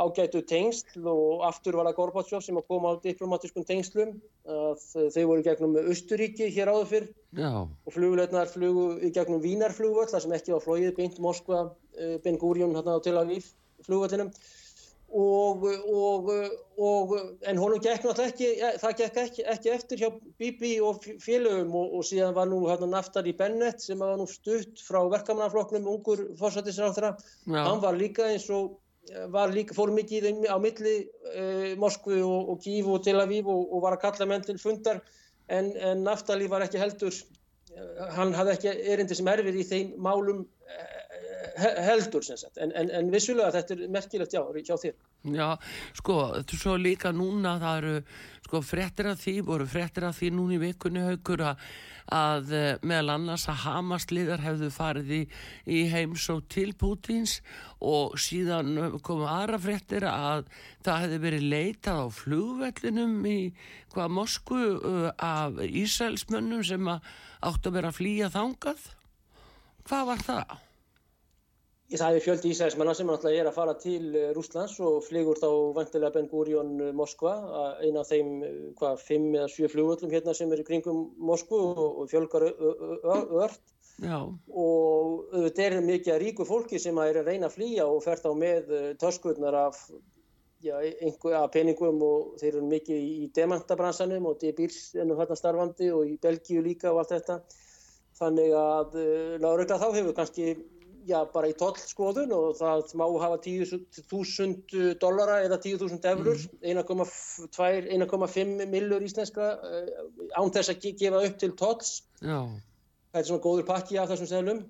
ágætu 0.00 0.40
tengsl 0.46 1.04
og 1.10 1.42
aftur 1.44 1.76
var 1.76 1.88
það 1.90 1.96
Gorbatsjóf 1.98 2.44
sem 2.44 2.58
að 2.58 2.68
koma 2.70 2.94
á 2.94 3.02
diplomatiskum 3.02 3.66
tengslum 3.68 4.14
að 4.48 4.84
þau 5.14 5.24
voru 5.28 5.44
gegnum 5.44 5.76
Östuríki 5.82 6.48
hér 6.54 6.70
áður 6.72 6.88
fyrr 6.92 7.08
Já. 7.36 7.50
og 7.66 7.94
flugleitnar 7.94 8.48
flugu 8.50 8.86
í 9.04 9.10
gegnum 9.14 9.42
Vínarflugvöld 9.44 10.12
þar 10.12 10.24
sem 10.24 10.36
ekki 10.38 10.54
var 10.54 10.64
flóið 10.64 10.94
beint 10.96 11.18
Moskva, 11.20 11.60
eh, 11.66 11.89
Ben 12.24 12.38
Gurion 12.40 12.74
hérna 12.76 12.96
á 12.96 13.04
Tel 13.04 13.18
Aviv 13.20 13.50
flugvöldinum 13.86 14.32
og, 15.10 15.64
og, 15.90 16.28
og 16.78 17.14
en 17.48 17.58
honum 17.58 17.80
gekk 17.82 18.04
náttúrulega 18.06 18.30
ekki, 18.30 18.50
það 18.78 18.92
gekk 19.00 19.16
ekki, 19.24 19.46
ekki 19.54 19.72
eftir 19.74 20.02
hjá 20.04 20.10
Bibi 20.38 20.76
og 20.86 21.02
félögum 21.22 21.74
og, 21.74 21.96
og 21.98 22.06
síðan 22.06 22.36
var 22.36 22.46
nú 22.50 22.60
hérna 22.68 22.90
Naftali 22.92 23.34
Bennett 23.36 23.82
sem 23.82 23.98
var 23.98 24.14
nú 24.20 24.28
stutt 24.30 24.82
frá 24.86 25.00
verkamannafloknum 25.10 25.88
ungur 25.90 26.22
fórsættisráþra, 26.38 27.16
hann 27.50 27.82
var 27.82 27.98
líka 27.98 28.28
eins 28.30 28.46
og 28.54 28.78
var 29.34 29.50
líka, 29.50 29.74
fór 29.74 29.90
mikið 29.96 30.30
á 30.46 30.56
milli 30.62 30.94
uh, 31.34 31.74
Moskvu 31.80 32.20
og, 32.22 32.54
og 32.54 32.62
Kív 32.62 32.92
og 32.94 33.02
Tel 33.02 33.18
Aviv 33.18 33.50
og, 33.50 33.66
og 33.66 33.82
var 33.86 33.98
að 33.98 34.04
kalla 34.06 34.30
menn 34.30 34.46
til 34.46 34.60
fundar 34.62 35.02
en, 35.50 35.74
en 35.74 36.06
Naftali 36.06 36.46
var 36.52 36.62
ekki 36.62 36.78
heldur 36.78 37.10
uh, 37.10 38.06
hann 38.14 38.36
hafði 38.36 38.54
ekki 38.54 38.76
erindi 38.94 39.18
sem 39.18 39.34
erfið 39.34 39.62
í 39.64 39.68
þeim 39.72 39.94
málum 39.98 40.44
heldur 41.60 42.24
sem 42.26 42.40
sagt 42.40 42.58
en, 42.62 42.74
en, 42.76 42.90
en 42.98 43.12
vissulega 43.12 43.54
þetta 43.58 43.76
er 43.76 43.94
merkilegt 43.94 44.36
já, 44.36 44.42
hjá 44.64 44.76
þér 44.86 44.98
Já, 45.36 45.48
sko, 45.98 46.16
svo 46.48 46.78
líka 46.80 47.12
núna 47.12 47.58
það 47.60 47.80
eru 47.82 47.96
sko 48.46 48.62
frettir 48.64 49.10
af 49.12 49.20
því 49.20 49.34
voru 49.46 49.66
frettir 49.68 50.06
af 50.08 50.16
því 50.16 50.30
núna 50.36 50.56
í 50.56 50.62
vikunni 50.64 51.04
haugur 51.04 51.44
að 51.52 51.64
að 52.10 52.52
eh, 52.54 52.78
meðal 52.86 53.14
annars 53.14 53.46
að 53.50 53.62
Hamasliðar 53.64 54.42
hefðu 54.42 54.70
farið 54.74 55.12
í, 55.14 55.20
í 55.70 55.80
heims 55.92 56.26
og 56.32 56.42
til 56.50 56.72
Pútins 56.78 57.38
og 57.78 58.16
síðan 58.20 58.74
komu 59.06 59.28
aðra 59.30 59.60
fréttir 59.62 60.06
að 60.10 60.48
það 60.84 61.04
hefði 61.04 61.20
verið 61.24 61.46
leitað 61.54 62.02
á 62.02 62.06
flugvellinum 62.20 63.20
í 63.30 63.38
hvað 63.94 64.16
Moskvu 64.16 64.64
uh, 64.78 65.06
af 65.16 65.60
Ísælsmönnum 65.66 66.64
sem 66.66 66.90
áttu 66.90 67.70
að 67.70 67.78
vera 67.78 67.92
að 67.92 68.00
flýja 68.00 68.32
þangað. 68.34 68.90
Hvað 69.88 70.10
var 70.10 70.26
það? 70.26 70.58
Það 71.90 72.16
er 72.16 72.22
fjöldi 72.22 72.50
Ísæðismanna 72.52 72.92
sem 72.94 73.08
náttúrulega 73.10 73.42
er 73.42 73.48
að 73.50 73.56
fara 73.56 73.72
til 73.82 74.12
eh, 74.14 74.28
Rúslands 74.36 74.76
og 74.86 75.00
flygur 75.02 75.40
þá 75.40 75.48
vantilega 75.74 76.14
Ben 76.14 76.28
Gurion 76.30 76.70
eh, 76.78 76.92
Moskva, 76.94 77.32
eina 77.82 78.04
af 78.04 78.12
þeim 78.12 78.28
eh, 78.46 78.60
hvað, 78.78 79.02
fimm 79.02 79.26
eða 79.34 79.48
sjö 79.50 79.70
flugvöldum 79.72 80.14
hérna 80.14 80.34
sem 80.38 80.54
er 80.54 80.62
í 80.62 80.66
kringum 80.68 81.08
Moskvu 81.18 81.58
og, 81.72 82.04
fjölgar 82.12 82.46
ört 82.46 83.74
Já. 83.98 84.22
og 84.22 85.34
þetta 85.34 85.66
er 85.66 85.78
mikið 85.82 86.22
ríku 86.22 86.46
fólki 86.46 86.78
sem 86.78 86.96
er 87.02 87.20
að 87.24 87.32
reyna 87.32 87.50
að 87.50 87.58
flýja 87.58 87.90
og 87.90 88.04
fer 88.06 88.22
þá 88.22 88.30
með 88.38 88.70
törskurnar 89.02 89.58
af, 89.66 89.82
já, 90.62 90.78
einhver, 90.78 91.40
af 91.42 91.50
peningum 91.52 91.98
og 92.06 92.34
þeir 92.40 92.54
eru 92.54 92.66
mikið 92.70 93.06
í 93.18 93.30
demantabransanum 93.34 94.30
og 94.30 94.38
þetta 94.38 94.52
er 94.54 94.58
bílsennum 94.62 95.18
hérna 95.18 95.42
starfandi 95.42 95.90
og 95.92 96.06
í 96.06 96.16
Belgíu 96.22 96.62
líka 96.64 96.94
og 96.94 97.02
allt 97.02 97.16
þetta 97.18 97.42
þannig 98.22 98.54
að 98.62 99.00
Láraugla 99.42 99.82
þá 99.82 99.88
hefur 99.90 100.16
kannski 100.16 100.54
já, 101.08 101.18
bara 101.32 101.50
í 101.50 101.54
tollskoðun 101.58 102.32
og 102.34 102.56
það 102.58 102.94
má 103.00 103.04
hafa 103.22 103.38
10.000 103.44 104.96
dollara 105.02 105.40
eða 105.46 105.60
10.000 105.62 106.10
eurur, 106.12 106.42
mm. 106.60 106.82
1,5 107.94 108.66
millur 108.74 109.06
íslenska 109.06 109.52
án 110.36 110.52
þess 110.54 110.72
að 110.74 110.90
gefa 111.00 111.22
upp 111.28 111.38
til 111.40 111.54
tolls. 111.58 111.94
Já. 112.20 112.40
Það 113.10 113.20
er 113.20 113.28
svona 113.28 113.44
góður 113.44 113.66
pakki 113.68 113.98
af 113.98 114.10
þessum 114.12 114.30
seglum 114.30 114.62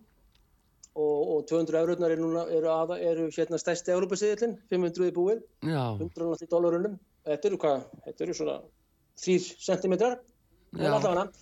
og, 0.95 1.21
og 1.35 1.47
200 1.51 1.81
eururnar 1.83 2.15
eru, 2.15 2.31
eru, 2.49 2.99
eru 3.13 3.29
hérna 3.37 3.61
stærsti 3.61 3.95
Európa-siðillin, 3.95 4.57
500 4.73 5.11
í 5.11 5.15
búið, 5.17 5.45
Já, 5.67 5.85
100 6.01 6.45
í 6.47 6.51
dólarunum. 6.51 6.99
Þetta 7.29 7.51
eru 7.51 7.61
hvað? 7.61 7.87
Þetta 8.07 8.27
eru 8.27 8.37
svona 8.39 8.59
3 9.21 9.39
cm 9.61 9.97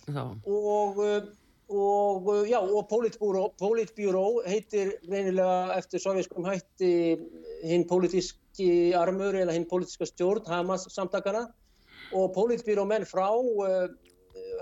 Já. 0.09 0.23
Og, 0.49 0.97
uh, 1.05 1.27
og 1.69 2.27
uh, 2.27 2.49
já, 2.49 2.57
og 2.59 2.87
Politbúró, 2.89 4.25
heitir 4.47 4.95
reynilega 5.05 5.77
eftir 5.77 6.01
sovjaskum 6.01 6.47
hætti 6.49 6.91
hinn 7.61 7.85
politíski 7.89 8.95
armur 8.97 9.37
eða 9.37 9.53
hinn 9.53 9.67
politíska 9.69 10.07
stjórn 10.09 10.47
Hamas 10.49 10.87
samtakana 10.89 11.45
og 12.17 12.33
Politbúró 12.33 12.87
menn 12.89 13.05
frá 13.05 13.29
uh, 13.37 13.85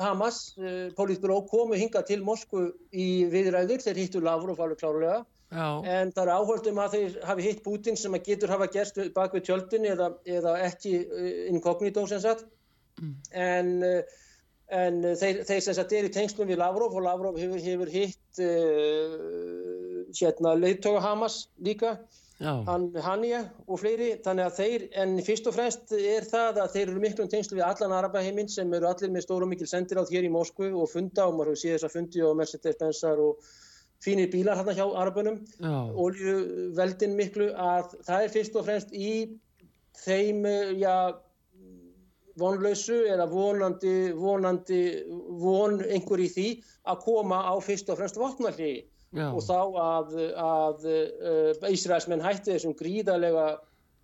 Hamas, 0.03 0.57
uh, 0.59 0.91
Politbúró 0.99 1.39
komu 1.47 1.79
hinga 1.79 2.03
til 2.03 2.25
Moskvu 2.27 2.67
í 2.91 3.25
viðræður, 3.31 3.87
þeir 3.87 4.03
hittu 4.03 4.21
Lavrov 4.21 4.59
alveg 4.59 4.83
klárlega. 4.83 5.23
Já, 5.47 5.79
en 5.87 6.11
það 6.11 6.25
er 6.25 6.33
áhört 6.35 6.65
um 6.67 6.79
að 6.83 6.95
þeir 6.97 7.13
hafi 7.23 7.43
hitt 7.45 7.63
Putin 7.63 7.95
sem 7.95 8.11
að 8.17 8.25
getur 8.25 8.51
hafa 8.51 8.67
gerst 8.67 8.97
bak 9.15 9.31
við 9.31 9.45
tjöldin 9.47 9.87
eða, 9.87 10.09
eða 10.27 10.57
ekki 10.65 10.97
inkognito 11.53 12.03
sem 12.11 12.19
sagt. 12.19 12.43
En, 13.31 13.77
uh, 13.79 14.23
en 14.75 15.01
þeir, 15.15 15.41
þeir 15.47 15.61
sem 15.63 15.75
sagt 15.77 15.93
er 15.95 16.07
í 16.07 16.13
tengslum 16.13 16.49
við 16.49 16.59
Lavrov 16.59 16.95
og 16.97 17.05
Lavrov 17.05 17.37
hefur, 17.39 17.59
hefur 17.63 17.91
hitt 17.91 18.41
uh, 18.43 20.07
hérna 20.17 20.55
leiðtoga 20.59 21.03
Hamas 21.05 21.45
líka. 21.63 21.97
Hann, 22.37 22.91
Hanja 23.01 23.39
og 23.65 23.79
fleiri. 23.81 24.11
Þannig 24.21 24.45
að 24.45 24.57
þeir, 24.59 24.83
en 25.01 25.15
fyrst 25.25 25.47
og 25.49 25.55
fremst 25.55 25.93
er 25.97 26.27
það 26.27 26.59
að 26.61 26.75
þeir 26.75 26.83
eru 26.91 27.01
miklum 27.01 27.29
tengslu 27.31 27.57
við 27.57 27.65
allan 27.65 27.95
Arabaheiminn 27.97 28.51
sem 28.53 28.73
eru 28.77 28.89
allir 28.89 29.09
með 29.13 29.25
stóru 29.25 29.47
og 29.47 29.53
mikil 29.55 29.69
sendir 29.69 29.97
átt 29.97 30.11
hér 30.13 30.27
í 30.27 30.33
Moskvu 30.33 30.69
og 30.77 30.91
funda 30.91 31.25
og 31.25 31.39
maður 31.39 31.55
hefur 31.55 31.63
séð 31.63 31.73
þess 31.77 31.87
að 31.87 31.95
fundi 31.95 32.23
og 32.27 32.37
Mercedes-Benzar 32.37 33.23
og 33.23 33.49
fínir 34.05 34.29
bílar 34.29 34.59
hérna 34.59 34.77
hjá 34.77 34.85
Arabunum. 34.85 35.39
Oljuveldin 35.97 37.17
miklu 37.17 37.49
að 37.57 37.97
það 38.05 38.27
er 38.27 38.35
fyrst 38.35 38.59
og 38.59 38.67
fremst 38.69 38.93
í 38.93 39.13
þeim 40.03 40.45
eh, 40.45 40.75
já, 40.77 40.93
vonlausu 42.37 42.99
eða 43.09 43.25
vonandi, 43.31 43.95
vonandi 44.17 44.81
von 45.41 45.79
einhver 45.85 46.21
í 46.21 46.29
því 46.33 46.47
að 46.91 47.01
koma 47.05 47.41
á 47.49 47.53
fyrst 47.63 47.89
og 47.91 47.99
fremst 47.99 48.19
vopnalliði 48.19 48.85
já, 49.17 49.27
og 49.31 49.41
þá 49.45 49.59
að, 49.83 50.13
að 50.43 50.87
uh, 50.91 51.67
Ísraelsmenn 51.71 52.23
hætti 52.23 52.53
þessum 52.53 52.77
gríðarlega 52.77 53.49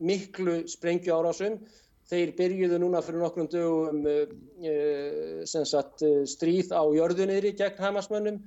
miklu 0.04 0.63
sprengjuárásum. 0.72 1.62
Þeir 2.10 2.34
byrjuðu 2.36 2.78
núna 2.82 3.00
fyrir 3.06 3.24
nokkrum 3.24 3.48
dögum 3.52 4.02
uh, 4.10 4.26
uh, 4.65 5.43
sem 5.50 5.67
sagt, 5.69 6.04
uh, 6.04 6.24
stríð 6.28 6.74
á 6.76 6.84
jörðunniðri 6.98 7.54
gegn 7.60 7.84
Hamasmönnum. 7.86 8.41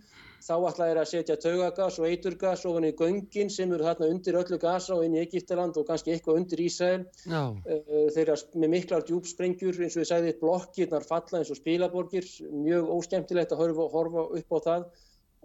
Þá 0.44 0.54
ætlaði 0.68 0.90
þeir 0.90 1.00
að 1.00 1.08
setja 1.10 1.36
taugagas 1.42 1.98
og 2.00 2.06
eiturgas 2.10 2.64
ofan 2.68 2.86
í 2.88 2.92
göngin 2.98 3.50
sem 3.52 3.72
eru 3.72 3.86
þarna 3.86 4.10
undir 4.12 4.38
öllu 4.40 4.58
gasa 4.62 4.94
og 4.94 5.06
inn 5.06 5.16
í 5.16 5.22
Egiptaland 5.22 5.78
og 5.80 5.88
kannski 5.88 6.14
eitthvað 6.14 6.42
undir 6.42 6.62
Ísrael. 6.66 7.06
já, 7.24 7.42
Uh, 7.66 8.06
þeir 8.14 8.30
eru 8.34 8.60
með 8.62 8.72
miklar 8.76 9.04
djúpsprengjur 9.08 9.80
eins 9.80 9.96
og 9.96 10.04
ég 10.04 10.10
sagði, 10.10 10.36
blokkirnar 10.40 11.04
falla 11.06 11.40
eins 11.40 11.50
og 11.50 11.58
spilaborgir, 11.58 12.28
mjög 12.52 12.92
óskemmtilegt 12.98 13.52
að 13.52 13.62
horfa, 13.64 13.88
horfa 13.96 14.26
upp 14.38 14.56
á 14.56 14.58
það 14.68 14.88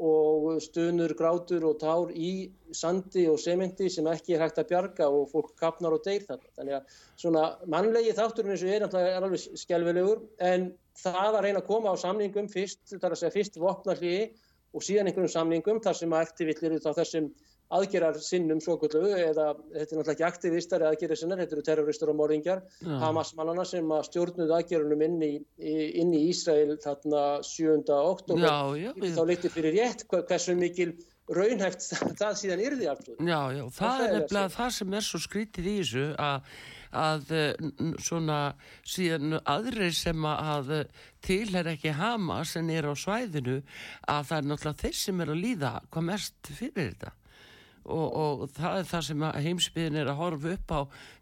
og 0.02 0.62
stunur, 0.64 1.14
grátur 1.14 1.66
og 1.70 1.78
tár 1.82 2.12
í 2.16 2.50
sandi 2.74 3.28
og 3.30 3.38
sementi 3.42 3.90
sem 3.92 4.08
ekki 4.10 4.34
er 4.34 4.46
hægt 4.46 4.58
að 4.58 4.70
bjarga 4.72 5.10
og 5.14 5.28
fólk 5.30 5.52
kapnar 5.60 5.94
og 5.94 6.02
deyr 6.06 6.26
þarna. 6.26 6.50
Þannig 6.58 6.78
að 6.78 6.96
svona 7.22 7.44
mannlegi 7.70 8.16
þátturinn 8.18 8.56
eins 8.56 8.64
og 8.66 8.72
er 8.72 8.86
náttúrulega 8.86 9.18
er 9.20 9.28
alveg 9.28 9.60
skelvilegur 9.62 10.24
en 10.52 10.72
það 11.02 11.28
að 11.28 11.44
reyna 11.46 11.62
að 11.62 11.68
koma 11.70 11.94
á 11.94 11.96
samningum 12.02 12.50
fyrst, 12.50 12.82
þar 12.96 13.14
að 13.14 13.22
segja 13.22 13.36
fyrst 13.36 13.62
vopnarliði 13.62 14.24
og 14.72 14.86
síðan 14.86 15.10
einhverjum 15.12 15.34
samningum 15.34 15.82
þar 15.84 15.98
sem 16.00 16.14
að 16.16 16.28
eftirvillir 16.28 16.78
út 16.78 16.88
á 16.88 16.94
þessum 17.02 17.32
aðgerar 17.72 18.18
sinnum 18.20 18.60
svokvöldu 18.64 19.14
eða 19.16 19.46
þetta 19.56 19.80
er 19.80 19.86
náttúrulega 19.86 20.14
ekki 20.16 20.26
aktivistar 20.28 20.84
eða 20.84 20.96
aðgerar 20.96 21.20
sinnar, 21.20 21.40
þetta 21.40 21.56
eru 21.56 21.64
terroristar 21.68 22.12
og 22.12 22.18
morðingjar 22.20 22.64
Já. 22.82 22.96
Hamas-mannana 23.06 23.66
sem 23.68 23.94
að 23.96 24.10
stjórnuðu 24.10 24.56
aðgerunum 24.58 25.06
inn 25.08 25.22
í, 25.24 25.32
inn 26.02 26.12
í 26.18 26.26
Ísrael 26.34 26.76
þarna 26.84 27.24
7. 27.48 27.88
oktober 27.96 28.44
já, 28.44 28.58
já, 28.82 28.92
þá 29.16 29.24
litið 29.30 29.56
fyrir 29.56 29.78
rétt 29.80 30.06
hversu 30.12 30.58
mikil 30.60 30.92
raunhæft 31.32 31.88
það 32.20 32.38
síðan 32.42 32.66
yrði 32.68 32.92
aftur. 32.92 33.18
Já, 33.24 33.40
já, 33.56 33.64
það 33.64 33.80
það 33.80 34.06
er 34.06 34.16
nefnilega 34.18 34.54
það 34.58 34.78
sem 34.78 35.00
er 35.00 35.08
svo 35.08 35.24
skrítið 35.26 35.72
í 35.72 35.76
þessu 35.80 36.06
að, 36.20 36.54
að 36.92 37.32
eh, 37.36 37.70
svona 38.02 38.42
síðan 38.88 39.40
aðrir 39.46 39.96
sem 39.96 40.28
að 40.28 40.76
eh, 40.76 41.00
tilher 41.24 41.72
ekki 41.74 41.96
Hamas 41.96 42.56
en 42.60 42.70
er 42.74 42.90
á 42.90 42.94
svæðinu 42.98 43.62
að 44.10 44.30
það 44.30 44.38
er 44.38 44.52
náttúrulega 44.52 44.84
þeir 44.84 45.02
sem 45.02 45.24
er 45.24 45.34
að 45.34 45.44
líða 45.46 45.74
hvað 45.90 46.08
mest 46.12 46.52
fyrir 46.52 46.92
þetta. 46.92 47.16
Og, 47.82 48.08
og 48.14 48.42
það 48.54 48.76
er 48.78 48.84
það 48.92 49.06
sem 49.08 49.24
heimsbyðin 49.42 49.96
er 49.98 50.10
að 50.12 50.20
horfa 50.20 50.52
upp 50.54 50.74
á 50.78 50.82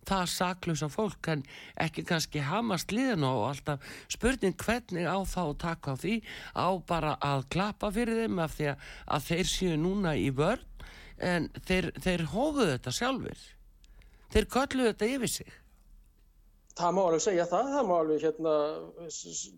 það 0.09 0.23
saklausa 0.33 0.89
fólk 0.91 1.29
en 1.31 1.43
ekki 1.79 2.03
kannski 2.09 2.41
Hamas 2.43 2.83
liðan 2.91 3.23
og 3.29 3.45
alltaf 3.53 3.85
spurning 4.11 4.57
hvernig 4.59 5.07
á 5.07 5.17
þá 5.23 5.39
að 5.45 5.53
taka 5.63 5.95
á 5.95 6.01
því 6.01 6.15
á 6.59 6.67
bara 6.89 7.13
að 7.23 7.45
klappa 7.55 7.93
fyrir 7.95 8.25
þeim 8.25 8.43
af 8.43 8.57
því 8.57 8.73
að 8.73 9.29
þeir 9.29 9.51
séu 9.53 9.79
núna 9.79 10.17
í 10.19 10.27
vörn 10.35 10.67
en 11.19 11.47
þeir, 11.67 11.91
þeir 11.99 12.25
hófuðu 12.33 12.73
þetta 12.73 12.95
sjálfur 12.95 13.47
þeir 14.33 14.47
kölluðu 14.55 14.93
þetta 14.93 15.11
yfir 15.15 15.33
sig. 15.33 15.51
Það 16.79 16.95
má 16.95 17.01
alveg 17.03 17.23
segja 17.25 17.45
það, 17.49 17.69
það 17.75 17.87
má 17.89 17.93
alveg 17.97 18.25
hérna, 18.25 18.55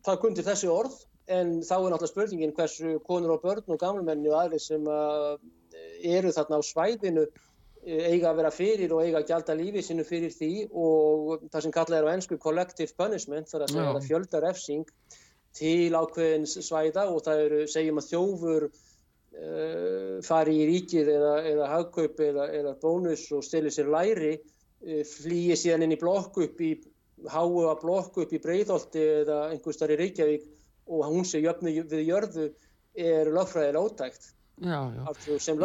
taka 0.07 0.29
undir 0.29 0.47
þessi 0.47 0.69
orð, 0.73 0.97
en 1.31 1.53
þá 1.61 1.75
er 1.75 1.93
náttúrulega 1.93 2.11
spurningin 2.11 2.55
hversu 2.57 2.97
konur 3.05 3.35
og 3.35 3.45
börn 3.45 3.73
og 3.75 3.79
gamlumenni 3.81 4.31
og 4.31 4.39
aðri 4.39 4.59
sem 4.61 4.87
uh, 4.89 5.37
eru 6.01 6.31
þarna 6.33 6.59
á 6.59 6.61
svæðinu 6.65 7.25
eh, 7.27 8.07
eiga 8.09 8.31
að 8.31 8.39
vera 8.41 8.53
fyrir 8.55 8.95
og 8.95 9.03
eiga 9.05 9.21
að 9.21 9.27
gjalda 9.29 9.57
lífi 9.59 9.83
sinu 9.85 10.05
fyrir 10.07 10.33
því 10.33 10.51
og 10.71 11.45
það 11.51 11.65
sem 11.67 11.75
kallað 11.75 11.99
er 11.99 12.09
á 12.09 12.13
ennsku 12.15 12.39
collective 12.41 12.97
punishment, 12.97 13.51
þar 13.51 13.67
að 13.67 13.75
segja 13.75 13.91
að 13.93 14.07
fjölda 14.09 14.41
refsing 14.47 14.87
til 15.57 15.91
ákveðins 15.93 16.55
svæða 16.63 17.05
og 17.11 17.21
það 17.25 17.43
eru, 17.45 17.61
segjum 17.69 18.01
að 18.01 18.09
þjófur 18.09 18.67
uh, 18.71 20.15
fari 20.25 20.57
í 20.57 20.67
ríkið 20.71 21.13
eða, 21.19 21.35
eða 21.53 21.69
hagkaup 21.75 22.25
eða, 22.31 22.49
eða 22.59 22.75
bónus 22.81 23.27
og 23.35 23.45
steli 23.45 23.73
sér 23.73 23.91
læri 23.93 24.39
flýi 24.81 25.55
síðan 25.59 25.85
inn 25.85 25.95
í 25.95 25.99
blokk 26.01 26.37
upp 26.45 26.61
í 26.65 26.71
háu 27.29 27.61
að 27.69 27.81
blokk 27.83 28.17
upp 28.23 28.31
í 28.33 28.39
Breiðolti 28.41 29.01
eða 29.21 29.39
einhver 29.51 29.75
starf 29.77 29.93
í 29.93 29.99
Reykjavík 29.99 30.47
og 30.91 31.03
hún 31.11 31.25
sé 31.27 31.41
jöfnu 31.43 31.73
við 31.85 32.07
jörðu 32.07 32.47
er 32.97 33.29
lögfræðilega 33.31 33.83
ótækt. 33.85 34.31
Já, 34.61 34.79
já, 34.93 35.37
sem 35.41 35.57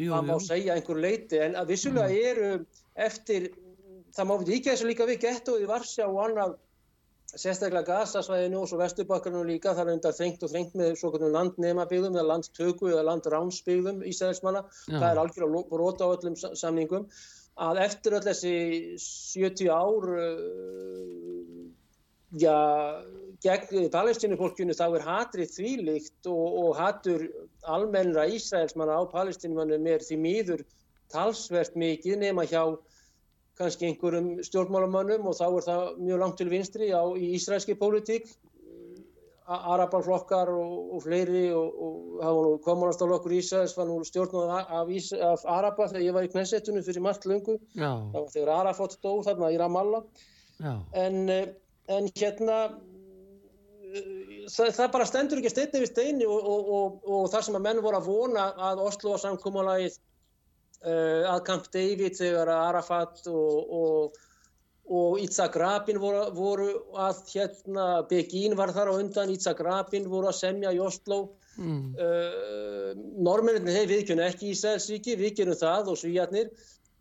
jú, 0.00 0.10
það 0.10 0.28
má 0.30 0.36
segja 0.42 0.74
einhver 0.78 1.00
leiti 1.02 1.38
en 1.42 1.54
að 1.60 1.68
vissulega 1.74 2.30
eru 2.30 2.48
eftir 2.94 3.50
það 4.14 4.30
má 4.30 4.34
við 4.40 4.54
ekki 4.56 4.70
þessu 4.72 4.88
líka 4.88 5.06
við 5.10 5.20
gettóði 5.26 5.68
Varsjá 5.70 6.06
og 6.08 6.20
annað 6.24 6.56
sérstaklega 7.34 7.86
gasasvæðinu 7.90 8.60
og 8.62 8.68
svo 8.70 8.78
vesturbakkarinu 8.78 9.44
líka 9.46 9.74
það 9.74 9.88
er 9.88 9.96
undar 9.98 10.14
þrengt 10.14 10.42
og 10.46 10.52
þrengt 10.52 10.74
með 10.78 10.92
svo 11.00 11.10
kvörnum 11.10 11.32
landnemabyggðum 11.34 12.18
eða 12.18 12.28
landtöku 12.30 12.90
eða 12.92 13.06
landránsbyggðum 13.10 14.02
Ísraelsmanna, 14.06 14.62
Já. 14.86 14.98
það 15.00 15.08
er 15.10 15.22
algjörlega 15.24 15.64
brota 15.72 16.06
á 16.06 16.14
öllum 16.14 16.36
sa- 16.38 16.54
samningum 16.54 17.08
að 17.54 17.80
eftir 17.84 18.16
öll 18.18 18.24
þessi 18.24 18.54
70 18.98 19.68
ár 19.70 20.08
uh, 20.18 21.66
já, 22.40 22.56
gegn 23.44 23.90
palestínufólkinu 23.94 24.74
þá 24.74 24.86
er 24.88 25.06
hatrið 25.06 25.52
þvílíkt 25.54 26.30
og, 26.30 26.56
og 26.64 26.72
hatur 26.78 27.28
almennra 27.62 28.26
Ísraelsmanna 28.30 28.98
á 28.98 29.02
palestínumannum 29.12 29.86
er 29.86 30.02
því 30.02 30.18
miður 30.18 30.64
talsvert 31.12 31.76
mikið 31.78 32.18
nema 32.24 32.46
hjá 32.48 32.64
kannski 33.58 33.86
einhverjum 33.86 34.40
stjórnmálamönnum 34.42 35.28
og 35.30 35.36
þá 35.38 35.46
er 35.46 35.66
það 35.68 35.84
mjög 36.02 36.22
langt 36.24 36.40
til 36.40 36.50
vinstri 36.50 36.90
á, 36.90 37.02
í 37.14 37.34
ísraelski 37.38 37.78
pólitík 37.78 38.26
arabalflokkar 39.44 40.48
og, 40.48 40.76
og 40.96 41.02
fleiri 41.04 41.44
og, 41.52 41.80
og 41.86 41.96
það 42.20 42.36
var 42.36 42.46
nú 42.46 42.52
kommunastálokkur 42.64 43.34
Ísraels 43.36 43.74
var 43.76 43.88
nú 43.90 43.98
stjórnað 44.08 44.54
af, 44.62 44.92
af 45.28 45.44
Araba 45.58 45.88
þegar 45.90 46.06
ég 46.06 46.16
var 46.16 46.24
í 46.24 46.30
Knessetunum 46.32 46.86
fyrir 46.86 47.04
margt 47.04 47.26
löngu. 47.28 47.58
Já, 47.76 47.90
það 48.14 48.18
var 48.22 48.32
þegar 48.32 48.52
Arafat 48.54 48.96
dó 49.04 49.12
þarna 49.26 49.52
í 49.52 49.60
Ramallah. 49.60 50.24
Já, 50.64 50.72
en, 51.04 51.20
eh, 51.28 51.52
en 51.92 52.08
hérna 52.16 52.58
eh, 53.92 54.08
það, 54.48 54.72
það 54.78 54.90
bara 54.96 55.10
stendur 55.12 55.42
ekki 55.42 55.52
steinni 55.52 55.84
við 55.84 55.92
steini 55.92 56.28
og, 56.30 56.40
og, 56.40 56.74
og, 56.78 56.98
og 57.04 57.30
það 57.34 57.48
sem 57.48 57.60
að 57.60 57.66
menn 57.68 57.84
voru 57.84 58.00
að 58.00 58.08
vona 58.08 58.48
að 58.70 58.84
Oslo 58.86 59.18
samkúmalagið 59.20 59.98
uh, 60.84 61.34
að 61.34 61.42
Camp 61.50 61.68
David 61.74 62.16
þegar 62.16 62.52
Arafat 62.54 63.26
og, 63.28 64.16
og, 64.84 65.14
og 65.14 65.22
Itzhak 65.24 65.56
Rabin 65.60 66.00
voru, 66.02 66.26
voru 66.36 66.68
að 67.06 67.22
hérna 67.32 67.88
Begin 68.10 68.56
var 68.58 68.74
þar 68.76 68.92
á 68.92 68.98
undan 68.98 69.32
Itzhak 69.32 69.62
Rabin 69.64 70.10
voru 70.12 70.30
að 70.30 70.40
semja 70.42 70.74
í 70.74 70.82
Oslo. 70.82 71.24
Mm, 71.54 71.82
uh, 72.02 72.88
normenninni 73.22 73.76
þeir 73.76 73.90
viðkjöna 73.92 74.24
ekki 74.26 74.48
Ísraelsríki, 74.50 75.14
við 75.20 75.36
gerum 75.38 75.58
það 75.60 75.92
og 75.92 76.00
svíjarnir 76.00 76.48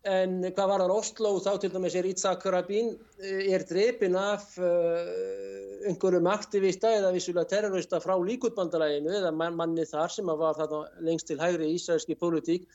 En 0.04 0.42
hvað 0.44 0.68
var 0.68 0.82
það 0.84 0.92
Oslo 0.98 1.30
þá 1.40 1.52
til 1.64 1.70
dæmis 1.72 1.94
er 1.96 2.08
Itzhak 2.10 2.42
Rabin 2.52 2.90
er 3.24 3.64
drepin 3.70 4.18
af 4.20 4.50
uh, 4.60 5.86
einhverjum 5.88 6.28
aktivista 6.28 6.92
eða 6.92 7.14
vissulega 7.16 7.48
terrorista 7.54 8.02
frá 8.04 8.18
líkutbandalæginu 8.20 9.14
eða 9.22 9.32
manni 9.32 9.86
þar 9.88 10.12
sem 10.12 10.28
var 10.28 10.58
þarna 10.60 10.82
lengst 11.08 11.30
til 11.32 11.40
hægri 11.40 11.72
í 11.72 11.78
Ísraelski 11.78 12.20
pólitík 12.20 12.68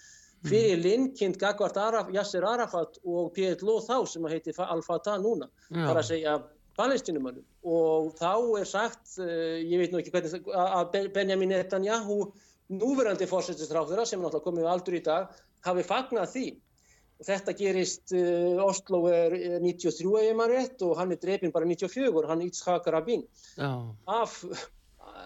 fyrir 0.46 0.79
linnkind 0.83 1.38
Gagvart 1.40 1.81
Araf, 1.81 2.12
Yasser 2.14 2.44
Arafat 2.46 3.01
og 3.05 3.33
PLO 3.35 3.81
þá 3.83 3.96
sem 4.07 4.29
heiti 4.31 4.55
Al-Fatah 4.55 5.18
núna, 5.22 5.48
þar 5.72 6.03
að 6.03 6.09
segja 6.12 6.37
palestinumannum 6.79 7.42
og 7.66 8.12
þá 8.18 8.61
er 8.61 8.68
sagt, 8.68 9.16
uh, 9.18 9.59
ég 9.59 9.83
veit 9.83 9.92
nú 9.92 10.01
ekki 10.01 10.14
hvernig, 10.14 10.46
að 10.55 11.11
Benjamin 11.14 11.53
Netanyahu 11.53 12.20
núverandi 12.79 13.27
fórsetistráþura 13.29 14.07
sem 14.07 14.20
er 14.20 14.27
náttúrulega 14.27 14.46
komið 14.46 14.64
við 14.64 14.72
aldur 14.72 14.98
í 14.98 15.05
dag, 15.05 15.37
hafi 15.66 15.85
fagnat 15.88 16.33
því. 16.33 16.46
Og 17.18 17.27
þetta 17.27 17.55
gerist, 17.59 18.14
uh, 18.14 18.62
Oslo 18.62 19.03
er 19.11 19.35
93 19.64 20.12
ef 20.22 20.37
maður 20.38 20.55
rétt 20.55 20.85
og 20.87 20.94
hann 21.01 21.14
er 21.14 21.22
drefin 21.22 21.55
bara 21.55 21.66
94, 21.66 22.27
hann 22.31 22.44
Yitzhak 22.46 22.87
Rabin. 22.94 23.24
Af, 24.07 24.38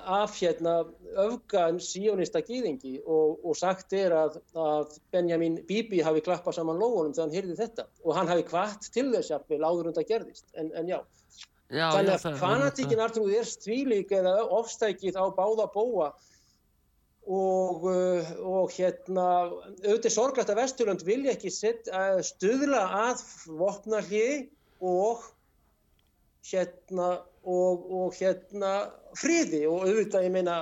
af 0.05 0.35
hérna 0.41 0.75
öfgan 1.23 1.79
síjónista 1.83 2.43
gýðingi 2.45 2.99
og, 3.05 3.41
og 3.45 3.57
sagt 3.59 3.93
er 3.97 4.15
að, 4.17 4.39
að 4.59 4.99
Benjamin 5.15 5.61
Bibi 5.69 6.03
hafi 6.05 6.23
klappað 6.25 6.59
saman 6.59 6.81
lógunum 6.81 7.15
þegar 7.15 7.29
hann 7.29 7.37
heyrði 7.37 7.57
þetta. 7.61 7.87
Og 8.05 8.17
hann 8.17 8.31
hafi 8.31 8.47
kvart 8.49 8.89
til 8.95 9.09
þess 9.15 9.35
að 9.37 9.57
áður 9.63 9.93
undan 9.93 10.09
gerðist, 10.09 10.49
en, 10.55 10.73
en 10.79 10.91
já. 10.91 11.01
Já, 11.73 11.87
Þannig 11.95 12.13
að 12.19 12.35
fanatíkin 12.37 13.01
Artrúð 13.01 13.33
er 13.39 13.49
stvílík 13.49 14.11
eða 14.13 14.35
ofstækið 14.59 15.17
á 15.17 15.25
báða 15.33 15.71
bóa 15.73 16.11
og, 17.23 17.87
uh, 17.87 18.33
og 18.45 18.75
hérna 18.75 19.27
auðvitað 19.81 20.13
sorglætt 20.13 20.53
að 20.53 20.61
Vesturland 20.61 21.05
vilja 21.07 21.33
ekki 21.33 21.53
uh, 21.55 22.19
stuðla 22.27 22.83
að 23.07 23.23
vopnarliði 23.47 24.51
og 24.83 25.25
hérna 26.51 27.09
og, 27.43 27.87
og 27.91 28.19
hérna 28.19 28.73
friði 29.19 29.65
og 29.71 29.87
auðvitað 29.87 30.27
ég 30.27 30.35
meina 30.35 30.57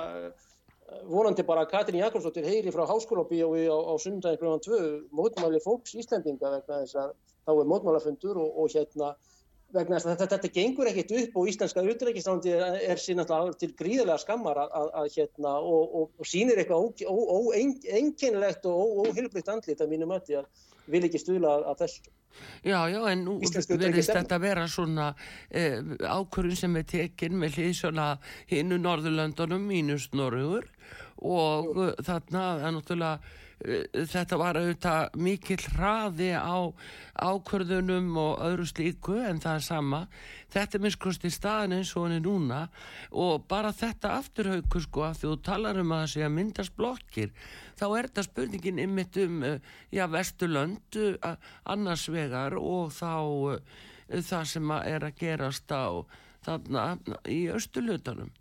vonandi 1.07 1.43
bara 1.47 1.65
að 1.65 1.71
Katrín 1.71 2.01
Jakobsdóttir 2.01 2.47
heyri 2.47 2.73
frá 2.73 2.83
háskólabíói 2.89 3.67
á, 3.71 3.77
á 3.77 3.93
sundagin 4.01 4.41
kl. 4.41 4.57
2 4.65 4.79
mótmáli 5.15 5.61
fólks 5.63 5.95
Íslandinga 5.95 6.51
vegna 6.57 6.81
þess 6.83 6.97
að 6.99 7.13
þá 7.47 7.53
er 7.53 7.69
mótmálafundur 7.71 8.41
og, 8.41 8.57
og 8.59 8.73
hérna 8.75 9.13
vegna 9.73 9.97
þess 9.97 10.07
að 10.07 10.13
þetta, 10.13 10.27
þetta 10.35 10.51
gengur 10.55 10.89
ekkert 10.91 11.13
upp 11.19 11.37
og 11.39 11.51
íslenska 11.51 11.83
utrækisándi 11.93 12.55
er, 12.55 13.01
síðan 13.01 13.53
til 13.59 13.71
gríðarlega 13.77 14.23
skammar 14.23 14.61
að, 14.63 14.73
að, 14.79 14.89
að 15.01 15.11
hérna 15.17 15.53
og, 15.59 15.83
og, 15.99 16.07
og 16.17 16.29
sínir 16.29 16.61
eitthvað 16.61 17.03
óeinkennilegt 17.11 18.67
og 18.71 19.05
óhilbriðt 19.05 19.53
andlit 19.55 19.83
að 19.83 19.93
mínum 19.93 20.15
ötti 20.15 20.39
að 20.39 20.49
vil 20.91 21.03
ekki 21.07 21.21
stuðla 21.21 21.53
að 21.71 21.85
þessu. 21.85 22.11
Já, 22.63 22.77
já, 22.87 22.99
en 23.11 23.25
nú 23.27 23.35
verðist 23.43 24.13
þetta 24.15 24.37
vera 24.39 24.63
svona 24.71 25.09
eh, 25.49 25.81
ákvörðun 25.99 26.57
sem 26.57 26.77
er 26.79 26.87
tekinn 26.87 27.35
með 27.41 27.59
hlið 27.59 27.73
svona 27.81 28.07
hinnu 28.49 28.79
Norðurlöndunum 28.79 29.65
mínus 29.67 30.07
Norrögur 30.15 30.69
og 31.21 31.67
Jú. 31.67 31.89
þarna 32.07 32.45
er 32.63 32.75
náttúrulega 32.77 33.19
Eh, 33.19 33.40
þetta 33.61 34.37
var 34.39 34.59
auðvitað 34.59 35.17
mikill 35.21 35.61
hraði 35.75 36.31
á 36.33 36.73
ákvörðunum 37.21 38.09
og 38.17 38.41
öðru 38.45 38.67
slíku 38.69 39.17
en 39.21 39.41
það 39.43 39.57
er 39.59 39.65
sama. 39.65 39.99
Þetta 40.51 40.77
er 40.77 40.83
minnskosti 40.85 41.31
staðin 41.31 41.77
eins 41.77 41.93
og 41.95 42.07
hann 42.07 42.17
er 42.17 42.23
núna. 42.25 42.61
Og 43.11 43.45
bara 43.49 43.73
þetta 43.75 44.15
afturhauku 44.17 44.81
sko 44.83 45.05
að 45.09 45.21
þú 45.23 45.35
talar 45.45 45.81
um 45.81 45.93
að 45.93 46.03
það 46.03 46.13
sé 46.15 46.25
að 46.25 46.35
myndast 46.39 46.75
blokkir 46.79 47.35
þá 47.81 47.85
er 47.89 48.09
þetta 48.09 48.25
spurningin 48.27 48.81
ymmit 48.83 49.21
um 49.23 49.43
eh, 49.47 49.71
já 49.93 50.05
vesturlönd 50.11 50.99
eh, 51.01 51.37
annars 51.65 52.07
vegar 52.13 52.57
og 52.59 52.91
þá 52.93 53.57
það 54.11 54.45
sem 54.51 54.73
er 54.81 55.05
að 55.07 55.17
gerast 55.21 55.71
á 55.71 56.03
þarna 56.45 56.85
í 57.29 57.45
östulutanum 57.53 58.31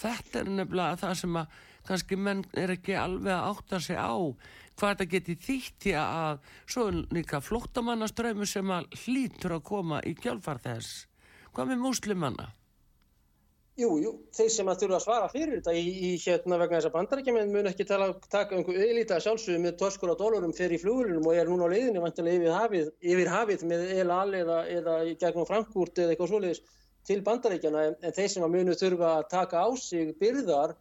þetta 0.00 0.40
er 0.42 0.50
nefnilega 0.54 1.00
það 1.02 1.18
sem 1.22 1.38
að 1.40 1.58
kannski 1.88 2.18
menn 2.20 2.42
er 2.58 2.74
ekki 2.74 2.96
alveg 2.98 3.32
að 3.34 3.48
átta 3.50 3.80
sig 3.82 3.98
á 3.98 4.14
hvað 4.80 4.94
þetta 4.94 5.10
geti 5.14 5.36
þýtt 5.46 5.90
í 5.90 5.96
að 6.00 6.54
svo 6.64 6.86
líka 7.12 7.42
flóttamannaströymur 7.44 8.48
sem 8.48 8.72
að 8.72 8.88
hlýtur 9.04 9.58
að 9.58 9.66
koma 9.68 10.00
í 10.08 10.14
kjálfar 10.16 10.62
þess. 10.64 11.04
Hvað 11.52 11.70
með 11.72 11.84
múslimanna? 11.84 12.48
Jú, 13.80 13.94
jú, 14.02 14.10
þeir 14.36 14.50
sem 14.52 14.68
að 14.68 14.82
þurfa 14.82 14.96
að 14.98 15.04
svara 15.04 15.28
fyrir 15.32 15.52
þetta 15.60 15.72
í, 15.78 15.84
í 16.04 16.08
hérna 16.20 16.58
vegna 16.60 16.80
þess 16.80 16.88
að 16.88 16.94
bandarækjumenn 16.96 17.52
mun 17.54 17.68
ekki 17.70 17.86
tala, 17.88 18.08
taka 18.32 18.56
einhver 18.58 18.76
auðlítið 18.76 19.22
sjálfsögum 19.24 19.64
með 19.64 19.78
törskur 19.80 20.12
á 20.12 20.20
dólarum 20.20 20.52
fyrir 20.56 20.76
í 20.76 20.80
flugulunum 20.82 21.28
og 21.30 21.38
er 21.38 21.48
núna 21.48 21.68
á 21.70 21.72
leiðinni 21.72 22.02
vantilega 22.02 22.40
yfir 22.40 22.56
hafið, 22.58 22.90
yfir 23.14 23.30
hafið 23.32 23.64
með 23.70 23.86
El 23.94 24.12
Al 24.12 24.36
eða, 24.36 24.58
eða 24.74 24.98
gegnum 25.22 25.48
Frankúrt 25.48 26.02
eða 26.02 26.12
eitthvað 26.12 26.32
svoleiðis 26.34 26.60
til 27.08 27.18
bandarækjana 27.24 27.86
en, 27.88 27.96
en 28.04 28.16
þeir 28.18 28.30
sem 28.34 28.44
að 28.44 28.54
munu 28.58 28.76
þurfa 28.82 29.14
að 29.14 29.28
taka 29.32 29.64
á 29.64 29.68
sig 29.80 30.12
byrðar 30.20 30.76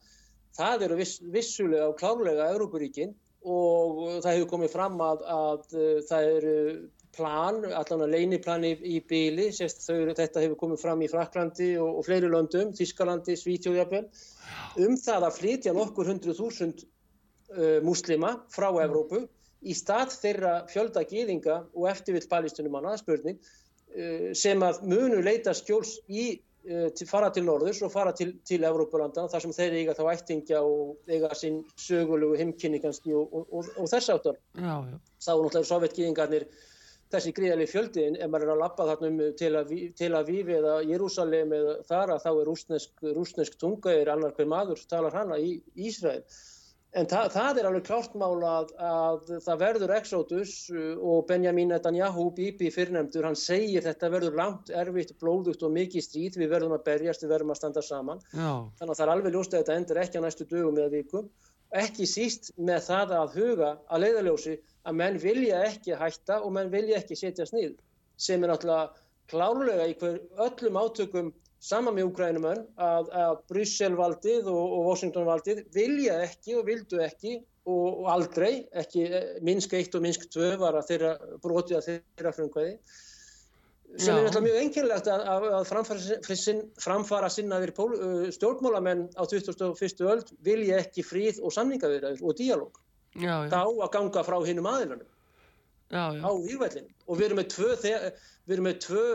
það 0.59 0.85
eru 0.89 0.99
viss, 0.99 1.21
vissulega 1.23 1.87
og 1.93 1.97
klárlega 2.01 2.49
Európaríkinn 2.51 3.15
og 3.47 4.21
það 4.23 4.33
hefur 4.33 4.49
komið 4.53 4.73
fram 4.73 5.01
að, 5.03 5.21
að 5.31 5.75
uh, 5.77 5.99
það 6.09 6.31
eru 6.37 6.55
plan, 7.15 7.59
allan 7.75 8.03
að 8.05 8.13
leiniplan 8.13 8.65
í, 8.67 8.73
í 8.83 8.99
þau, 9.01 10.13
þetta 10.15 10.43
hefur 10.43 10.59
komið 10.59 10.81
fram 10.81 11.01
í 11.01 11.09
Fraklandi 11.11 11.71
og, 11.79 11.99
og 11.99 12.07
fleiri 12.07 12.29
löndum, 12.29 12.73
Þískalandi, 12.77 13.35
Svítjóðjafel, 13.39 14.05
um 14.85 14.97
það 14.99 15.27
að 15.27 15.37
flytja 15.39 15.73
nokkur 15.75 16.11
hundru 16.11 16.35
þúsund 16.37 16.83
uh, 16.83 17.79
muslima 17.85 18.37
frá 18.53 18.69
Evrópu 18.83 19.25
í 19.59 19.75
stað 19.75 20.13
þeirra 20.19 20.53
fjölda 20.71 21.03
gýðinga 21.07 21.63
og 21.73 21.89
eftirvill 21.91 22.27
palestinumanna, 22.29 22.95
spurning, 23.01 23.39
uh, 23.95 24.29
sem 24.37 24.61
að 24.63 24.83
munu 24.87 25.23
leita 25.25 25.55
skjóls 25.57 25.97
í 26.07 26.29
Eh, 26.31 26.48
til, 26.63 27.07
fara 27.07 27.29
til 27.33 27.45
norðurs 27.47 27.81
og 27.85 27.91
fara 27.93 28.11
til, 28.15 28.33
til 28.47 28.65
Evrópulandana 28.67 29.31
þar 29.31 29.45
sem 29.45 29.53
þeir 29.55 29.77
eiga 29.79 29.95
þá 29.97 30.03
ættingja 30.13 30.63
og 30.65 30.97
eiga 31.09 31.29
sín 31.37 31.61
sögulegu 31.79 32.37
heimkynni 32.39 32.81
kannski 32.83 33.15
og, 33.15 33.31
og, 33.31 33.47
og, 33.51 33.69
og 33.79 33.87
þess 33.91 34.11
áttar. 34.15 34.41
Þá 34.59 35.31
er 35.33 35.45
náttúrulega 35.45 35.69
sovjetgýðingarnir 35.71 36.47
þessi 37.09 37.33
gríðarlega 37.33 37.71
fjöldi 37.71 38.05
en 38.05 38.19
ef 38.19 38.29
maður 38.29 38.45
er 38.45 38.53
að 38.53 38.61
lappa 38.61 38.85
þarna 38.91 39.09
um 39.09 39.21
til 39.39 40.11
að 40.13 40.29
Vífi 40.29 40.57
eða 40.59 40.75
Jérúsalem 40.85 41.55
eða 41.57 41.75
þar 41.89 42.13
að 42.15 42.23
þá 42.25 42.29
er 42.31 42.49
rúsnesk, 42.51 43.03
rúsnesk 43.17 43.57
tunga 43.61 43.95
er 43.95 44.11
annar 44.13 44.35
hver 44.37 44.49
maður 44.51 44.83
talar 44.91 45.15
hana 45.17 45.39
í 45.41 45.55
Ísrael. 45.89 46.21
En 46.97 47.05
það, 47.05 47.27
það 47.35 47.57
er 47.59 47.67
alveg 47.69 47.83
klárt 47.85 48.15
mála 48.17 48.51
að, 48.59 48.71
að 48.81 49.27
það 49.45 49.59
verður 49.61 49.91
Exodus 49.93 50.53
uh, 50.73 50.95
og 50.97 51.27
Benjamin 51.29 51.69
Netanyahu, 51.69 52.23
Bibi 52.33 52.71
fyrrnemdur, 52.73 53.27
hann 53.29 53.37
segir 53.37 53.85
þetta 53.85 54.09
verður 54.09 54.39
langt, 54.39 54.71
erfitt, 54.73 55.13
blóðugt 55.21 55.61
og 55.67 55.75
mikið 55.75 56.05
stríð, 56.07 56.39
við 56.41 56.49
verðum 56.55 56.73
að 56.79 56.87
berjast, 56.87 57.25
við 57.25 57.35
verðum 57.35 57.53
að 57.53 57.59
standa 57.61 57.83
saman. 57.85 58.23
Já. 58.33 58.49
Þannig 58.79 58.95
að 58.95 58.95
það 58.95 59.05
er 59.05 59.13
alveg 59.13 59.37
ljóst 59.37 59.53
að 59.53 59.61
þetta 59.61 59.77
endur 59.77 60.01
ekki 60.01 60.17
á 60.17 60.25
næstu 60.25 60.47
dögum 60.49 60.79
eða 60.81 60.93
vikum. 60.95 61.29
Ekki 61.77 62.07
síst 62.09 62.49
með 62.57 62.81
það 62.87 63.13
að 63.19 63.37
huga 63.37 63.69
að 63.85 64.03
leiðaljósi 64.07 64.55
að 64.89 64.97
menn 65.03 65.21
vilja 65.21 65.61
ekki 65.67 65.99
hætta 65.99 66.39
og 66.41 66.55
menn 66.55 66.73
vilja 66.73 66.97
ekki 66.97 67.19
setja 67.19 67.45
snið 67.45 67.75
sem 68.17 68.41
er 68.41 68.49
náttúrulega 68.49 68.89
klárlega 69.29 69.85
í 69.85 69.93
hver 69.99 70.17
öllum 70.47 70.81
átökum 70.81 71.29
sama 71.59 71.91
með 71.91 72.09
Ukrænumönn 72.09 72.63
að, 72.79 73.09
að 73.11 73.35
Brysselvaldið 73.51 74.47
og, 74.47 74.75
og 74.77 74.87
Washingtonvaldið 74.89 75.65
vilja 75.75 76.21
ekki 76.23 76.55
og 76.59 76.65
vildu 76.69 77.01
ekki 77.03 77.35
og, 77.67 77.85
og 78.03 78.07
aldrei, 78.13 78.63
ekki 78.79 79.05
eh, 79.09 79.29
Minsk 79.45 79.75
1 79.77 79.99
og 79.99 80.05
Minsk 80.05 80.29
2 80.33 80.53
var 80.61 80.79
að 80.79 80.91
þeirra 80.93 81.13
brotið 81.43 81.79
að 81.79 81.87
þeirra 81.89 82.35
frumkvæði 82.37 82.73
sem 83.97 84.13
Já. 84.13 84.19
er 84.19 84.25
náttúrulega 84.27 84.45
mjög 84.45 84.57
enginlegt 84.61 85.07
að, 85.09 85.23
að 85.49 85.63
framfara, 85.65 86.17
sin, 86.37 86.59
framfara 86.77 87.29
sinnaðir 87.33 87.71
uh, 87.73 88.27
stjórnmálamenn 88.35 89.07
á 89.17 89.23
2001. 89.25 90.03
öld 90.05 90.29
vilja 90.45 90.77
ekki 90.83 91.01
fríð 91.01 91.39
og 91.41 91.55
samningavirðar 91.55 92.21
og 92.21 92.35
díalóg. 92.37 92.77
Þá 93.17 93.63
að 93.65 93.89
ganga 93.95 94.23
frá 94.27 94.37
hinnum 94.45 94.69
aðilunum 94.69 95.07
á 95.89 96.29
výrvællin 96.45 96.85
og 97.07 97.17
við 97.17 97.25
erum 97.25 97.39
með 97.41 97.47
tvö, 97.55 97.69
við 98.45 98.53
erum 98.53 98.67
með 98.69 98.81
tvö 98.85 99.05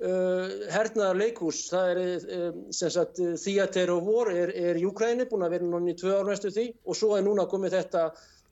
hernaðar 0.00 1.18
leikús, 1.20 1.66
það 1.68 1.90
er 1.92 2.26
um, 2.38 2.60
sem 2.72 2.92
sagt 2.94 3.18
Theater 3.42 3.90
of 3.92 4.06
War 4.08 4.30
er, 4.32 4.52
er 4.56 4.78
Júkræni, 4.80 5.26
búin 5.28 5.44
að 5.44 5.56
vera 5.58 5.66
núna 5.68 5.92
í 5.92 5.96
tvö 6.00 6.14
ár 6.16 6.30
næstu 6.30 6.52
því 6.54 6.70
og 6.86 6.96
svo 6.96 7.16
er 7.18 7.26
núna 7.26 7.44
komið 7.50 7.76
þetta 7.76 8.04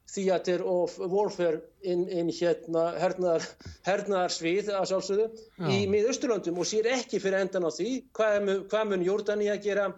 Theater 0.08 0.62
of 0.64 0.98
Warfare 0.98 1.60
inn, 1.84 2.06
inn 2.08 2.30
hérna 2.32 2.88
hernaðar, 3.00 3.44
hernaðar 3.84 4.32
svið 4.32 4.70
að 4.72 4.86
sjálfsögðu 4.92 5.26
Já. 5.28 5.68
í 5.72 5.80
miðausturlöndum 5.92 6.60
og 6.60 6.68
sér 6.68 6.88
ekki 6.94 7.20
fyrir 7.20 7.42
endan 7.42 7.68
á 7.68 7.70
því 7.72 7.90
hvað, 8.16 8.52
hvað 8.72 8.92
mun 8.92 9.04
Jordani 9.04 9.50
að 9.52 9.64
gera 9.68 9.88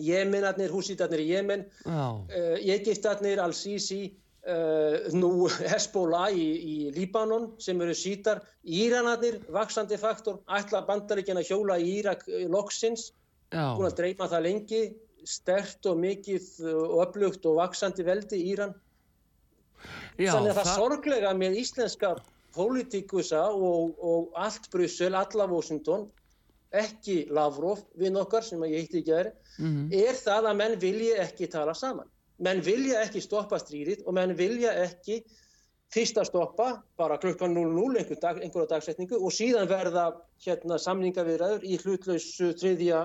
Jemenarnir, 0.00 0.72
húsítarnir 0.72 1.20
í 1.20 1.28
Jemen 1.34 1.66
uh, 1.84 2.24
Egyptarnir, 2.56 3.42
Al-Sisi 3.44 4.06
nú 4.42 5.46
Hezbollah 5.72 6.32
í, 6.34 6.46
í 6.58 6.76
Líbanon 6.96 7.52
sem 7.62 7.80
eru 7.84 7.94
sítar 7.94 8.42
Íranarnir, 8.66 9.38
vaksandi 9.54 9.98
faktor 10.00 10.40
ætla 10.50 10.82
bandaríkjan 10.88 11.38
að 11.38 11.52
hjóla 11.52 11.78
í 11.78 11.98
Írak 12.00 12.26
eh, 12.26 12.48
loksins, 12.50 13.12
búin 13.52 13.86
að 13.86 13.98
dreyma 14.00 14.26
það 14.32 14.46
lengi 14.48 14.82
stert 15.22 15.86
og 15.86 16.00
mikið 16.02 16.48
og 16.72 16.96
upplugt 17.04 17.46
og 17.46 17.60
vaksandi 17.60 18.02
veldi 18.06 18.40
Íran 18.50 18.74
Já, 20.18 20.34
þannig 20.34 20.50
að 20.50 20.56
það, 20.56 20.66
það 20.66 20.74
sorglega 20.80 21.34
með 21.38 21.58
íslenska 21.62 22.10
politikusa 22.56 23.44
og, 23.54 23.94
og 24.02 24.34
allt 24.38 24.66
Brussel, 24.72 25.14
alla 25.16 25.46
Washington, 25.50 26.08
ekki 26.74 27.28
Lavrov, 27.32 27.84
vinn 27.98 28.18
okkar 28.18 28.44
sem 28.46 28.62
ég 28.66 28.84
hitti 28.84 29.00
ekki 29.00 29.14
aðeins, 29.14 29.54
mm. 29.58 29.86
er 30.02 30.18
það 30.18 30.50
að 30.50 30.58
menn 30.60 30.76
vilja 30.82 31.22
ekki 31.24 31.48
tala 31.52 31.74
saman. 31.78 32.10
Menn 32.42 32.62
vilja 32.64 33.04
ekki 33.06 33.22
stoppa 33.22 33.60
stríðið 33.62 34.04
og 34.06 34.16
menn 34.18 34.34
vilja 34.38 34.72
ekki 34.82 35.22
fyrst 35.92 36.18
að 36.18 36.30
stoppa 36.30 36.68
bara 36.98 37.18
klukkan 37.20 37.52
00 37.54 38.00
einhver 38.00 38.20
dag, 38.20 38.38
einhverja 38.40 38.70
dagsetningu 38.74 39.18
og 39.20 39.34
síðan 39.34 39.68
verða 39.70 40.06
hérna, 40.44 40.78
samningavirðaður 40.80 41.66
í 41.68 41.78
hlutlausu 41.82 42.52
þriðja 42.58 43.02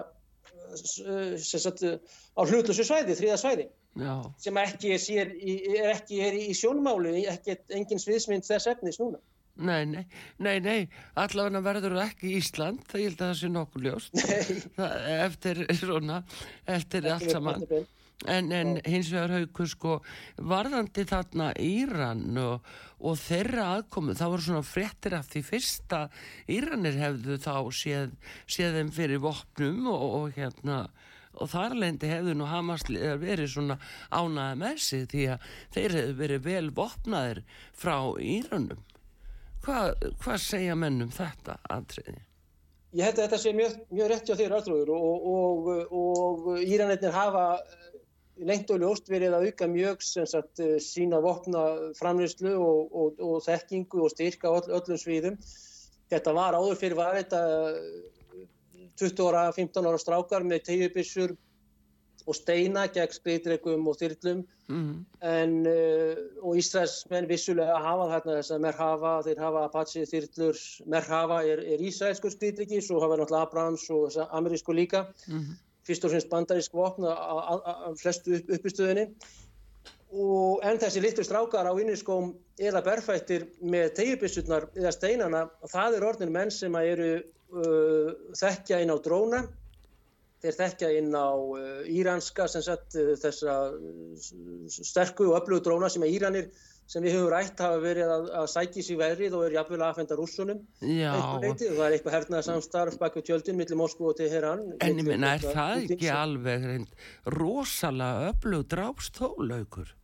sagt, 0.75 1.83
á 1.83 2.41
hlutlausu 2.43 2.85
svæði, 2.87 3.15
þriðja 3.19 3.39
svæði 3.41 3.67
Já. 3.97 4.13
sem 4.41 4.59
ekki 4.61 4.93
er, 4.93 5.01
sér, 5.01 5.33
er 5.33 5.89
ekki 5.95 6.21
er 6.23 6.37
í 6.37 6.53
sjónmáli, 6.57 7.25
ekki 7.31 7.57
engin 7.75 8.01
sviðsmynd 8.01 8.45
þess 8.47 8.69
efnis 8.73 8.99
núna. 9.01 9.19
Nei, 9.57 9.87
nei, 9.89 10.03
nei, 10.37 10.59
nei, 10.61 10.81
allavega 11.17 11.63
verður 11.65 11.95
það 11.97 12.03
ekki 12.11 12.33
Ísland, 12.37 12.83
það 12.91 13.01
ég 13.01 13.07
held 13.09 13.21
að 13.23 13.31
það 13.31 13.39
sé 13.39 13.47
nokkuð 13.55 13.87
ljóst, 13.87 14.19
það, 14.77 15.07
eftir 15.15 15.63
svona, 15.79 16.19
eftir 16.77 17.09
allt 17.09 17.31
saman. 17.33 17.65
En, 18.25 18.49
en 18.49 18.79
hins 18.81 19.11
vegar 19.13 19.29
haugur 19.35 19.67
sko 19.69 19.91
varðandi 20.41 21.03
þarna 21.05 21.51
Íran 21.61 22.39
og, 22.41 22.65
og 22.97 23.19
þeirra 23.21 23.67
aðkomu 23.75 24.15
þá 24.17 24.23
voru 24.25 24.45
svona 24.47 24.63
frettir 24.65 25.13
af 25.19 25.29
því 25.29 25.43
fyrsta 25.45 25.99
Íranir 26.49 26.97
hefðu 26.97 27.37
þá 27.43 27.53
séð, 27.77 28.15
séð 28.49 28.79
þeim 28.79 28.89
fyrir 28.95 29.21
vopnum 29.21 29.85
og, 29.93 30.07
og 30.17 30.39
hérna 30.39 30.79
og 31.37 31.51
þar 31.53 31.77
lendi 31.77 32.09
hefðu 32.09 32.33
nú 32.33 32.49
Hamas 32.49 32.87
verið 32.89 33.53
svona 33.53 33.77
ánaði 34.09 34.61
með 34.63 34.81
sig 34.87 35.05
því 35.13 35.29
að 35.35 35.49
þeir 35.77 35.97
hefðu 35.99 36.19
verið 36.23 36.45
vel 36.49 36.67
vopnaðir 36.81 37.43
frá 37.77 37.97
Íranum 38.17 38.81
Hvað 39.67 40.05
hva 40.23 40.37
segja 40.39 40.75
mennum 40.79 41.09
þetta 41.11 41.57
aðtriði? 41.73 42.21
Ég 42.95 43.03
held 43.03 43.17
að 43.17 43.25
þetta 43.25 43.39
sé 43.41 43.51
mjög, 43.51 43.73
mjög 43.91 44.09
rétti 44.11 44.31
á 44.31 44.39
þér 44.39 44.53
aðtrúður 44.57 44.91
og, 44.95 45.25
og, 45.31 45.65
og, 45.91 46.45
og 46.53 46.61
Íranetnir 46.63 47.11
hafa 47.11 47.43
lengt 48.45 48.71
og 48.73 48.81
ljóst 48.81 49.09
verið 49.09 49.35
að 49.37 49.47
auka 49.49 49.67
mjög 49.71 50.03
sagt, 50.05 50.59
eh, 50.59 50.77
sína 50.83 51.21
vopna 51.23 51.63
framlýslu 51.97 52.53
og, 52.57 52.93
og, 52.93 53.23
og 53.23 53.41
þekkingu 53.45 54.03
og 54.03 54.13
styrka 54.13 54.51
öll, 54.51 54.69
öllum 54.79 55.01
sviðum. 55.01 55.39
Þetta 56.11 56.33
var 56.35 56.57
áður 56.57 56.79
fyrir 56.79 56.99
var 56.99 57.17
þetta 57.17 57.41
20 59.01 59.09
eh, 59.09 59.27
ára, 59.27 59.49
15 59.55 59.89
ára 59.89 60.01
strákar 60.01 60.47
með 60.47 60.65
tegjubissur 60.69 61.35
og 62.27 62.35
steina 62.35 62.89
gegn 62.91 63.13
skriðdregum 63.15 63.85
og 63.87 63.95
þyrlum 64.01 64.41
mm 64.67 64.79
-hmm. 64.79 64.95
en 65.23 65.53
uh, 65.63 66.17
og 66.43 66.57
Ísraelsmenn 66.59 67.29
vissulega 67.29 67.77
hafa 67.79 68.09
þarna 68.11 68.33
þess 68.39 68.51
að 68.51 68.63
Merhava, 68.65 69.13
þeir 69.23 69.39
hafa 69.39 69.61
Apache 69.63 70.03
þyrlur, 70.11 70.59
Merhava 70.85 71.37
er, 71.47 71.61
er 71.63 71.79
Ísraelskur 71.79 72.33
skriðdregi, 72.35 72.81
svo 72.83 72.99
hafa 72.99 73.15
náttúrulega 73.15 73.47
Abrams 73.47 73.87
og 73.89 74.11
amerísku 74.27 74.75
líka 74.75 75.07
mm 75.27 75.39
-hmm 75.39 75.55
fyrst 75.87 76.05
og 76.05 76.13
fremst 76.13 76.31
bandarísk 76.31 76.75
vopna 76.75 77.13
af 77.15 77.93
flestu 78.01 78.35
upp, 78.37 78.49
uppistöðinni. 78.57 79.07
Og 80.15 80.63
en 80.63 80.79
þessi 80.79 81.03
litlu 81.03 81.23
strákar 81.25 81.67
á 81.67 81.73
inniskóm 81.75 82.31
eða 82.63 82.81
berfættir 82.85 83.47
með 83.59 83.89
tegjubissurnar 83.99 84.69
eða 84.77 84.93
steinana, 84.95 85.41
það 85.67 85.97
er 85.97 86.05
orðin 86.07 86.31
menn 86.35 86.51
sem 86.53 86.75
eru 86.79 87.09
uh, 87.19 88.13
þekkja 88.39 88.81
inn 88.83 88.93
á 88.93 88.97
dróna. 89.03 89.41
Þeir 90.43 90.55
þekkja 90.61 90.93
inn 90.99 91.11
á 91.11 91.27
uh, 91.35 91.83
íranska 91.91 92.47
sem 92.47 92.63
sett 92.63 92.95
uh, 92.95 93.13
þessa 93.19 93.57
uh, 93.75 94.31
sterku 94.71 95.27
og 95.27 95.41
öflugu 95.41 95.65
dróna 95.67 95.91
sem 95.91 96.07
er 96.07 96.15
Íranir 96.15 96.49
sem 96.87 97.03
við 97.03 97.17
höfum 97.17 97.29
rætt 97.33 97.61
hafa 97.63 97.81
verið 97.83 98.13
að, 98.13 98.29
að 98.41 98.47
sækja 98.53 98.85
sér 98.87 98.99
verið 99.01 99.37
og 99.37 99.45
er 99.47 99.57
jafnvel 99.57 99.83
aðfenda 99.87 100.17
rússunum. 100.19 100.63
Og 100.79 101.45
það 101.59 101.83
er 101.87 101.97
eitthvað 101.97 102.17
hernaðar 102.17 102.47
samstarf 102.47 102.97
baka 103.01 103.23
tjöldin 103.27 103.59
millir 103.59 103.79
Moskú 103.79 104.09
og 104.11 104.17
Teheran. 104.19 104.63
En 104.79 105.01
ég 105.01 105.07
menna, 105.07 105.35
er 105.35 105.45
það 105.45 105.85
ekki 105.97 106.11
alveg 106.13 106.67
reynd 106.71 107.07
rosalega 107.37 108.31
öflug 108.31 108.67
drápstólaugur 108.71 109.95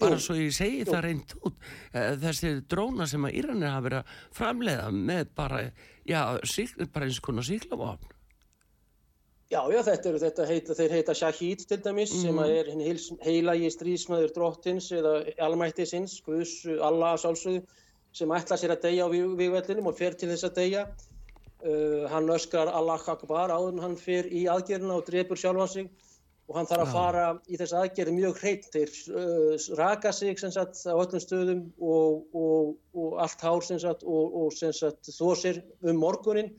bara 0.00 0.18
svo 0.18 0.36
ég 0.38 0.54
segi 0.54 0.82
það 0.88 1.04
reynd 1.06 1.34
út 1.46 1.68
eh, 1.94 2.14
þessi 2.22 2.54
dróna 2.70 3.06
sem 3.10 3.26
að 3.26 3.36
Íranir 3.40 3.70
hafa 3.70 3.84
verið 3.86 4.00
að 4.00 4.16
framleiða 4.38 4.88
með 4.94 5.30
bara 5.38 5.60
já, 6.02 6.20
sík, 6.48 6.74
bara 6.94 7.08
eins 7.08 7.20
konar 7.24 7.46
síklavapn 7.46 8.13
Já, 9.52 9.60
já, 9.68 9.80
þetta 9.84 10.08
eru 10.08 10.20
þetta 10.22 10.44
heita, 10.48 10.74
þeir 10.78 10.92
heita 10.96 11.14
Shahid 11.18 11.64
til 11.68 11.76
dæmis 11.84 12.12
mm. 12.14 12.20
sem 12.22 12.38
er 12.46 12.70
heilagi 13.26 13.70
strísmaður 13.74 14.32
drottins 14.32 14.88
eða 14.96 15.18
almættisins, 15.44 16.16
Guðs, 16.24 16.54
Allah 16.80 17.18
sálsögðu, 17.20 17.60
sem 18.16 18.32
ætla 18.32 18.56
sér 18.56 18.72
að 18.72 18.86
deyja 18.86 19.04
á 19.04 19.12
výgvellinum 19.12 19.90
og 19.90 19.98
fer 19.98 20.16
til 20.16 20.30
þess 20.32 20.48
að 20.48 20.62
deyja. 20.62 20.86
Uh, 21.64 22.04
hann 22.12 22.28
öskar 22.32 22.68
Allah 22.72 23.04
Akbar 23.08 23.52
áður 23.52 23.70
en 23.72 23.84
hann 23.84 24.00
fer 24.00 24.26
í 24.28 24.44
aðgerðina 24.52 24.98
og 24.98 25.06
drefur 25.06 25.40
sjálfan 25.40 25.70
sig 25.72 25.86
og 26.44 26.58
hann 26.58 26.68
þarf 26.68 26.82
að 26.84 26.92
fara 26.92 27.22
í 27.48 27.56
þess 27.60 27.76
aðgerði 27.78 28.16
mjög 28.18 28.42
hreitt. 28.42 28.68
Þeir 28.72 28.92
uh, 29.12 29.54
raka 29.80 30.12
sig 30.12 30.40
sagt, 30.40 30.82
á 30.88 30.96
öllum 30.96 31.24
stöðum 31.24 31.64
og, 31.80 32.24
og, 32.36 32.76
og 32.96 33.16
allt 33.24 33.44
hár 33.44 33.64
sagt, 33.64 34.04
og, 34.04 34.38
og 34.40 34.56
þó 34.56 35.32
sér 35.40 35.60
um 35.84 36.00
morgunin 36.00 36.52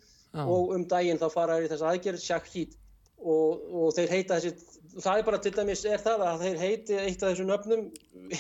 og 0.44 0.74
um 0.76 0.84
daginn 0.88 1.22
þá 1.22 1.30
fara 1.32 1.62
í 1.64 1.70
þess 1.72 1.86
aðgerð 1.86 2.24
Shahid 2.24 2.76
og, 3.22 3.64
og 3.72 3.96
þeir 3.96 4.12
heita 4.12 4.40
þessi, 4.40 4.82
það 5.00 5.20
er 5.20 5.26
bara 5.30 5.42
til 5.44 5.54
dæmis 5.56 5.86
er 5.88 6.04
það 6.04 6.24
að 6.28 6.46
þeir 6.46 6.62
heiti 6.62 7.00
eitt 7.00 7.24
af 7.24 7.32
þessum 7.32 7.50
nöfnum, 7.50 7.88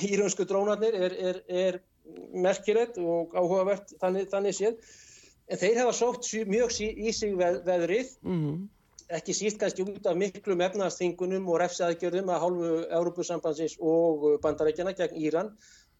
íraunsku 0.10 0.48
drónarnir 0.50 0.98
er, 1.08 1.18
er, 1.30 1.42
er 1.48 1.80
merkilegt 2.36 3.00
og 3.02 3.34
áhugavert 3.36 3.96
þannig, 4.02 4.30
þannig 4.34 4.58
séð, 4.58 4.96
en 5.50 5.62
þeir 5.62 5.82
hefa 5.82 5.96
sótt 5.96 6.32
mjög 6.50 6.80
í 6.86 7.14
sig 7.16 7.36
veð, 7.40 7.62
veðrið, 7.66 8.12
mm 8.26 8.38
-hmm. 8.42 8.60
ekki 9.18 9.38
síst 9.38 9.60
kannski 9.62 9.86
út 9.86 10.06
af 10.10 10.20
miklum 10.20 10.62
efnaðsþingunum 10.68 11.50
og 11.50 11.60
refsaðgjörðum 11.64 12.30
að 12.30 12.42
hálfu 12.44 12.76
Európusambansins 13.00 13.78
og 13.80 14.40
bandarækjana 14.44 14.94
gegn 14.98 15.20
Íran 15.22 15.52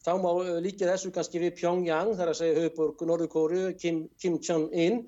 Þá 0.06 0.12
má 0.22 0.30
eh, 0.44 0.58
líka 0.62 0.86
þessu 0.86 1.10
kannski 1.14 1.42
við 1.42 1.56
Pyongyang, 1.58 2.12
þar 2.20 2.32
að 2.32 2.38
segja 2.38 2.58
höfuborg 2.60 3.00
Norðurkóru, 3.10 3.62
Kim, 3.82 4.04
Kim 4.22 4.38
Jong-un, 4.38 5.00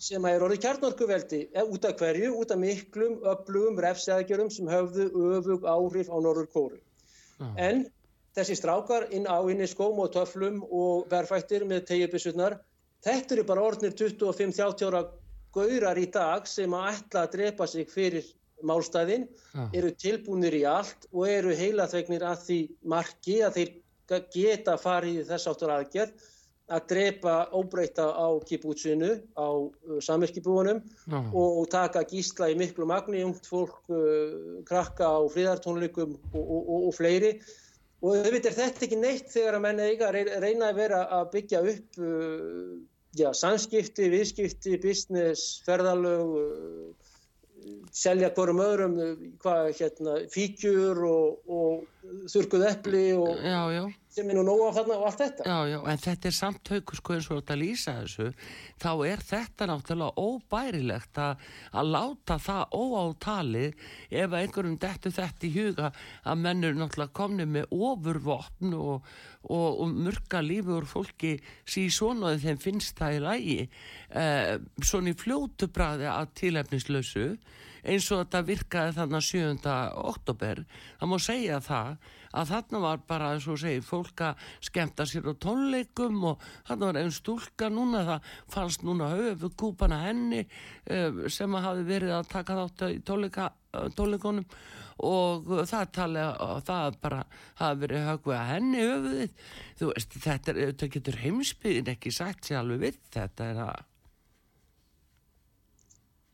sem 0.00 0.28
er 0.30 0.44
orðið 0.46 0.62
kjarnorkuveldi, 0.64 1.40
eh, 1.52 1.66
út 1.66 1.84
af 1.84 1.98
hverju, 2.00 2.30
út 2.40 2.54
af 2.54 2.60
miklum, 2.62 3.18
öflugum 3.34 3.80
refsæðgjörum 3.84 4.52
sem 4.54 4.70
höfðu 4.70 5.10
öfug 5.36 5.66
áhrif 5.68 6.08
á 6.08 6.16
Norðurkóru. 6.16 6.80
En 7.60 7.84
þessi 8.36 8.56
strákar 8.56 9.08
inn 9.16 9.28
á 9.28 9.40
inni 9.52 9.68
skóm 9.68 10.00
og 10.00 10.12
töflum 10.14 10.62
og 10.64 11.06
verfættir 11.12 11.66
með 11.68 11.84
tegjubissurnar, 11.92 12.58
þetta 13.04 13.36
eru 13.36 13.46
bara 13.48 13.64
orðnir 13.68 13.92
25-30 13.96 14.88
ára 14.88 15.04
gaurar 15.52 15.98
í 15.98 16.06
dag 16.12 16.48
sem 16.48 16.72
að 16.76 16.90
ætla 16.94 17.26
að 17.26 17.32
drepa 17.36 17.68
sig 17.68 17.88
fyrir 17.90 18.24
málstæðin, 18.64 19.28
eru 19.72 19.92
tilbúinir 19.96 20.56
í 20.60 20.64
allt 20.68 21.08
og 21.12 21.28
eru 21.28 21.54
heilaþvegnir 21.56 22.24
að 22.28 22.42
því 22.46 22.58
marki 22.92 23.40
að 23.44 23.56
þeir 23.56 23.72
geta 24.34 24.76
farið 24.80 25.22
í 25.22 25.26
þess 25.28 25.50
áttur 25.50 25.72
aðgerð 25.76 26.28
að 26.70 26.84
drepa 26.92 27.34
óbreyta 27.56 28.06
á 28.14 28.28
kibútsinu, 28.46 29.16
á 29.34 29.48
uh, 29.50 29.98
samverkibúanum 30.04 30.78
og, 31.10 31.48
og 31.62 31.64
taka 31.72 32.04
gísla 32.06 32.50
í 32.52 32.56
miklu 32.58 32.86
magni, 32.86 33.24
ungt 33.26 33.48
fólk, 33.50 33.80
uh, 33.90 34.60
krakka 34.68 35.08
á 35.10 35.20
fríðartónleikum 35.34 36.14
og, 36.30 36.44
og, 36.44 36.70
og 36.90 36.94
fleiri. 36.94 37.34
Og 38.00 38.16
auðvitað 38.16 38.52
er 38.52 38.58
þetta 38.60 38.86
ekki 38.86 39.00
neitt 39.00 39.34
þegar 39.34 39.58
að 39.58 39.64
menna 39.66 39.88
eiga 39.90 40.12
reyna 40.14 40.70
að 40.70 40.78
vera 40.78 41.02
að 41.18 41.26
byggja 41.34 41.64
upp 41.74 42.00
uh, 42.00 42.78
já, 43.18 43.28
samskipti, 43.34 44.08
viðskipti, 44.14 44.78
business, 44.80 45.58
ferðalög, 45.66 46.36
selja 47.92 48.30
hverjum 48.32 48.62
öðrum 48.64 48.94
hvað, 49.42 49.72
hérna, 49.76 50.14
fíkjur 50.32 51.02
og, 51.04 51.50
og 51.50 52.30
þurkuð 52.30 52.68
eppli 52.70 53.02
og 53.18 53.34
já, 53.42 53.58
já. 53.74 53.82
Sem 54.10 54.30
er 54.30 54.38
nú 54.38 54.42
nóga 54.46 54.72
þarna 54.74 54.96
og 54.98 55.06
allt 55.06 55.20
þetta. 55.22 55.44
Já, 55.46 55.58
já, 55.70 55.78
en 55.92 56.00
þetta 56.02 56.28
er 56.30 56.34
samt 56.34 56.70
haugur 56.72 56.98
sko 56.98 57.14
eins 57.14 57.28
og 57.30 57.38
þetta 57.40 57.56
lýsa 57.60 57.94
þessu, 58.00 58.26
þá 58.82 58.90
er 59.06 59.24
þetta 59.28 59.68
náttúrulega 59.70 60.24
óbærilegt 60.26 61.20
að, 61.22 61.44
að 61.78 61.92
láta 61.94 62.38
það 62.42 62.76
óátalið 62.80 63.86
ef 64.22 64.36
einhverjum 64.40 64.78
dettu 64.82 65.14
þetta 65.14 65.46
í 65.46 65.52
huga 65.54 65.92
að 66.24 66.42
mennur 66.42 66.78
náttúrulega 66.80 67.16
komni 67.20 67.46
með 67.46 67.70
ofurvopn 67.70 68.76
og, 68.80 69.08
og, 69.46 69.68
og 69.70 69.94
mörga 69.94 70.42
lífur 70.42 70.88
fólki 70.90 71.36
síðan 71.62 71.96
svona 72.00 72.36
þeim 72.42 72.60
finnst 72.60 72.98
það 72.98 73.16
í 73.16 73.24
lægi 73.26 73.58
eh, 73.62 74.54
svona 74.82 75.14
í 75.14 75.18
fljótu 75.18 75.70
bræði 75.70 76.10
að 76.10 76.32
tilefnislausu 76.42 77.26
eins 77.80 78.08
og 78.12 78.24
þetta 78.24 78.40
virkaði 78.44 78.96
þannig 78.98 79.26
7. 79.26 79.74
oktober 80.02 80.64
það 81.00 81.10
má 81.12 81.16
segja 81.22 81.60
það 81.64 82.10
að 82.36 82.52
þarna 82.52 82.82
var 82.84 83.00
bara, 83.08 83.30
eins 83.34 83.46
og 83.50 83.58
segi, 83.60 83.82
fólk 83.84 84.24
að 84.26 84.44
skemta 84.64 85.06
sér 85.08 85.30
á 85.30 85.34
tónleikum 85.42 86.20
og 86.30 86.44
þarna 86.68 86.90
var 86.90 87.00
einn 87.00 87.14
stúlka 87.14 87.70
núna, 87.72 88.04
það 88.06 88.28
fannst 88.54 88.84
núna 88.86 89.10
höfu 89.14 89.50
kúpana 89.58 90.02
henni 90.06 90.44
uh, 90.44 91.26
sem 91.32 91.56
að 91.56 91.66
hafi 91.68 91.88
verið 91.88 92.14
að 92.18 92.30
taka 92.34 92.58
þátt 92.60 92.86
í 92.90 93.00
tónleika, 93.06 93.50
uh, 93.74 93.88
tónleikonum 93.96 94.46
og 95.00 95.46
það 95.68 95.92
tali 95.96 96.22
að 96.22 96.58
það 96.68 96.98
bara 97.00 97.20
hafi 97.60 97.84
verið 97.84 98.08
högvið 98.10 98.36
að 98.36 98.50
henni 98.50 98.82
höfuðið, 98.84 99.46
þú 99.80 99.92
veist, 99.94 100.18
þetta, 100.26 100.52
er, 100.52 100.60
þetta 100.72 100.90
getur 100.96 101.22
heimsbyðin 101.24 101.94
ekki 101.94 102.12
sagt 102.14 102.48
sér 102.50 102.60
alveg 102.60 102.84
við, 102.84 103.00
þetta 103.16 103.48
er 103.54 103.62
að 103.64 103.86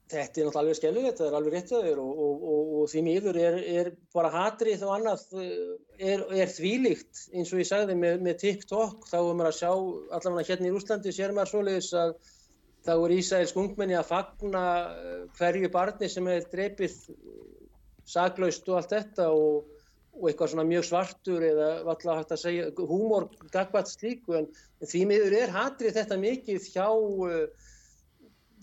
Þetta 0.07 0.21
er 0.23 0.47
náttúrulega 0.47 0.61
alveg 0.61 0.77
skellulegt, 0.79 1.19
það 1.19 1.27
er 1.27 1.37
alveg 1.37 1.55
rétt 1.57 1.73
að 1.75 1.87
þér 1.89 2.01
og, 2.03 2.19
og, 2.25 2.43
og, 2.53 2.69
og 2.79 2.91
því 2.93 3.01
miður 3.03 3.39
er, 3.43 3.57
er 3.81 3.89
bara 4.15 4.31
hatrið 4.31 4.85
og 4.87 4.93
annað 4.95 5.25
er, 5.43 6.23
er 6.31 6.53
þvílíkt. 6.55 7.23
Eins 7.35 7.51
og 7.51 7.63
ég 7.63 7.67
sagði 7.67 7.97
með, 7.99 8.23
með 8.23 8.39
TikTok 8.45 9.09
þá 9.11 9.17
er 9.19 9.33
maður 9.33 9.51
að 9.51 9.59
sjá 9.59 9.73
allavega 9.73 10.49
hérna 10.53 10.71
í 10.71 10.77
Úslandi 10.79 11.15
sér 11.17 11.35
maður 11.35 11.53
svoleiðis 11.57 11.91
að 11.99 12.15
þá 12.87 12.93
er 12.95 13.17
Ísæðils 13.17 13.57
ungmenni 13.59 13.99
að 13.99 14.11
fagna 14.13 14.65
eh, 14.95 15.23
hverju 15.41 15.73
barni 15.75 16.11
sem 16.13 16.31
er 16.31 16.47
dreipið 16.53 17.01
saglaust 18.07 18.69
og 18.71 18.79
allt 18.79 18.95
þetta 18.95 19.31
og 19.35 20.29
eitthvað 20.31 20.53
svona 20.53 20.67
mjög 20.69 20.87
svartur 20.89 21.45
eða 21.45 21.71
valla 21.87 22.21
hægt 22.21 22.35
að 22.37 22.43
segja 22.45 22.69
húmor 22.79 23.27
gagvat 23.53 23.91
slíku 23.91 24.39
en 24.39 24.47
því 24.85 25.03
miður 25.11 25.35
er 25.43 25.53
hatrið 25.53 25.99
þetta 25.99 26.21
mikið 26.23 26.69
hjá 26.73 26.87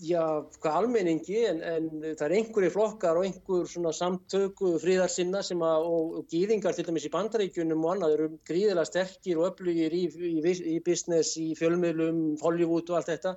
já, 0.02 0.22
hvað 0.60 0.76
almenningi 0.78 1.40
en, 1.48 1.60
en 1.62 1.88
það 2.02 2.24
er 2.26 2.34
einhverju 2.38 2.70
flokkar 2.74 3.18
og 3.18 3.26
einhver 3.28 3.68
svona 3.70 3.92
samtöku 3.94 4.74
fríðarsinna 4.82 5.42
sem 5.46 5.60
að, 5.62 5.86
og, 5.88 6.16
og 6.18 6.32
gýðingar 6.32 6.74
til 6.74 6.86
dæmis 6.88 7.06
í 7.06 7.12
bandaríkjunum 7.14 7.84
og 7.84 7.92
annað 7.94 8.16
eru 8.16 8.28
gríðilega 8.48 8.88
sterkir 8.88 9.38
og 9.40 9.52
öflugir 9.52 9.94
í, 9.94 10.06
í, 10.10 10.56
í 10.74 10.80
business, 10.84 11.36
í 11.38 11.52
fjölmiðlum, 11.58 12.24
Hollywood 12.42 12.90
og 12.90 12.98
allt 12.98 13.12
þetta. 13.12 13.36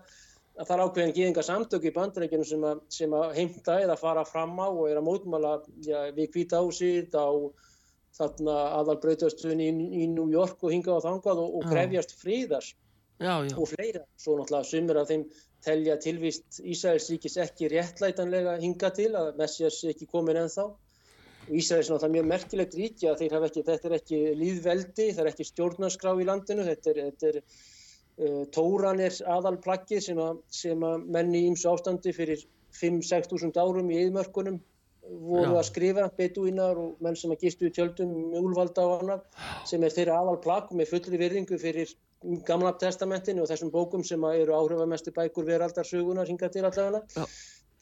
Að 0.57 0.65
það 0.65 0.75
er 0.75 0.83
ákveðin 0.87 1.15
gýðingar 1.19 1.45
samtöku 1.45 1.91
í 1.91 1.93
bandaríkjunum 1.93 2.49
sem 2.49 2.67
sem 2.97 3.13
að 3.13 3.37
heimta 3.37 3.77
eða 3.83 3.99
fara 4.01 4.25
fram 4.25 4.57
á 4.57 4.67
og 4.67 4.87
er 4.89 4.97
að 4.97 5.05
mótmála 5.05 5.53
já, 5.85 5.99
við 6.17 6.33
hvita 6.33 6.63
ásýrt 6.65 7.13
á 7.13 7.29
þarna 8.17 8.57
aðalbreytastunni 8.79 9.69
í, 9.69 9.87
í 10.01 10.09
New 10.09 10.31
York 10.33 10.63
og 10.65 10.73
hingað 10.73 10.97
og 10.97 11.05
þangað 11.05 11.43
og, 11.43 11.59
og 11.59 11.69
grefjast 11.69 12.17
fríðars 12.17 12.73
já, 13.19 13.33
já. 13.47 13.55
og 13.57 13.69
fleira, 13.69 14.03
svo 14.17 14.37
náttúrulega 14.39 14.71
sumir 14.71 14.99
af 15.01 15.07
þeim 15.11 15.23
telja 15.65 15.95
tilvist 16.01 16.59
Ísraelsríkis 16.61 17.37
ekki 17.43 17.69
réttlætanlega 17.73 18.57
hinga 18.61 18.91
til 18.95 19.13
að 19.19 19.33
Messias 19.39 19.79
ekki 19.91 20.09
komin 20.11 20.37
og 20.43 20.75
Ísraels 21.47 21.87
er 21.87 21.95
náttúrulega 21.95 22.15
mjög 22.17 22.29
merkilegt 22.33 22.75
ríkja 22.75 23.13
að 23.13 23.47
ekki, 23.47 23.63
þetta 23.63 23.87
er 23.87 23.97
ekki 24.01 24.21
líðveldi, 24.35 25.09
það 25.15 25.23
er 25.23 25.29
ekki 25.31 25.47
stjórnarskrá 25.47 26.13
í 26.19 26.27
landinu, 26.27 26.65
þetta 26.67 26.91
er, 26.91 26.97
þetta 27.07 27.29
er 27.29 27.37
uh, 27.39 28.41
tóran 28.51 28.99
er 28.99 29.15
aðalplaggið 29.35 30.03
sem, 30.09 30.23
sem 30.51 30.83
að 30.83 31.05
menni 31.15 31.45
ímsu 31.47 31.69
ástandi 31.71 32.11
fyrir 32.15 32.43
5-6 32.75 33.31
þúsund 33.31 33.61
árum 33.61 33.93
í 33.93 34.01
eðmörkunum 34.01 34.59
voru 35.07 35.53
Já. 35.53 35.59
að 35.61 35.67
skrifa 35.69 36.09
beduínar 36.17 36.79
og 36.81 36.99
menn 37.03 37.15
sem 37.15 37.31
að 37.31 37.45
gistu 37.45 37.69
í 37.69 37.73
tjöldum 37.73 38.11
mjúlvalda 38.33 38.83
og 38.83 39.03
annað 39.05 39.45
sem 39.69 39.83
er 39.83 39.95
þeirra 39.95 40.19
aðalplagg 40.19 40.73
með 40.75 40.91
fullri 40.91 41.21
virðingu 41.21 41.59
fyrir 41.61 41.93
gamla 42.47 42.73
testamentinu 42.81 43.43
og 43.43 43.51
þessum 43.51 43.71
bókum 43.73 44.03
sem 44.05 44.23
eru 44.31 44.55
áhrifamestu 44.57 45.13
bækur 45.13 45.45
veraldarsögunar 45.45 46.27
hinga 46.29 46.49
til 46.49 46.65
allavega 46.65 47.27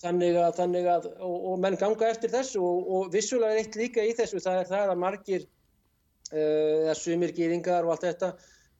þannig 0.03 0.35
að, 0.37 0.49
þannig 0.57 0.89
að 0.91 1.05
og, 1.13 1.35
og 1.51 1.61
menn 1.63 1.77
ganga 1.79 2.09
eftir 2.11 2.33
þessu 2.33 2.63
og, 2.63 2.89
og 2.97 3.13
vissulega 3.13 3.55
er 3.55 3.63
eitt 3.63 3.77
líka 3.79 4.03
í 4.03 4.11
þessu 4.17 4.41
það 4.43 4.59
er 4.63 4.71
það 4.73 4.91
að 4.91 5.01
margir 5.05 5.45
eða 6.33 6.91
uh, 6.91 6.99
sumir 6.99 7.31
gýringar 7.37 7.85
og 7.85 7.95
allt 7.95 8.07
þetta 8.09 8.33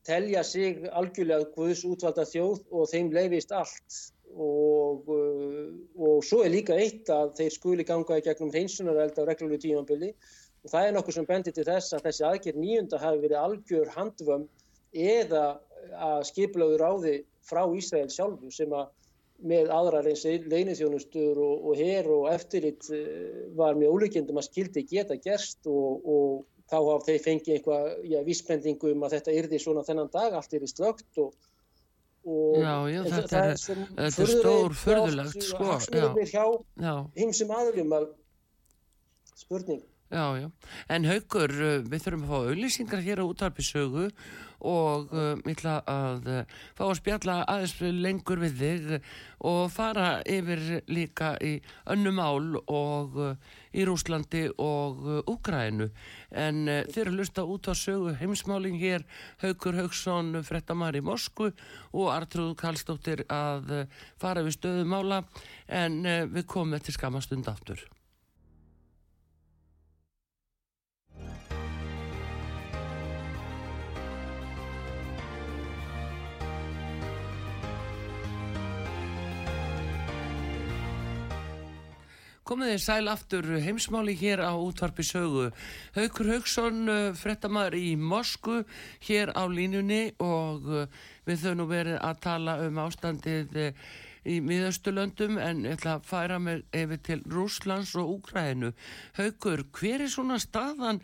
telja 0.06 0.44
sig 0.46 0.84
algjörlega 0.92 1.50
Guðs 1.56 1.86
útvalda 1.88 2.26
þjóð 2.30 2.62
og 2.72 2.90
þeim 2.92 3.12
leifist 3.14 3.54
allt. 3.56 4.02
Og, 4.36 5.08
uh, 5.08 5.70
og 5.96 6.26
svo 6.26 6.42
er 6.44 6.52
líka 6.52 6.76
eitt 6.76 7.10
að 7.14 7.36
þeir 7.38 7.54
skuli 7.54 7.86
ganga 7.88 8.18
í 8.20 8.26
gegnum 8.26 8.52
hreinsunareld 8.52 9.16
á 9.16 9.24
reglulegu 9.30 9.62
tímanbili 9.64 10.12
og 10.66 10.74
það 10.74 10.88
er 10.88 10.96
nokkuð 10.96 11.16
sem 11.16 11.28
bendir 11.30 11.56
til 11.56 11.68
þess 11.68 11.96
að 11.96 12.08
þessi 12.10 12.26
aðgerð 12.28 12.60
nýjunda 12.60 13.00
hafi 13.00 13.22
verið 13.22 13.40
algjör 13.40 13.94
handvömm 13.96 14.48
eða 14.96 15.46
að 15.96 16.22
skipilögur 16.32 16.82
ráði 16.82 17.16
frá 17.46 17.64
Ísrael 17.78 18.10
sjálfu 18.10 18.52
sem 18.54 18.72
að 18.74 18.92
með 19.46 19.72
aðrar 19.74 20.08
eins 20.08 20.24
leinithjónustur 20.24 21.40
og, 21.44 21.66
og 21.70 21.80
her 21.80 22.08
og 22.12 22.28
eftirlit 22.32 22.88
eh, 22.96 23.48
var 23.58 23.76
með 23.76 23.92
ólíkjendum 23.92 24.40
að 24.40 24.48
skildi 24.48 24.86
geta 24.88 25.18
gerst 25.20 25.68
og, 25.68 26.06
og 26.08 26.46
þá 26.72 26.78
hafði 26.78 27.10
þeir 27.10 27.26
fengið 27.26 27.58
eitthvað 27.58 27.90
já, 28.10 28.20
vísbendingu 28.26 28.94
um 28.94 29.04
að 29.06 29.18
þetta 29.18 29.36
yrði 29.42 29.60
svona 29.62 29.84
þennan 29.86 30.14
dag, 30.14 30.38
allt 30.40 30.56
yrði 30.56 30.70
slögt 30.72 31.20
og, 31.22 31.34
og 32.26 32.62
já, 32.64 32.76
já, 32.94 33.02
þetta 33.12 33.42
er, 33.44 33.84
er, 33.98 34.08
er 34.08 34.32
stór 34.32 34.78
förðulegt 34.86 35.50
sko, 35.50 35.76
hjá 36.32 36.96
heimsum 37.20 37.54
aðlum 37.60 37.94
að 38.00 38.08
spurning 39.36 39.84
Já, 40.16 40.38
já, 40.40 40.50
en 40.88 41.04
haugur, 41.10 41.52
eh, 41.52 41.82
við 41.84 42.04
þurfum 42.06 42.22
að 42.24 42.30
fá 42.30 42.36
auðlýsingar 42.48 43.02
hér 43.04 43.20
á 43.20 43.26
útarpisögu 43.28 44.04
og 44.66 45.10
uh, 45.12 45.34
ég 45.44 45.58
ætla 45.58 45.74
að 45.92 46.30
uh, 46.32 46.54
fá 46.78 46.84
að 46.86 47.00
spjalla 47.02 47.34
aðeins 47.52 47.74
lengur 48.00 48.40
við 48.40 48.62
þig 48.62 49.10
og 49.44 49.66
fara 49.74 50.06
yfir 50.24 50.62
líka 50.88 51.34
í 51.44 51.58
önnum 51.92 52.22
ál 52.24 52.62
og 52.64 53.18
í 53.76 53.84
Rúslandi 53.84 54.46
og 54.56 55.04
Úgrænu 55.34 55.90
en 56.32 56.64
þeir 56.64 57.02
eru 57.04 57.18
lusta 57.20 57.44
út 57.44 57.68
á 57.68 57.76
sögu 57.76 58.16
heimsmálinn 58.16 58.80
hér, 58.80 59.04
Haugur 59.44 59.76
Haugsson 59.82 60.32
frettamar 60.48 60.96
í 60.96 61.04
Moskvu 61.04 61.52
og 61.92 62.08
Artrúð 62.16 62.56
Kallstóttir 62.64 63.28
að 63.28 63.84
fara 64.16 64.48
við 64.48 64.62
stöðumála 64.62 65.26
en 65.68 66.00
við 66.32 66.48
komum 66.56 66.80
til 66.80 66.96
skamastund 66.96 67.52
aftur 67.52 67.84
Komið 82.46 82.76
þið 82.76 82.82
sæl 82.84 83.08
aftur 83.10 83.46
heimsmáli 83.58 84.14
hér 84.20 84.44
á 84.46 84.54
útvarpi 84.54 85.02
sögu. 85.02 85.48
Haukur 85.96 86.28
Haugsson, 86.30 86.84
uh, 86.86 87.16
frettamæður 87.18 87.78
í 87.80 87.96
Mosku, 87.98 88.60
hér 89.08 89.32
á 89.34 89.50
línunni 89.50 90.12
og 90.22 90.68
uh, 90.70 90.84
við 91.26 91.42
þau 91.42 91.56
nú 91.58 91.66
verið 91.72 91.98
að 92.06 92.20
tala 92.28 92.56
um 92.68 92.78
ástandið 92.84 93.58
uh, 93.64 93.90
í 94.30 94.38
miðaustulöndum 94.46 95.42
en 95.42 95.66
ég 95.66 95.80
ætla 95.80 95.96
að 95.98 96.06
færa 96.12 96.38
mig 96.38 96.62
yfir 96.70 97.02
til 97.10 97.26
Rúslands 97.34 97.96
og 97.98 98.14
Úkræðinu. 98.20 98.72
Haukur, 99.18 99.66
hver 99.74 100.06
er 100.06 100.14
svona 100.14 100.38
staðan, 100.38 101.02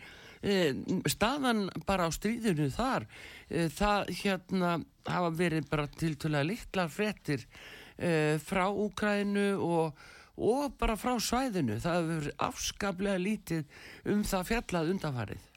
staðan 1.10 1.66
bara 1.90 2.06
á 2.06 2.10
stríðinu 2.14 2.70
þar? 2.70 3.10
Það 3.50 4.16
hérna 4.22 4.72
hafa 5.10 5.34
verið 5.42 5.70
bara 5.74 5.90
tiltöla 5.90 6.46
litlar 6.46 6.90
frettir 6.90 7.46
frá 8.42 8.66
Úkræðinu 8.70 9.46
og 9.58 10.02
og 10.36 10.76
bara 10.80 10.96
frá 10.96 11.14
svæðinu. 11.20 11.78
Það 11.82 12.10
hefur 12.10 12.28
afskaplega 12.48 13.20
lítið 13.20 13.64
um 14.12 14.22
það 14.26 14.46
fjallað 14.50 14.92
undanfarið. 14.94 15.48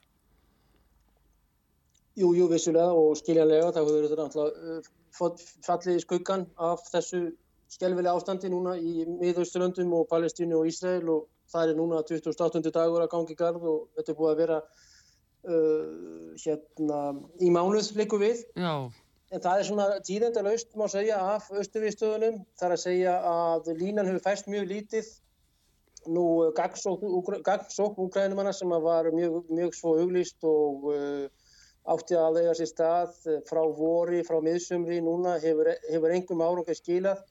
Jú, 2.16 2.32
jú, 2.38 2.48
vissulega 2.52 2.92
og 2.96 3.16
skiljanlega. 3.20 3.72
Það 3.76 3.82
hefur 3.82 3.98
verið 4.00 4.20
náttúrulega 4.22 4.76
uh, 4.76 5.48
fallið 5.68 5.96
í 6.00 6.04
skuggan 6.04 6.46
af 6.56 6.84
þessu 6.92 7.24
skjálfilega 7.76 8.16
ástandi 8.16 8.52
núna 8.52 8.76
í 8.80 9.06
miðausturlöndum 9.10 9.94
og 9.98 10.10
Palestínu 10.12 10.60
og 10.60 10.70
Ísrael 10.70 11.10
og 11.12 11.26
það 11.52 11.72
er 11.72 11.80
núna 11.80 12.04
28. 12.04 12.62
dagur 12.72 13.04
að 13.04 13.12
gangi 13.12 13.36
garð 13.40 13.66
og 13.68 13.88
þetta 13.98 14.14
er 14.14 14.20
búið 14.20 14.32
að 14.32 14.44
vera 14.44 14.60
uh, 14.62 16.36
hérna 16.46 17.02
í 17.42 17.52
mánuð 17.52 17.92
líku 18.00 18.22
við. 18.22 18.46
Já 18.56 18.92
En 19.36 19.42
það 19.44 19.60
er 19.60 19.68
svona 19.68 19.86
tíðendalaust 20.08 20.76
má 20.80 20.86
segja 20.88 21.16
af 21.36 21.50
austuríðstöðunum. 21.52 22.38
Það 22.56 22.68
er 22.68 22.74
að 22.76 22.82
segja 22.86 23.16
að 23.28 23.72
línan 23.82 24.08
hefur 24.08 24.24
fæst 24.24 24.48
mjög 24.48 24.70
lítið. 24.70 25.10
Nú 26.16 26.24
gangsókn 26.56 28.00
úgrænumanna 28.06 28.54
sem 28.56 28.72
var 28.86 29.10
mjög, 29.12 29.42
mjög 29.50 29.76
svo 29.76 29.96
auglýst 30.00 30.46
og 30.48 30.86
uh, 30.94 31.26
átti 31.92 32.16
að 32.16 32.38
lega 32.38 32.54
sér 32.56 32.70
stað 32.70 33.18
frá 33.50 33.60
vori, 33.76 34.22
frá 34.24 34.38
miðsumri 34.46 35.02
núna 35.04 35.36
hefur, 35.44 35.74
hefur 35.90 36.16
engum 36.16 36.46
árangið 36.46 36.80
skilað. 36.80 37.26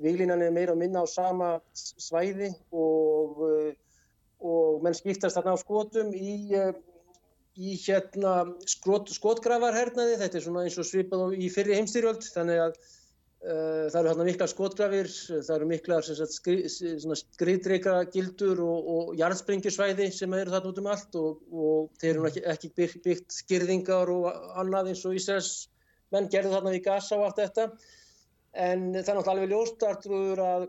Vílinan 0.00 0.42
er 0.42 0.50
meira 0.56 0.74
að 0.74 0.80
minna 0.80 1.04
á 1.04 1.06
sama 1.06 1.52
svæði 1.78 2.50
og, 2.72 3.44
uh, 3.46 3.70
og 4.42 4.82
menn 4.82 4.98
skiptast 4.98 5.38
þarna 5.38 5.54
á 5.54 5.62
skotum 5.62 6.10
í 6.18 6.34
uh, 6.58 6.72
í 7.54 7.76
hérna 7.84 8.34
skot, 8.66 9.12
skotgrafarhernaði, 9.14 10.18
þetta 10.22 10.40
er 10.40 10.44
svona 10.46 10.64
eins 10.66 10.78
og 10.80 10.88
svipað 10.88 11.36
í 11.38 11.50
fyrri 11.54 11.78
heimstyrjöld, 11.78 12.26
þannig 12.34 12.62
að 12.66 12.78
Uh, 13.44 13.90
það 13.92 13.98
eru 13.98 14.08
hérna 14.08 14.24
mikla 14.24 14.46
skotgrafir, 14.48 15.08
það 15.28 15.50
eru 15.58 15.66
mikla 15.68 15.96
skri, 16.32 16.54
skriðdreika 17.20 17.98
gildur 18.14 18.62
og, 18.64 18.86
og 18.94 19.10
jarðspringjusvæði 19.18 20.06
sem 20.16 20.36
eru 20.38 20.54
þarna 20.54 20.70
út 20.70 20.80
um 20.80 20.88
allt 20.88 21.18
og, 21.20 21.42
og 21.52 21.90
þeir 22.00 22.14
eru 22.14 22.30
ekki, 22.30 22.42
ekki 22.54 22.70
byggt, 22.80 23.02
byggt 23.04 23.36
skyrðingar 23.42 24.12
og 24.14 24.30
annað 24.62 24.94
eins 24.94 25.04
og 25.04 25.18
Ísraels 25.20 25.50
menn 26.14 26.30
gerðu 26.32 26.54
þarna 26.54 26.72
við 26.72 26.86
gasa 26.86 27.18
og 27.18 27.26
allt 27.26 27.42
þetta. 27.42 27.66
En 28.64 28.86
það 28.94 29.02
er 29.02 29.18
náttúrulega 29.18 29.34
alveg 29.34 29.52
ljóstartrúður 29.52 30.42
að, 30.46 30.66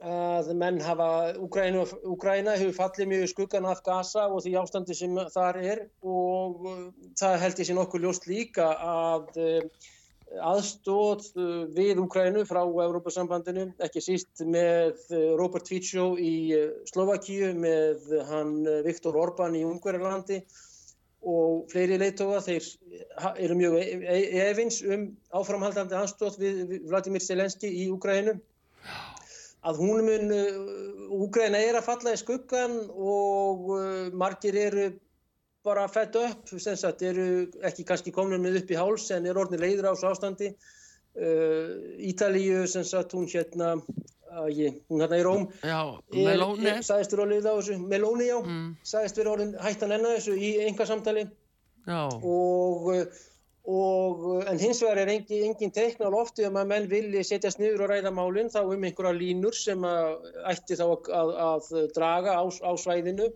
að 0.00 0.50
menn 0.56 0.80
hafa, 0.84 1.08
Úgræna, 1.42 1.84
Úgræna 2.06 2.56
hefur 2.60 2.76
fallið 2.76 3.10
mjög 3.12 3.30
skuggan 3.32 3.68
af 3.68 3.82
gasa 3.86 4.26
og 4.28 4.44
því 4.44 4.56
ástandi 4.60 4.96
sem 4.96 5.16
þar 5.34 5.60
er 5.62 5.86
og 6.02 6.68
það 7.20 7.40
held 7.44 7.62
ég 7.62 7.68
sé 7.70 7.76
nokkuð 7.78 8.06
ljóst 8.06 8.28
líka 8.30 8.68
að 8.80 9.40
aðstóð 10.38 11.26
uh, 11.34 11.66
við 11.74 12.00
Ukrænu 12.04 12.44
frá 12.46 12.62
Európa-sambandinu, 12.62 13.70
ekki 13.82 14.02
síst 14.04 14.42
með 14.46 15.00
uh, 15.10 15.34
Robert 15.40 15.68
Fico 15.68 16.12
í 16.20 16.34
uh, 16.54 16.66
Slovakíu, 16.90 17.50
með 17.58 18.12
hann 18.30 18.60
Viktor 18.86 19.18
Orbán 19.18 19.58
í 19.58 19.64
Ungverðarlandi 19.66 20.40
og 21.20 21.66
fleiri 21.68 21.98
leittóa, 22.00 22.38
þeir 22.40 22.64
eru 23.44 23.56
mjög 23.58 23.74
e, 23.76 23.82
e, 24.08 24.20
efins 24.46 24.78
um 24.86 25.10
áframhaldandi 25.36 25.98
aðstóð 25.98 26.38
við 26.40 26.78
Vladimir 26.88 27.20
Zelenski 27.20 27.68
í 27.82 27.90
Ukrænu 27.92 28.38
að 29.66 29.80
hún 29.82 30.02
mun, 30.06 30.34
Ukræna 31.20 31.58
er 31.58 31.76
að 31.78 31.88
falla 31.88 32.14
í 32.14 32.20
skuggan 32.20 32.76
og 32.94 33.72
margir 34.16 34.56
eru 34.56 34.90
bara 35.64 35.88
fætt 35.88 36.16
upp, 36.16 36.52
sem 36.58 36.76
sagt, 36.78 37.02
eru 37.04 37.48
ekki 37.66 37.84
kannski 37.88 38.12
komin 38.14 38.40
með 38.40 38.62
upp 38.62 38.70
í 38.72 38.78
háls 38.78 39.10
en 39.12 39.26
er 39.28 39.40
orðin 39.40 39.60
leiður 39.60 39.90
á 39.90 39.92
þessu 39.92 40.08
ástandi. 40.12 40.52
Uh, 41.10 41.98
Ítalíu, 42.06 42.62
sem 42.70 42.84
sagt, 42.86 43.12
hún 43.18 43.26
hérna, 43.28 43.74
ég, 44.54 44.78
hún 44.88 45.02
hérna 45.02 45.18
í 45.18 45.24
Róm, 45.26 45.48
já, 45.66 45.80
sagðist 46.86 47.16
vera 47.16 47.24
orðin 47.26 47.48
á 47.50 47.54
þessu, 47.58 47.78
Melóni, 47.82 48.28
já, 48.30 48.36
mm. 48.38 48.68
sagðist 48.86 49.18
vera 49.18 49.32
orðin 49.34 49.56
hættan 49.58 49.96
enna 49.96 50.14
þessu 50.14 50.36
í 50.38 50.52
enga 50.68 50.86
samtali 50.86 51.26
og, 51.90 52.86
og 53.68 54.44
en 54.48 54.58
hins 54.58 54.80
vegar 54.80 55.02
er 55.02 55.10
engin, 55.12 55.50
engin 55.50 55.72
teikn 55.74 56.06
á 56.08 56.10
lofti 56.10 56.46
um 56.48 56.56
að 56.56 56.70
menn 56.70 56.88
vilji 56.88 57.24
setjast 57.26 57.60
niður 57.60 57.84
og 57.84 57.90
ræða 57.92 58.12
málinn 58.16 58.48
þá 58.52 58.62
um 58.64 58.86
einhverja 58.88 59.12
línur 59.18 59.56
sem 59.56 59.84
að 59.84 60.30
ætti 60.48 60.78
þá 60.80 60.86
að, 60.86 61.10
að, 61.12 61.34
að 61.44 61.90
draga 61.96 62.38
á, 62.40 62.44
á 62.48 62.72
svæðinu. 62.80 63.28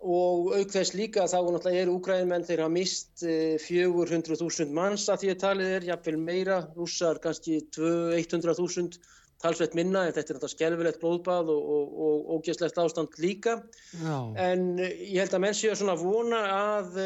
Og 0.00 0.54
auk 0.56 0.70
þess 0.72 0.94
líka 0.96 1.26
þá 1.28 1.36
náttúrulega 1.44 1.82
eru 1.82 1.98
úgræðimenn 1.98 2.46
þeir 2.48 2.62
hafa 2.64 2.72
mist 2.72 3.20
400.000 3.20 4.64
eh, 4.64 4.70
manns 4.72 5.04
að 5.12 5.26
því 5.26 5.32
að 5.34 5.40
talið 5.42 5.72
er, 5.74 5.88
jáfnveil 5.90 6.20
meira, 6.22 6.60
rússar 6.72 7.20
kannski 7.20 7.58
100.000 7.76 8.96
talsveit 9.40 9.76
minna 9.76 10.06
en 10.06 10.14
þetta 10.16 10.32
er 10.32 10.38
náttúrulega 10.38 10.54
skelvilegt 10.54 11.02
blóðbað 11.02 11.52
og 11.52 12.32
ógeðslegt 12.38 12.80
ástand 12.80 13.20
líka. 13.20 13.58
Já. 13.92 14.16
en 14.40 14.66
ég 14.80 15.20
held 15.20 15.36
að 15.36 15.44
menn 15.44 15.60
séu 15.60 15.76
svona 15.76 16.00
vona 16.00 16.42
að 16.48 16.98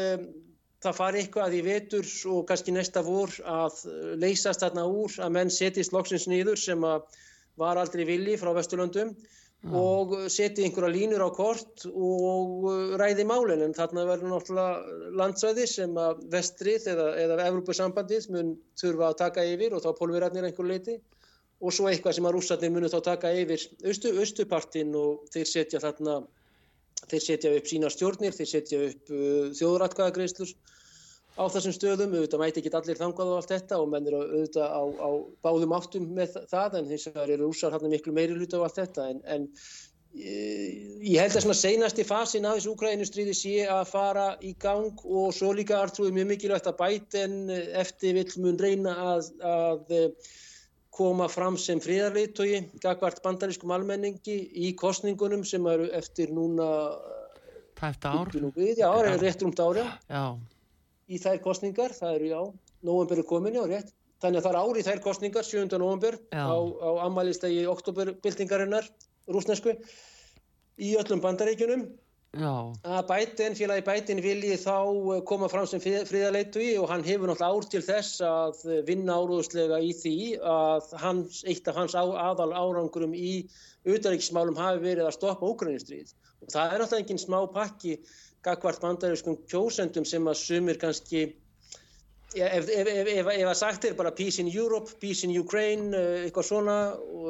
það 0.85 0.97
fari 0.99 1.21
eitthvað 1.23 1.55
í 1.57 1.61
vetur 1.65 2.09
og 2.31 2.43
kannski 2.49 2.73
næsta 2.75 3.01
vor 3.05 3.31
að 3.49 3.79
leysast 4.21 4.63
þarna 4.63 4.85
úr 4.89 5.15
að 5.23 5.33
menn 5.37 5.53
setjist 5.53 5.95
loksins 5.95 6.27
nýður 6.31 6.61
sem 6.61 6.85
að 6.85 7.07
var 7.59 7.79
aldrei 7.79 8.03
villi 8.07 8.35
frá 8.37 8.51
Vesturlöndum 8.55 9.15
og 9.73 10.13
setja 10.29 10.65
einhverja 10.65 10.93
línur 10.93 11.23
á 11.25 11.29
kort 11.33 11.85
og 11.89 12.67
ræði 13.01 13.25
málinn 13.25 13.63
en 13.65 13.73
þarna 13.73 14.03
verður 14.05 14.33
náttúrulega 14.35 15.15
landsvæði 15.21 15.65
sem 15.71 15.97
að 15.97 16.21
vestrið 16.35 16.89
eða, 16.93 17.07
eða 17.23 17.47
Evrópusambandið 17.47 18.29
mun 18.35 18.53
þurfa 18.77 19.09
að 19.09 19.19
taka 19.23 19.45
yfir 19.55 19.73
og 19.73 19.81
þá 19.81 19.89
pólverarnir 19.97 20.45
einhver 20.51 20.69
leiti 20.69 20.99
og 21.65 21.73
svo 21.73 21.89
eitthvað 21.89 22.17
sem 22.19 22.27
að 22.29 22.35
rússarnir 22.35 22.75
munu 22.75 22.91
þá 22.91 22.99
taka 23.09 23.31
yfir 23.33 23.63
austu, 23.89 24.13
austupartin 24.19 24.93
og 24.99 25.25
þeir 25.33 25.49
setja 25.49 25.81
þarna 25.81 26.19
þeir 27.11 27.23
setja 27.25 27.53
upp 27.57 27.69
sína 27.69 27.91
stjórnir, 27.93 28.35
þeir 28.35 28.51
setja 28.51 28.81
upp 28.89 29.13
uh, 29.13 29.51
þjóðratkvæðagreislur 29.59 30.53
á 31.35 31.43
þessum 31.51 31.75
stöðum, 31.75 32.13
auðvitað 32.15 32.41
mæti 32.41 32.61
ekki 32.61 32.71
allir 32.79 32.99
þangað 32.99 33.31
og 33.31 33.39
allt 33.41 33.51
þetta 33.51 33.79
og 33.81 33.89
menn 33.91 34.07
eru 34.07 34.21
auðvitað 34.23 34.69
á, 34.71 34.83
á 35.03 35.09
báðum 35.43 35.75
áttum 35.75 36.05
með 36.15 36.37
það 36.51 36.77
en 36.79 36.93
hins 36.93 37.09
vegar 37.09 37.33
eru 37.35 37.49
rúsar 37.49 37.75
hann 37.75 37.91
miklu 37.91 38.15
meiri 38.15 38.37
hluta 38.37 38.61
og 38.61 38.69
allt 38.69 38.79
þetta. 38.79 39.09
En, 39.11 39.19
en 39.35 39.49
ég 40.15 41.19
held 41.19 41.35
að 41.35 41.43
svona 41.43 41.57
seinasti 41.59 42.05
fasin 42.07 42.47
af 42.47 42.55
þessu 42.55 42.71
Úkrænustríði 42.71 43.35
sé 43.35 43.55
að 43.67 43.83
fara 43.89 44.27
í 44.39 44.53
gang 44.63 45.03
og 45.03 45.33
svo 45.35 45.51
líka 45.55 45.81
artrúið 45.81 46.15
mjög 46.15 46.29
mikilvægt 46.29 46.69
að 46.71 46.79
bæten 46.79 47.35
eftir 47.51 48.15
vill 48.15 48.31
mun 48.45 48.59
reyna 48.61 48.95
að, 49.15 49.31
að 49.43 49.95
koma 50.95 51.27
fram 51.31 51.59
sem 51.59 51.81
fríðarleitói 51.83 52.63
gagvart 52.83 53.21
bandarískum 53.25 53.73
almenningi 53.75 54.39
í 54.65 54.73
kostningunum 54.79 55.43
sem 55.47 55.67
eru 55.67 55.91
eftir 55.93 56.31
núna 56.35 56.67
Tæft 57.75 58.05
ár? 58.07 58.29
Já, 58.55 58.87
rétt 59.19 59.41
rúmt 59.43 59.59
ári. 59.59 59.83
Já 60.07 60.37
í 61.05 61.19
þær 61.21 61.41
kostningar, 61.43 61.93
það 61.93 62.17
eru 62.17 62.31
já, 62.31 62.41
november 62.85 63.21
er 63.21 63.29
komin, 63.29 63.57
já, 63.57 63.65
rétt. 63.69 63.93
Þannig 64.23 64.39
að 64.39 64.45
það 64.45 64.53
er 64.53 64.59
ári 64.61 64.81
í 64.81 64.85
þær 64.87 65.01
kostningar, 65.03 65.45
7. 65.45 65.77
november, 65.81 66.17
á, 66.33 66.55
á 66.55 66.89
ammælistegi 67.05 67.65
oktoberbyltingarinnar, 67.69 68.87
rúsnesku, 69.29 69.75
í 70.81 70.95
öllum 70.99 71.21
bandaríkunum. 71.23 71.85
Að 72.35 73.05
bætin, 73.07 73.53
félagi 73.55 73.83
bætin 73.85 74.19
vilji 74.23 74.57
þá 74.59 74.75
eh, 75.15 75.21
koma 75.29 75.47
fram 75.51 75.67
sem 75.69 75.79
fríðarleitui 75.79 76.73
og 76.81 76.89
hann 76.91 77.05
hefur 77.05 77.31
náttúrulega 77.31 77.55
ár 77.55 77.69
til 77.71 77.81
þess 77.85 78.23
að 78.27 78.65
vinna 78.89 79.15
áróðslega 79.15 79.79
í 79.79 79.93
því 79.95 80.17
að 80.43 80.91
hans, 80.99 81.43
eitt 81.47 81.69
af 81.71 81.79
hans 81.79 81.95
á, 81.95 82.03
aðal 82.03 82.51
árangurum 82.51 83.15
í 83.15 83.45
auðaríkismálum 83.87 84.59
hafi 84.59 84.83
verið 84.83 85.07
að 85.07 85.15
stoppa 85.15 85.47
ógrænistrið. 85.47 86.11
Og 86.43 86.51
það 86.51 86.75
er 86.75 86.83
náttúrulega 86.83 87.05
enginn 87.05 87.23
smá 87.23 87.39
pakki 87.55 87.95
gagvart 88.45 88.83
bandarískum 88.83 89.39
kjósendum 89.47 90.05
sem 90.05 90.27
að 90.27 90.41
sumir 90.41 90.81
kannski 90.81 91.23
ja, 92.35 92.49
ef, 92.49 92.67
ef, 92.67 92.91
ef, 92.91 93.31
ef 93.31 93.47
að 93.47 93.57
sagt 93.61 93.87
er 93.87 93.95
bara 93.95 94.11
peace 94.11 94.43
in 94.43 94.51
Europe, 94.51 94.91
peace 94.99 95.23
in 95.23 95.33
Ukraine 95.39 95.95
eh, 95.95 96.27
eitthvað 96.27 96.49
svona 96.51 96.77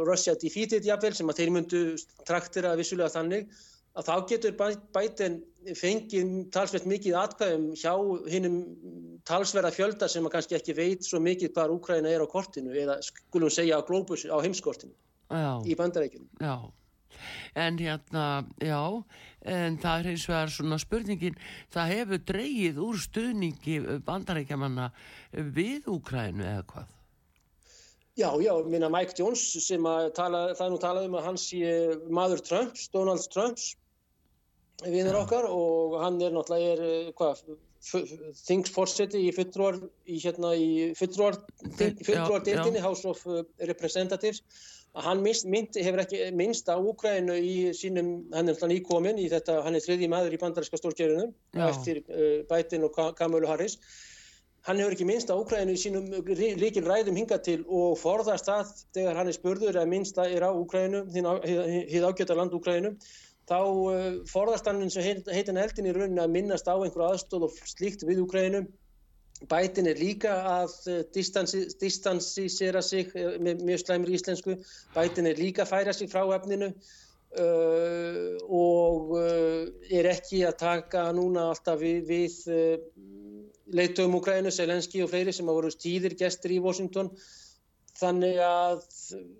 Russia 0.08 0.34
defeated 0.42 0.88
jafnvel 0.88 1.14
sem 1.14 1.30
að 1.30 1.44
þeir 1.44 1.56
myndu 1.60 1.86
traktira 2.26 2.74
vissulega 2.80 3.14
þannig 3.20 3.54
að 3.96 4.08
þá 4.10 4.16
getur 4.30 4.56
bæten 4.94 5.38
fengið 5.80 6.32
talsveit 6.54 6.88
mikið 6.90 7.18
atkvæðum 7.20 7.68
hjá 7.80 7.94
hinnum 8.30 8.58
talsverða 9.26 9.72
fjölda 9.74 10.10
sem 10.12 10.26
að 10.28 10.36
kannski 10.36 10.58
ekki 10.58 10.76
veit 10.78 11.06
svo 11.08 11.22
mikið 11.24 11.54
hvað 11.56 11.76
Úkræna 11.78 12.12
er 12.12 12.26
á 12.26 12.28
kortinu 12.30 12.76
eða 12.76 13.00
skulum 13.06 13.54
segja 13.54 13.80
á 13.80 13.88
glóbus 13.88 14.26
á 14.28 14.38
heimskortinu 14.44 14.94
já, 15.32 15.64
í 15.66 15.78
bandarækjum. 15.80 16.28
Já, 16.44 16.58
en 17.56 17.80
hérna, 17.80 18.26
já 18.60 18.82
en 19.46 19.80
það 19.80 20.02
er 20.02 20.12
eins 20.12 20.26
og 20.28 20.34
það 20.34 20.42
er 20.42 20.54
svona 20.58 20.82
spurningin 20.82 21.40
það 21.74 21.96
hefur 21.96 22.22
dreyið 22.34 22.84
úr 22.84 23.00
stuðningi 23.00 23.80
bandarækjamanna 24.06 24.90
við 25.32 25.88
Úkrænu 25.96 26.44
eða 26.44 26.68
hvað? 26.74 26.92
Já, 28.16 28.30
já, 28.40 28.54
minna 28.64 28.88
Mike 28.88 29.16
Jones 29.18 29.42
sem 29.66 29.88
að 29.88 30.14
tala, 30.16 30.46
það 30.56 30.70
nú 30.72 30.78
talað 30.80 31.10
um 31.10 31.18
að 31.20 31.26
hans 31.28 31.50
sé 31.50 31.72
maður 32.08 32.44
Trumps, 32.48 32.86
Donald 32.94 33.26
Trumps 33.34 33.74
viður 34.84 35.22
okkar 35.22 35.48
og 35.48 35.96
hann 36.02 36.20
er 36.24 36.34
náttúrulega 36.36 36.84
eh, 36.84 37.58
þingsforseti 38.46 39.22
í 39.28 39.34
fulltrúar 39.36 39.78
í 40.10 40.20
hérna 40.24 40.54
fulltrúar 40.98 41.38
House 42.84 43.06
of 43.08 43.22
eh, 43.28 43.44
Representatives. 43.70 44.42
Hann 44.96 45.20
minnst, 45.26 45.44
mynd, 45.52 45.76
hefur 45.76 46.00
ekki 46.06 46.22
minnst 46.40 46.70
á 46.72 46.80
Úkrænu 46.80 47.36
í 47.36 47.56
sínum, 47.76 48.30
hann 48.32 48.48
er 48.48 48.56
þannig 48.56 48.86
íkomin 48.86 49.20
í 49.20 49.28
þetta, 49.32 49.58
hann 49.66 49.76
er 49.76 49.84
þriði 49.84 50.08
maður 50.12 50.38
í 50.38 50.40
bandaríska 50.40 50.80
stórkjörunum 50.80 51.34
eftir 51.68 52.00
uh, 52.06 52.46
Biden 52.48 52.88
og 52.88 52.96
Kamala 53.18 53.50
Harris. 53.52 53.76
Hann 54.64 54.80
hefur 54.80 54.96
ekki 54.96 55.10
minnst 55.10 55.28
á 55.28 55.36
Úkrænu 55.36 55.76
í 55.76 55.82
sínum 55.82 56.08
líkil 56.32 56.86
ræðum 56.88 57.20
hinga 57.20 57.42
til 57.44 57.58
og 57.68 58.00
forðast 58.00 58.48
það 58.48 58.72
þegar 58.96 59.20
hann 59.20 59.34
er 59.34 59.36
spurður 59.36 59.82
að 59.84 59.92
minnst 59.92 60.24
er 60.24 60.48
á 60.48 60.52
Úkrænu, 60.56 61.04
hið 61.12 62.08
ágjöta 62.08 62.40
land 62.40 62.56
Úkrænu 62.56 62.96
þá 63.50 63.60
uh, 63.62 64.08
forðast 64.30 64.68
hann 64.70 64.82
eins 64.82 64.98
og 64.98 65.06
heitin 65.06 65.62
eldin 65.62 65.92
í 65.92 65.94
rauninni 65.96 66.24
að 66.24 66.34
minnast 66.34 66.68
á 66.70 66.76
einhverju 66.76 67.12
aðstóð 67.12 67.48
og 67.50 67.62
slíkt 67.70 68.08
við 68.08 68.24
Úkrænu 68.26 68.66
Bætin 69.44 69.90
er 69.92 70.00
líka 70.00 70.36
að 70.48 70.76
eh, 70.88 71.02
distansísera 71.82 72.82
sig 72.82 73.12
eh, 73.20 73.36
með 73.44 73.66
mjög 73.68 73.82
slæmur 73.84 74.14
íslensku. 74.16 74.56
Bætin 74.96 75.28
er 75.28 75.42
líka 75.42 75.66
að 75.66 75.74
færa 75.74 75.94
sig 75.94 76.10
frá 76.12 76.24
efninu 76.38 76.70
uh, 76.72 78.38
og 78.48 79.12
uh, 79.20 79.66
er 79.92 80.08
ekki 80.14 80.46
að 80.48 80.56
taka 80.62 81.10
núna 81.18 81.50
alltaf 81.52 81.82
við, 81.82 82.06
við 82.08 82.38
uh, 82.48 82.78
leitum 83.76 84.16
Ukraínu, 84.16 84.54
Selenski 84.56 85.04
og 85.04 85.12
fleiri 85.12 85.36
sem 85.36 85.46
hafa 85.46 85.60
voru 85.60 85.74
tíðir 85.76 86.16
gestur 86.16 86.56
í 86.56 86.62
Washington. 86.64 87.12
Þannig 87.96 88.40
að 88.44 88.82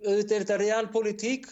auðvitað 0.06 0.36
er 0.36 0.44
þetta 0.44 0.56
realpolitík 0.62 1.48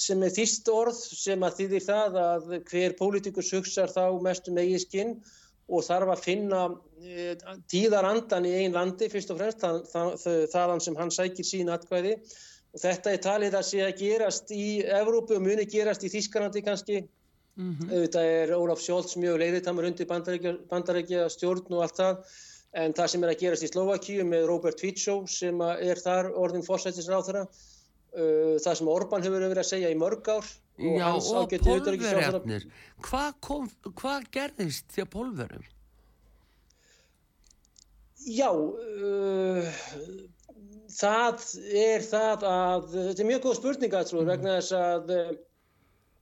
sem 0.00 0.22
er 0.24 0.32
þýst 0.32 0.70
orð 0.72 0.96
sem 0.96 1.42
að 1.44 1.58
þýðir 1.58 1.84
það 1.84 2.18
að 2.22 2.54
hver 2.70 2.94
pólítikus 2.96 3.50
hugsa 3.52 3.84
þá 3.90 4.04
mestum 4.24 4.60
eigið 4.62 4.84
skinn 4.86 5.12
og 5.70 5.84
þarf 5.86 6.14
að 6.14 6.22
finna 6.24 6.62
e, 6.98 7.34
tíðarandan 7.70 8.48
í 8.48 8.54
einn 8.62 8.74
landi 8.74 9.10
fyrst 9.12 9.30
og 9.34 9.38
fremst, 9.38 9.60
það, 9.62 9.82
það, 10.22 10.40
þaðan 10.54 10.84
sem 10.86 10.98
hann 10.98 11.12
sækir 11.14 11.46
sín 11.46 11.70
atkvæði 11.74 12.16
og 12.16 12.82
þetta 12.82 13.12
er 13.12 13.22
talið 13.26 13.56
að 13.58 13.66
sé 13.68 13.82
að 13.84 14.00
gerast 14.00 14.52
í 14.54 14.66
Evrópu 15.00 15.36
og 15.36 15.44
muni 15.46 15.66
gerast 15.70 16.06
í 16.06 16.10
Þískanandi 16.12 16.62
kannski. 16.66 17.00
Mm 17.58 17.72
-hmm. 17.76 17.88
Þetta 17.90 18.20
er 18.24 18.52
Ólaf 18.54 18.80
Sjólds 18.80 19.16
mjög 19.18 19.42
er 19.42 19.86
undir 19.90 20.06
bandarækja 20.70 21.28
stjórn 21.28 21.74
og 21.74 21.82
allt 21.82 21.98
það 21.98 22.22
en 22.78 22.94
það 22.94 23.12
sem 23.12 23.24
er 23.24 23.32
að 23.32 23.42
gerast 23.42 23.66
í 23.66 23.70
Slovakíu 23.70 24.24
með 24.26 24.46
Robert 24.50 24.80
Fico 24.82 25.20
sem 25.30 25.60
er 25.66 26.00
þar 26.00 26.30
orðin 26.38 26.66
fórsættisráð 26.66 27.26
þeirra 27.28 27.44
uh, 27.46 28.56
það 28.62 28.78
sem 28.80 28.92
Orban 28.92 29.26
hefur 29.26 29.46
verið 29.46 29.62
að 29.64 29.70
segja 29.72 29.90
í 29.90 29.98
mörg 29.98 30.30
ár 30.30 30.46
og 30.80 30.96
Já, 30.96 31.04
hans 31.04 31.30
ágætti 31.34 31.74
auðvitaðurikisráð 31.74 32.68
Hvað 33.08 33.92
hva 34.00 34.16
gerðist 34.32 34.88
því 34.94 35.04
að 35.04 35.12
pólverum? 35.16 35.68
Já 38.30 38.50
uh, 38.52 39.68
það 40.94 41.46
er 41.82 42.04
það 42.06 42.48
að 42.54 42.90
þetta 42.96 43.22
er 43.22 43.30
mjög 43.32 43.46
góð 43.46 43.60
spurninga 43.62 44.04
mm. 44.06 44.26
vegna 44.30 44.58
þess 44.60 44.76
að 44.78 45.14
Uh, 45.16 45.36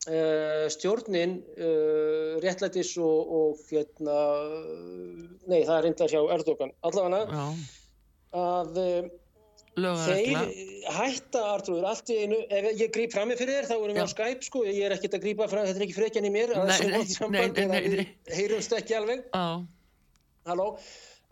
stjórnin 0.06 1.38
uh, 1.58 2.38
réttlætis 2.42 2.94
og, 3.02 3.32
og 3.38 3.62
hérna, 3.68 4.18
nei 5.50 5.62
það 5.66 5.74
er 5.76 5.82
reyndar 5.88 6.12
hjá 6.12 6.20
Erdogan. 6.36 6.72
Allavega 6.86 7.48
að 8.38 8.78
uh, 8.82 9.08
þeir 9.78 10.38
hætta 10.94 11.42
Artrúður 11.54 11.88
allt 11.90 12.12
í 12.12 12.20
einu, 12.24 12.38
ef 12.50 12.70
ég 12.78 12.94
grýp 12.94 13.12
fram 13.14 13.28
með 13.32 13.42
fyrir 13.42 13.58
þér 13.58 13.68
þá 13.70 13.76
erum 13.76 13.96
við 13.96 14.06
á 14.06 14.14
Skype 14.14 14.48
sko, 14.48 14.64
ég 14.68 14.80
er 14.86 14.96
ekkert 14.96 15.18
að 15.18 15.26
grýpa 15.26 15.50
fram, 15.50 15.66
þetta 15.68 15.82
er 15.82 15.86
ekki 15.88 15.98
frekjan 15.98 16.28
í 16.28 16.32
mér, 16.34 16.54
samband 17.12 17.60
en 17.62 17.74
við 17.76 18.00
heyrumst 18.38 18.74
ekki 18.78 18.98
alveg. 18.98 19.28
Halló 20.48 20.72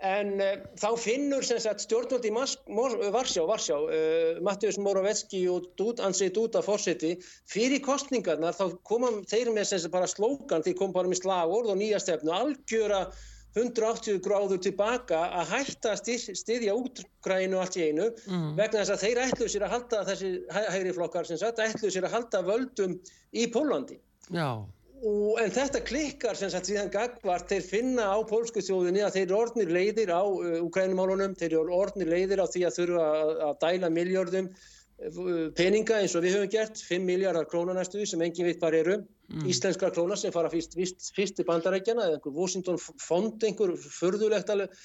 En 0.05 0.35
uh, 0.45 0.57
þá 0.77 0.89
finnur 1.01 1.45
stjórnvöld 1.47 2.27
í 2.29 2.33
Varsjá, 2.35 3.45
Varsjá 3.49 3.79
uh, 3.81 4.43
Mattius 4.45 4.77
Moravetski 4.77 5.47
og 5.49 5.71
Dúd, 5.81 6.03
Ansei 6.05 6.29
Dúda 6.29 6.61
fórseti 6.65 7.15
fyrir 7.49 7.81
kostningarnar 7.85 8.53
þá 8.59 8.77
koma 8.85 9.15
þeir 9.31 9.55
með 9.57 9.71
sagt, 9.71 9.95
bara 9.95 10.11
slókan, 10.11 10.67
þeir 10.67 10.77
kom 10.77 10.93
bara 10.93 11.09
með 11.09 11.23
slagord 11.23 11.73
og 11.73 11.81
nýja 11.81 12.03
stefnu, 12.03 12.35
algjöra 12.37 13.07
180 13.57 14.21
gráður 14.21 14.61
tilbaka 14.61 15.23
að 15.41 15.53
hætta 15.55 15.95
að 15.95 16.35
styðja 16.37 16.77
útgrænu 16.77 17.57
allt 17.57 17.79
í 17.81 17.87
einu 17.89 18.11
mm. 18.13 18.51
vegna 18.59 18.83
þess 18.83 18.93
að 18.93 19.05
þeir 19.07 19.21
ætlu 19.25 19.49
sér 19.49 19.65
að 19.65 19.77
halda 19.79 20.03
þessi 20.11 20.33
hægri 20.53 20.93
flokkar 20.99 21.29
sem 21.29 21.41
sagt, 21.41 21.63
ætlu 21.65 21.89
sér 21.93 22.05
að 22.05 22.19
halda 22.19 22.43
völdum 22.45 22.99
í 23.33 23.47
Pólandi. 23.55 23.97
Já. 24.29 24.61
Og, 25.05 25.37
en 25.43 25.51
þetta 25.53 25.83
klikkar 25.85 26.39
sem 26.39 26.49
sagt 26.53 26.71
síðan 26.71 26.89
gagvart, 26.93 27.51
þeir 27.51 27.65
finna 27.67 28.07
á 28.09 28.19
pólsku 28.29 28.63
þjóðinni 28.65 29.03
að 29.05 29.19
þeir 29.19 29.25
eru 29.27 29.37
orðnir 29.43 29.73
leiðir 29.75 30.13
á 30.15 30.25
uh, 30.25 30.55
Ukrænumálunum, 30.65 31.35
þeir 31.37 31.59
eru 31.59 31.77
orðnir 31.77 32.09
leiðir 32.15 32.41
á 32.41 32.47
því 32.49 32.63
að 32.65 32.79
þurfa 32.79 33.11
að, 33.49 33.59
dæla 33.61 33.91
miljardum 33.93 34.49
uh, 34.49 35.43
peninga 35.59 36.01
eins 36.01 36.17
og 36.17 36.25
við 36.25 36.39
höfum 36.39 36.55
gert, 36.55 36.81
5 36.89 37.05
miljardar 37.11 37.49
krónar 37.51 37.77
næstuði 37.77 38.09
sem 38.09 38.25
engin 38.25 38.49
veit 38.49 38.63
hvað 38.63 38.79
eru, 38.81 38.97
mm. 39.35 39.45
íslenskar 39.53 39.93
krónar 39.93 40.23
sem 40.23 40.33
fara 40.33 40.53
fyrst, 40.55 40.79
fyrst, 40.81 41.13
fyrst 41.19 41.37
til 41.37 41.49
bandarækjana 41.51 42.09
eða 42.09 42.17
einhver 42.17 42.39
Washington 42.41 42.81
fond, 42.81 43.37
einhver 43.45 43.77
förðulegt 43.77 44.57
alveg, 44.57 44.81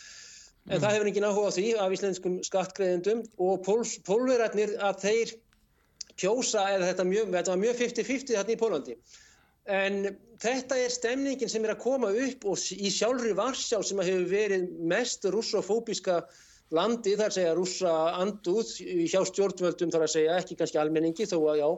en 0.68 0.76
mm. 0.76 0.84
það 0.84 0.96
hefur 0.98 1.12
engin 1.14 1.32
áhuga 1.32 1.56
á 1.56 1.56
því 1.56 1.68
af 1.88 2.00
íslenskum 2.02 2.40
skattgreðendum 2.52 3.24
og 3.40 3.64
pólverarnir 3.64 4.76
að 4.76 5.04
þeir 5.08 5.36
kjósa, 6.20 6.68
eða 6.76 6.92
þetta, 6.92 7.12
mjög, 7.16 7.36
þetta 7.40 7.56
var 7.56 7.68
mjög 7.70 7.86
50-50 7.88 8.36
þarna 8.36 8.60
í 8.60 8.60
Pólandi 8.60 9.02
En 9.72 10.04
þetta 10.42 10.78
er 10.84 10.92
stemningin 10.92 11.52
sem 11.52 11.64
er 11.66 11.76
að 11.76 11.84
koma 11.86 12.12
upp 12.12 12.48
og 12.52 12.64
í 12.76 12.92
sjálfri 12.92 13.34
Varsjá 13.38 13.82
sem 13.86 14.02
hefur 14.04 14.30
verið 14.32 14.70
mest 14.92 15.28
russofóbiska 15.32 16.22
landi, 16.76 17.18
þar 17.20 17.36
segja 17.36 17.58
russa 17.58 17.92
anduð 18.20 18.78
hjá 18.82 19.20
stjórnvöldum 19.28 19.92
þar 19.94 20.08
að 20.08 20.16
segja 20.16 20.40
ekki 20.40 20.58
kannski 20.60 20.80
almenningi 20.82 21.28
þó 21.28 21.38
að 21.52 21.60
já, 21.60 21.70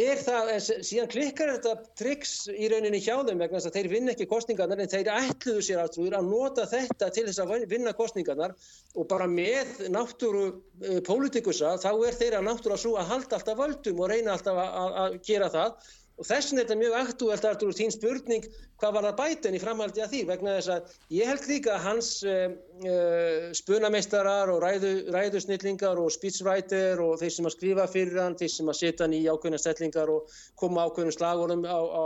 er 0.00 0.18
það, 0.18 0.50
síðan 0.82 1.10
klikkar 1.12 1.52
þetta 1.54 1.74
triks 2.00 2.32
í 2.50 2.70
rauninni 2.72 2.98
hjá 3.04 3.20
þeim 3.20 3.38
vegna 3.38 3.60
þess 3.60 3.68
að 3.70 3.76
þeir 3.76 3.88
vinna 3.92 4.14
ekki 4.16 4.28
kostningarnar 4.30 4.82
en 4.82 4.90
þeir 4.90 5.10
ætluðu 5.14 5.66
sér 5.68 5.82
aftur 5.84 6.16
að 6.18 6.30
nota 6.32 6.64
þetta 6.70 7.10
til 7.14 7.26
þess 7.28 7.42
að 7.44 7.68
vinna 7.70 7.92
kostningarnar 7.98 8.56
og 8.96 9.06
bara 9.12 9.28
með 9.30 9.86
náttúru 9.94 10.48
e, 10.82 10.98
pólitikusa 11.06 11.76
þá 11.82 11.92
er 11.92 12.18
þeirra 12.18 12.42
náttúra 12.42 12.80
svo 12.80 12.96
að 12.98 13.12
halda 13.12 13.38
alltaf 13.38 13.60
völdum 13.60 14.02
og 14.02 14.10
reyna 14.10 14.34
alltaf 14.34 14.58
að, 14.64 14.98
að 15.04 15.20
gera 15.28 15.52
það 15.54 15.94
Og 16.16 16.24
þess 16.24 16.48
vegna 16.48 16.62
er 16.62 16.64
þetta 16.64 16.76
mjög 16.80 16.94
aktúelt 16.96 17.44
Artur 17.44 17.68
úr 17.68 17.76
þín 17.76 17.90
spurning 17.92 18.44
hvað 18.80 18.94
var 18.96 19.04
það 19.06 19.16
bæten 19.18 19.56
í 19.56 19.60
framhaldi 19.60 20.00
að 20.00 20.12
því 20.14 20.20
vegna 20.30 20.54
þess 20.56 20.70
að 20.72 20.94
ég 21.12 21.28
held 21.28 21.48
líka 21.50 21.74
að 21.74 21.82
hans 21.84 22.08
uh, 22.24 23.50
spunameistarar 23.58 24.52
og 24.54 24.62
ræðu, 24.64 24.92
ræðusnillingar 25.12 26.00
og 26.00 26.08
speechwriter 26.14 27.02
og 27.04 27.18
þeir 27.20 27.34
sem 27.36 27.50
að 27.50 27.54
skrifa 27.56 27.86
fyrir 27.92 28.22
hann, 28.22 28.38
þeir 28.40 28.52
sem 28.54 28.72
að 28.72 28.78
setja 28.80 29.04
hann 29.04 29.16
í 29.18 29.20
ákveðna 29.28 29.60
stellingar 29.60 30.14
og 30.14 30.38
koma 30.56 30.86
ákveðnum 30.88 31.16
slagurum 31.18 31.68
á, 31.68 31.78
á, 31.84 32.02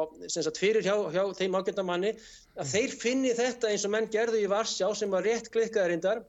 fyrir 0.58 0.82
hjá, 0.82 0.96
hjá 1.14 1.22
þeim 1.38 1.60
ákveðna 1.60 1.86
manni, 1.86 2.12
að 2.58 2.74
þeir 2.74 2.98
finni 3.04 3.36
þetta 3.38 3.70
eins 3.70 3.86
og 3.86 3.94
menn 3.94 4.10
gerðu 4.10 4.42
í 4.42 4.50
Varsjá 4.50 4.90
sem 4.98 5.14
var 5.14 5.26
rétt 5.26 5.52
klikkaðarindar 5.54 6.24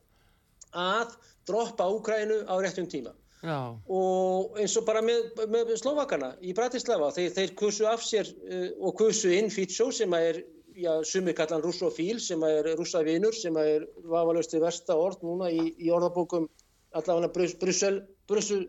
að 0.77 1.17
droppa 1.49 1.89
Úkrænu 1.89 2.43
á 2.45 2.55
réttum 2.61 2.86
tíma. 2.86 3.17
Já. 3.41 3.73
og 3.89 4.57
eins 4.61 4.75
og 4.77 4.85
bara 4.85 5.01
með, 5.01 5.31
með 5.49 5.71
Slovakana 5.81 6.35
í 6.45 6.53
Bratislava 6.53 7.07
þeir, 7.15 7.31
þeir 7.33 7.53
kursu 7.57 7.87
af 7.89 8.03
sér 8.05 8.29
uh, 8.29 8.67
og 8.85 8.93
kursu 8.99 9.31
inn 9.33 9.49
Fitsó 9.49 9.87
sem 9.95 10.13
er 10.13 10.43
já, 10.77 11.03
sumir 11.03 11.33
kallan 11.37 11.63
russofíl 11.65 12.19
sem 12.21 12.43
er 12.45 12.69
russavinur 12.77 13.33
sem 13.33 13.57
er 13.57 13.87
vafalauðst 14.05 14.53
í 14.53 14.61
versta 14.61 14.93
orð 14.93 15.25
núna 15.25 15.49
í, 15.49 15.73
í 15.81 15.89
orðabókum 15.89 16.45
allavega 16.93 17.31
Brussel 17.33 18.01
Brussel 18.29 18.67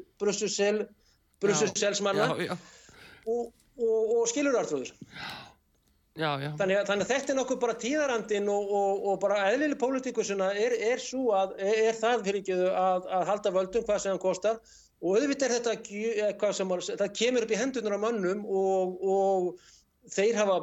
Brusselsmanna 1.43 2.31
og, 2.33 2.41
og, 3.29 3.53
og 3.85 4.29
skilurartrúður 4.33 4.91
Já, 4.93 5.52
já. 6.43 6.49
Þannig, 6.61 6.77
að, 6.77 6.87
þannig 6.91 7.07
að 7.07 7.13
þetta 7.15 7.33
er 7.33 7.39
nokkuð 7.39 7.61
bara 7.63 7.81
tíðarandin 7.81 8.49
og, 8.53 8.73
og, 8.79 9.05
og 9.09 9.21
bara 9.23 9.43
eðlileg 9.49 9.79
pólitíkusuna 9.81 10.51
er, 10.53 10.75
er 10.93 11.05
að, 11.39 11.55
er 11.59 11.99
það 11.99 12.25
fyrir 12.27 12.41
ekki 12.43 12.57
að, 12.69 13.07
að 13.19 13.29
halda 13.31 13.53
völdum 13.57 13.87
hvað 13.87 14.03
sem 14.03 14.13
hann 14.13 14.23
kostar 14.23 14.59
og 15.03 15.19
auðvitað 15.19 15.49
er 15.49 15.55
þetta 15.59 16.53
sem, 16.55 16.75
það 16.93 17.15
kemur 17.19 17.47
upp 17.47 17.55
í 17.55 17.61
hendunar 17.61 17.97
á 17.97 18.05
mannum 18.05 18.43
og, 18.47 18.99
og 19.03 20.11
þeir 20.13 20.39
hafa 20.39 20.59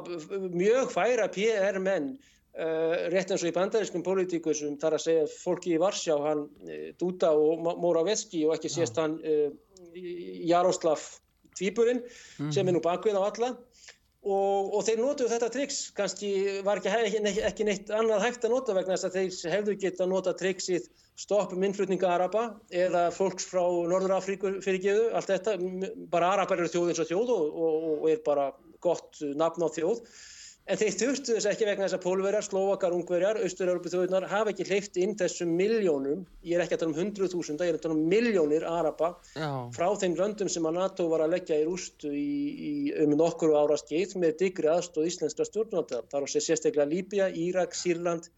mjög 0.53 0.91
færa 0.93 1.25
PR 1.33 1.79
menn 1.83 2.11
uh, 2.13 3.07
rétt 3.11 3.33
eins 3.33 3.43
og 3.43 3.49
í 3.49 3.55
bandarískum 3.55 4.03
pólitíkusum 4.05 4.77
þar 4.81 4.97
að 4.97 5.05
segja 5.07 5.25
fólki 5.33 5.73
í 5.75 5.81
Varsjá 5.81 6.17
hann 6.23 6.45
uh, 6.45 6.91
Dúta 7.01 7.33
og 7.35 7.65
Moravetski 7.81 8.45
og 8.47 8.55
ekki 8.57 8.71
sést 8.71 8.99
hann 9.01 9.17
uh, 9.23 9.49
Jaroslav 9.95 11.03
Tvíburinn 11.57 11.99
mm 11.99 12.05
-hmm. 12.45 12.53
sem 12.53 12.67
er 12.67 12.73
nú 12.73 12.81
bakvið 12.83 13.19
á 13.19 13.23
alla 13.25 13.49
Og, 14.27 14.73
og 14.75 14.81
þeir 14.83 14.97
notuðu 14.99 15.29
þetta 15.31 15.47
triks, 15.53 15.75
kannski 15.95 16.29
var 16.67 16.81
ekki, 16.81 17.21
ekki, 17.49 17.63
neitt 17.67 17.91
annað 17.95 18.25
hægt 18.25 18.43
að 18.43 18.51
nota 18.51 18.73
vegna 18.75 18.97
þess 18.97 19.07
að 19.07 19.13
þeir 19.15 19.53
hefðu 19.53 19.75
gett 19.83 20.01
að 20.03 20.09
nota 20.11 20.33
triksið 20.41 20.89
stoppum 21.23 21.63
innflutninga 21.63 22.09
Araba 22.17 22.43
eða 22.83 23.05
fólks 23.15 23.47
frá 23.47 23.61
Norður 23.63 24.17
Afríku 24.17 24.51
fyrirgeðu, 24.65 25.05
allt 25.15 25.31
þetta, 25.31 25.55
bara 26.11 26.33
Arabar 26.35 26.59
eru 26.59 26.71
þjóð 26.73 26.91
eins 26.91 26.99
og 27.05 27.09
þjóð 27.13 27.31
og, 27.37 27.47
og, 27.47 27.87
og 27.93 28.05
er 28.11 28.19
bara 28.27 28.49
gott 28.83 29.23
nafn 29.39 29.63
á 29.63 29.69
þjóð 29.79 30.03
En 30.69 30.77
þeir 30.77 30.93
þurftu 30.99 31.33
þess 31.33 31.47
ekki 31.49 31.65
vegna 31.65 31.87
þess 31.87 31.95
að 31.97 32.03
pólverjar, 32.03 32.45
slóvakar, 32.45 32.93
ungverjar, 32.93 33.39
austur-európu 33.41 33.89
þjóðunar 33.89 34.27
hafa 34.29 34.51
ekki 34.51 34.67
hleyft 34.67 34.99
inn 35.01 35.15
þessum 35.17 35.55
miljónum, 35.57 36.19
ég 36.45 36.59
er 36.59 36.61
ekki 36.61 36.75
að 36.77 36.83
tala 36.83 36.93
um 36.93 36.99
hundruð 36.99 37.31
þúsunda, 37.33 37.65
ég 37.65 37.73
er 37.73 37.79
að 37.79 37.85
tala 37.87 37.95
um 37.97 38.03
miljónir 38.11 38.65
Araba 38.69 39.09
Já. 39.33 39.49
frá 39.73 39.87
þeim 40.03 40.13
löndum 40.19 40.51
sem 40.53 40.67
að 40.69 40.77
NATO 40.77 41.07
var 41.09 41.23
að 41.25 41.33
leggja 41.33 41.57
í 41.57 41.65
rústu 41.65 42.11
í, 42.13 42.29
í 42.69 42.73
um 43.01 43.15
nokkur 43.17 43.55
ára 43.57 43.79
skeið 43.81 44.13
með 44.21 44.37
digri 44.43 44.69
aðstóð 44.69 45.09
íslenska 45.09 45.49
stjórnvölda. 45.49 46.03
Það 46.11 46.19
er 46.19 46.29
á 46.29 46.33
sérstaklega 46.35 46.87
Líbia, 46.93 47.31
Írak, 47.33 47.73
Sýrland 47.73 48.29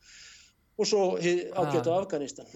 og 0.79 0.87
svo 0.87 1.03
ágjötu 1.19 1.91
Afganistan. 1.97 2.47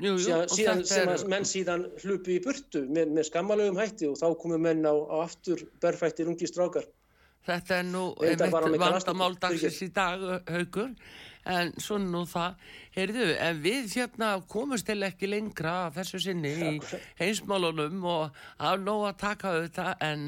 Jú, 0.00 0.16
jú, 0.16 0.40
síðan, 0.50 0.86
sem 0.88 1.12
er... 1.12 1.28
menn 1.28 1.44
síðan 1.46 1.84
hlupi 2.00 2.38
í 2.38 2.42
burtu 2.42 2.86
með, 2.88 3.12
með 3.12 3.28
skammalögum 3.28 3.78
hætti 3.78 4.08
og 4.08 4.16
þá 4.18 4.32
komum 4.40 4.64
menn 4.64 4.88
á, 4.88 4.96
á 4.96 5.28
aftur 5.28 5.68
berfættir 5.84 6.32
ungi 6.32 6.48
strákar. 6.48 6.88
Þetta 7.42 7.78
er 7.80 7.86
nú 7.88 8.04
vandamál 8.78 9.34
dagsins 9.42 9.80
í 9.82 9.88
dag, 9.94 10.20
haugur, 10.46 10.92
en 11.50 11.72
svona 11.82 12.06
nú 12.12 12.20
það, 12.30 12.60
heyrðu, 12.94 13.24
en 13.42 13.58
við 13.64 13.96
hérna 13.96 14.28
komumst 14.52 14.86
til 14.86 15.00
ekki 15.02 15.26
lengra 15.26 15.90
þessu 15.96 16.20
sinni 16.22 16.52
í 16.52 16.70
heimsmálunum 17.18 18.06
og 18.06 18.38
af 18.62 18.78
nóg 18.84 19.08
að 19.08 19.18
taka 19.24 19.56
auðvitað, 19.56 19.90
en, 20.06 20.24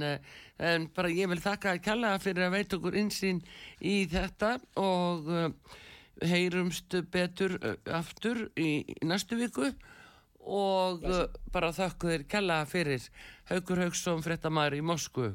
en 0.58 0.88
bara 0.96 1.14
ég 1.14 1.30
vil 1.30 1.38
þakka 1.44 1.76
kjallaða 1.86 2.22
fyrir 2.26 2.48
að 2.48 2.58
veit 2.58 2.76
okkur 2.80 2.98
insýn 2.98 3.44
í 3.78 3.96
þetta 4.10 4.56
og 4.82 5.30
uh, 5.30 5.48
heyrumst 6.26 6.98
betur 7.14 7.60
uh, 7.60 7.78
aftur 7.94 8.48
í, 8.58 8.82
næstu 9.06 9.38
viku. 9.38 9.70
Og 10.44 11.06
bara 11.54 11.70
þakku 11.72 12.10
þér 12.10 12.24
kjallaða 12.28 12.66
fyrir 12.68 13.04
Haugur 13.48 13.80
Haugsson, 13.80 14.20
frettamæri 14.20 14.82
í 14.82 14.84
Moskvu. 14.84 15.30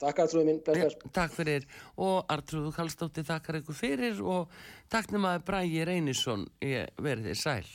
Takk 0.00 0.22
að 0.22 0.32
trúið 0.32 0.46
mín, 0.48 0.62
bless. 0.64 0.96
Ja, 0.96 1.10
takk 1.12 1.34
fyrir 1.36 1.66
og 2.00 2.30
Artrúðu 2.32 2.72
Kallstóttir 2.72 3.26
þakkar 3.28 3.60
ykkur 3.60 3.76
fyrir 3.76 4.22
og 4.24 4.48
takk 4.92 5.12
nemaður 5.12 5.44
Brægi 5.50 5.84
Reynisson, 5.84 6.46
verði 6.60 7.34
þér 7.34 7.40
sæl. 7.42 7.70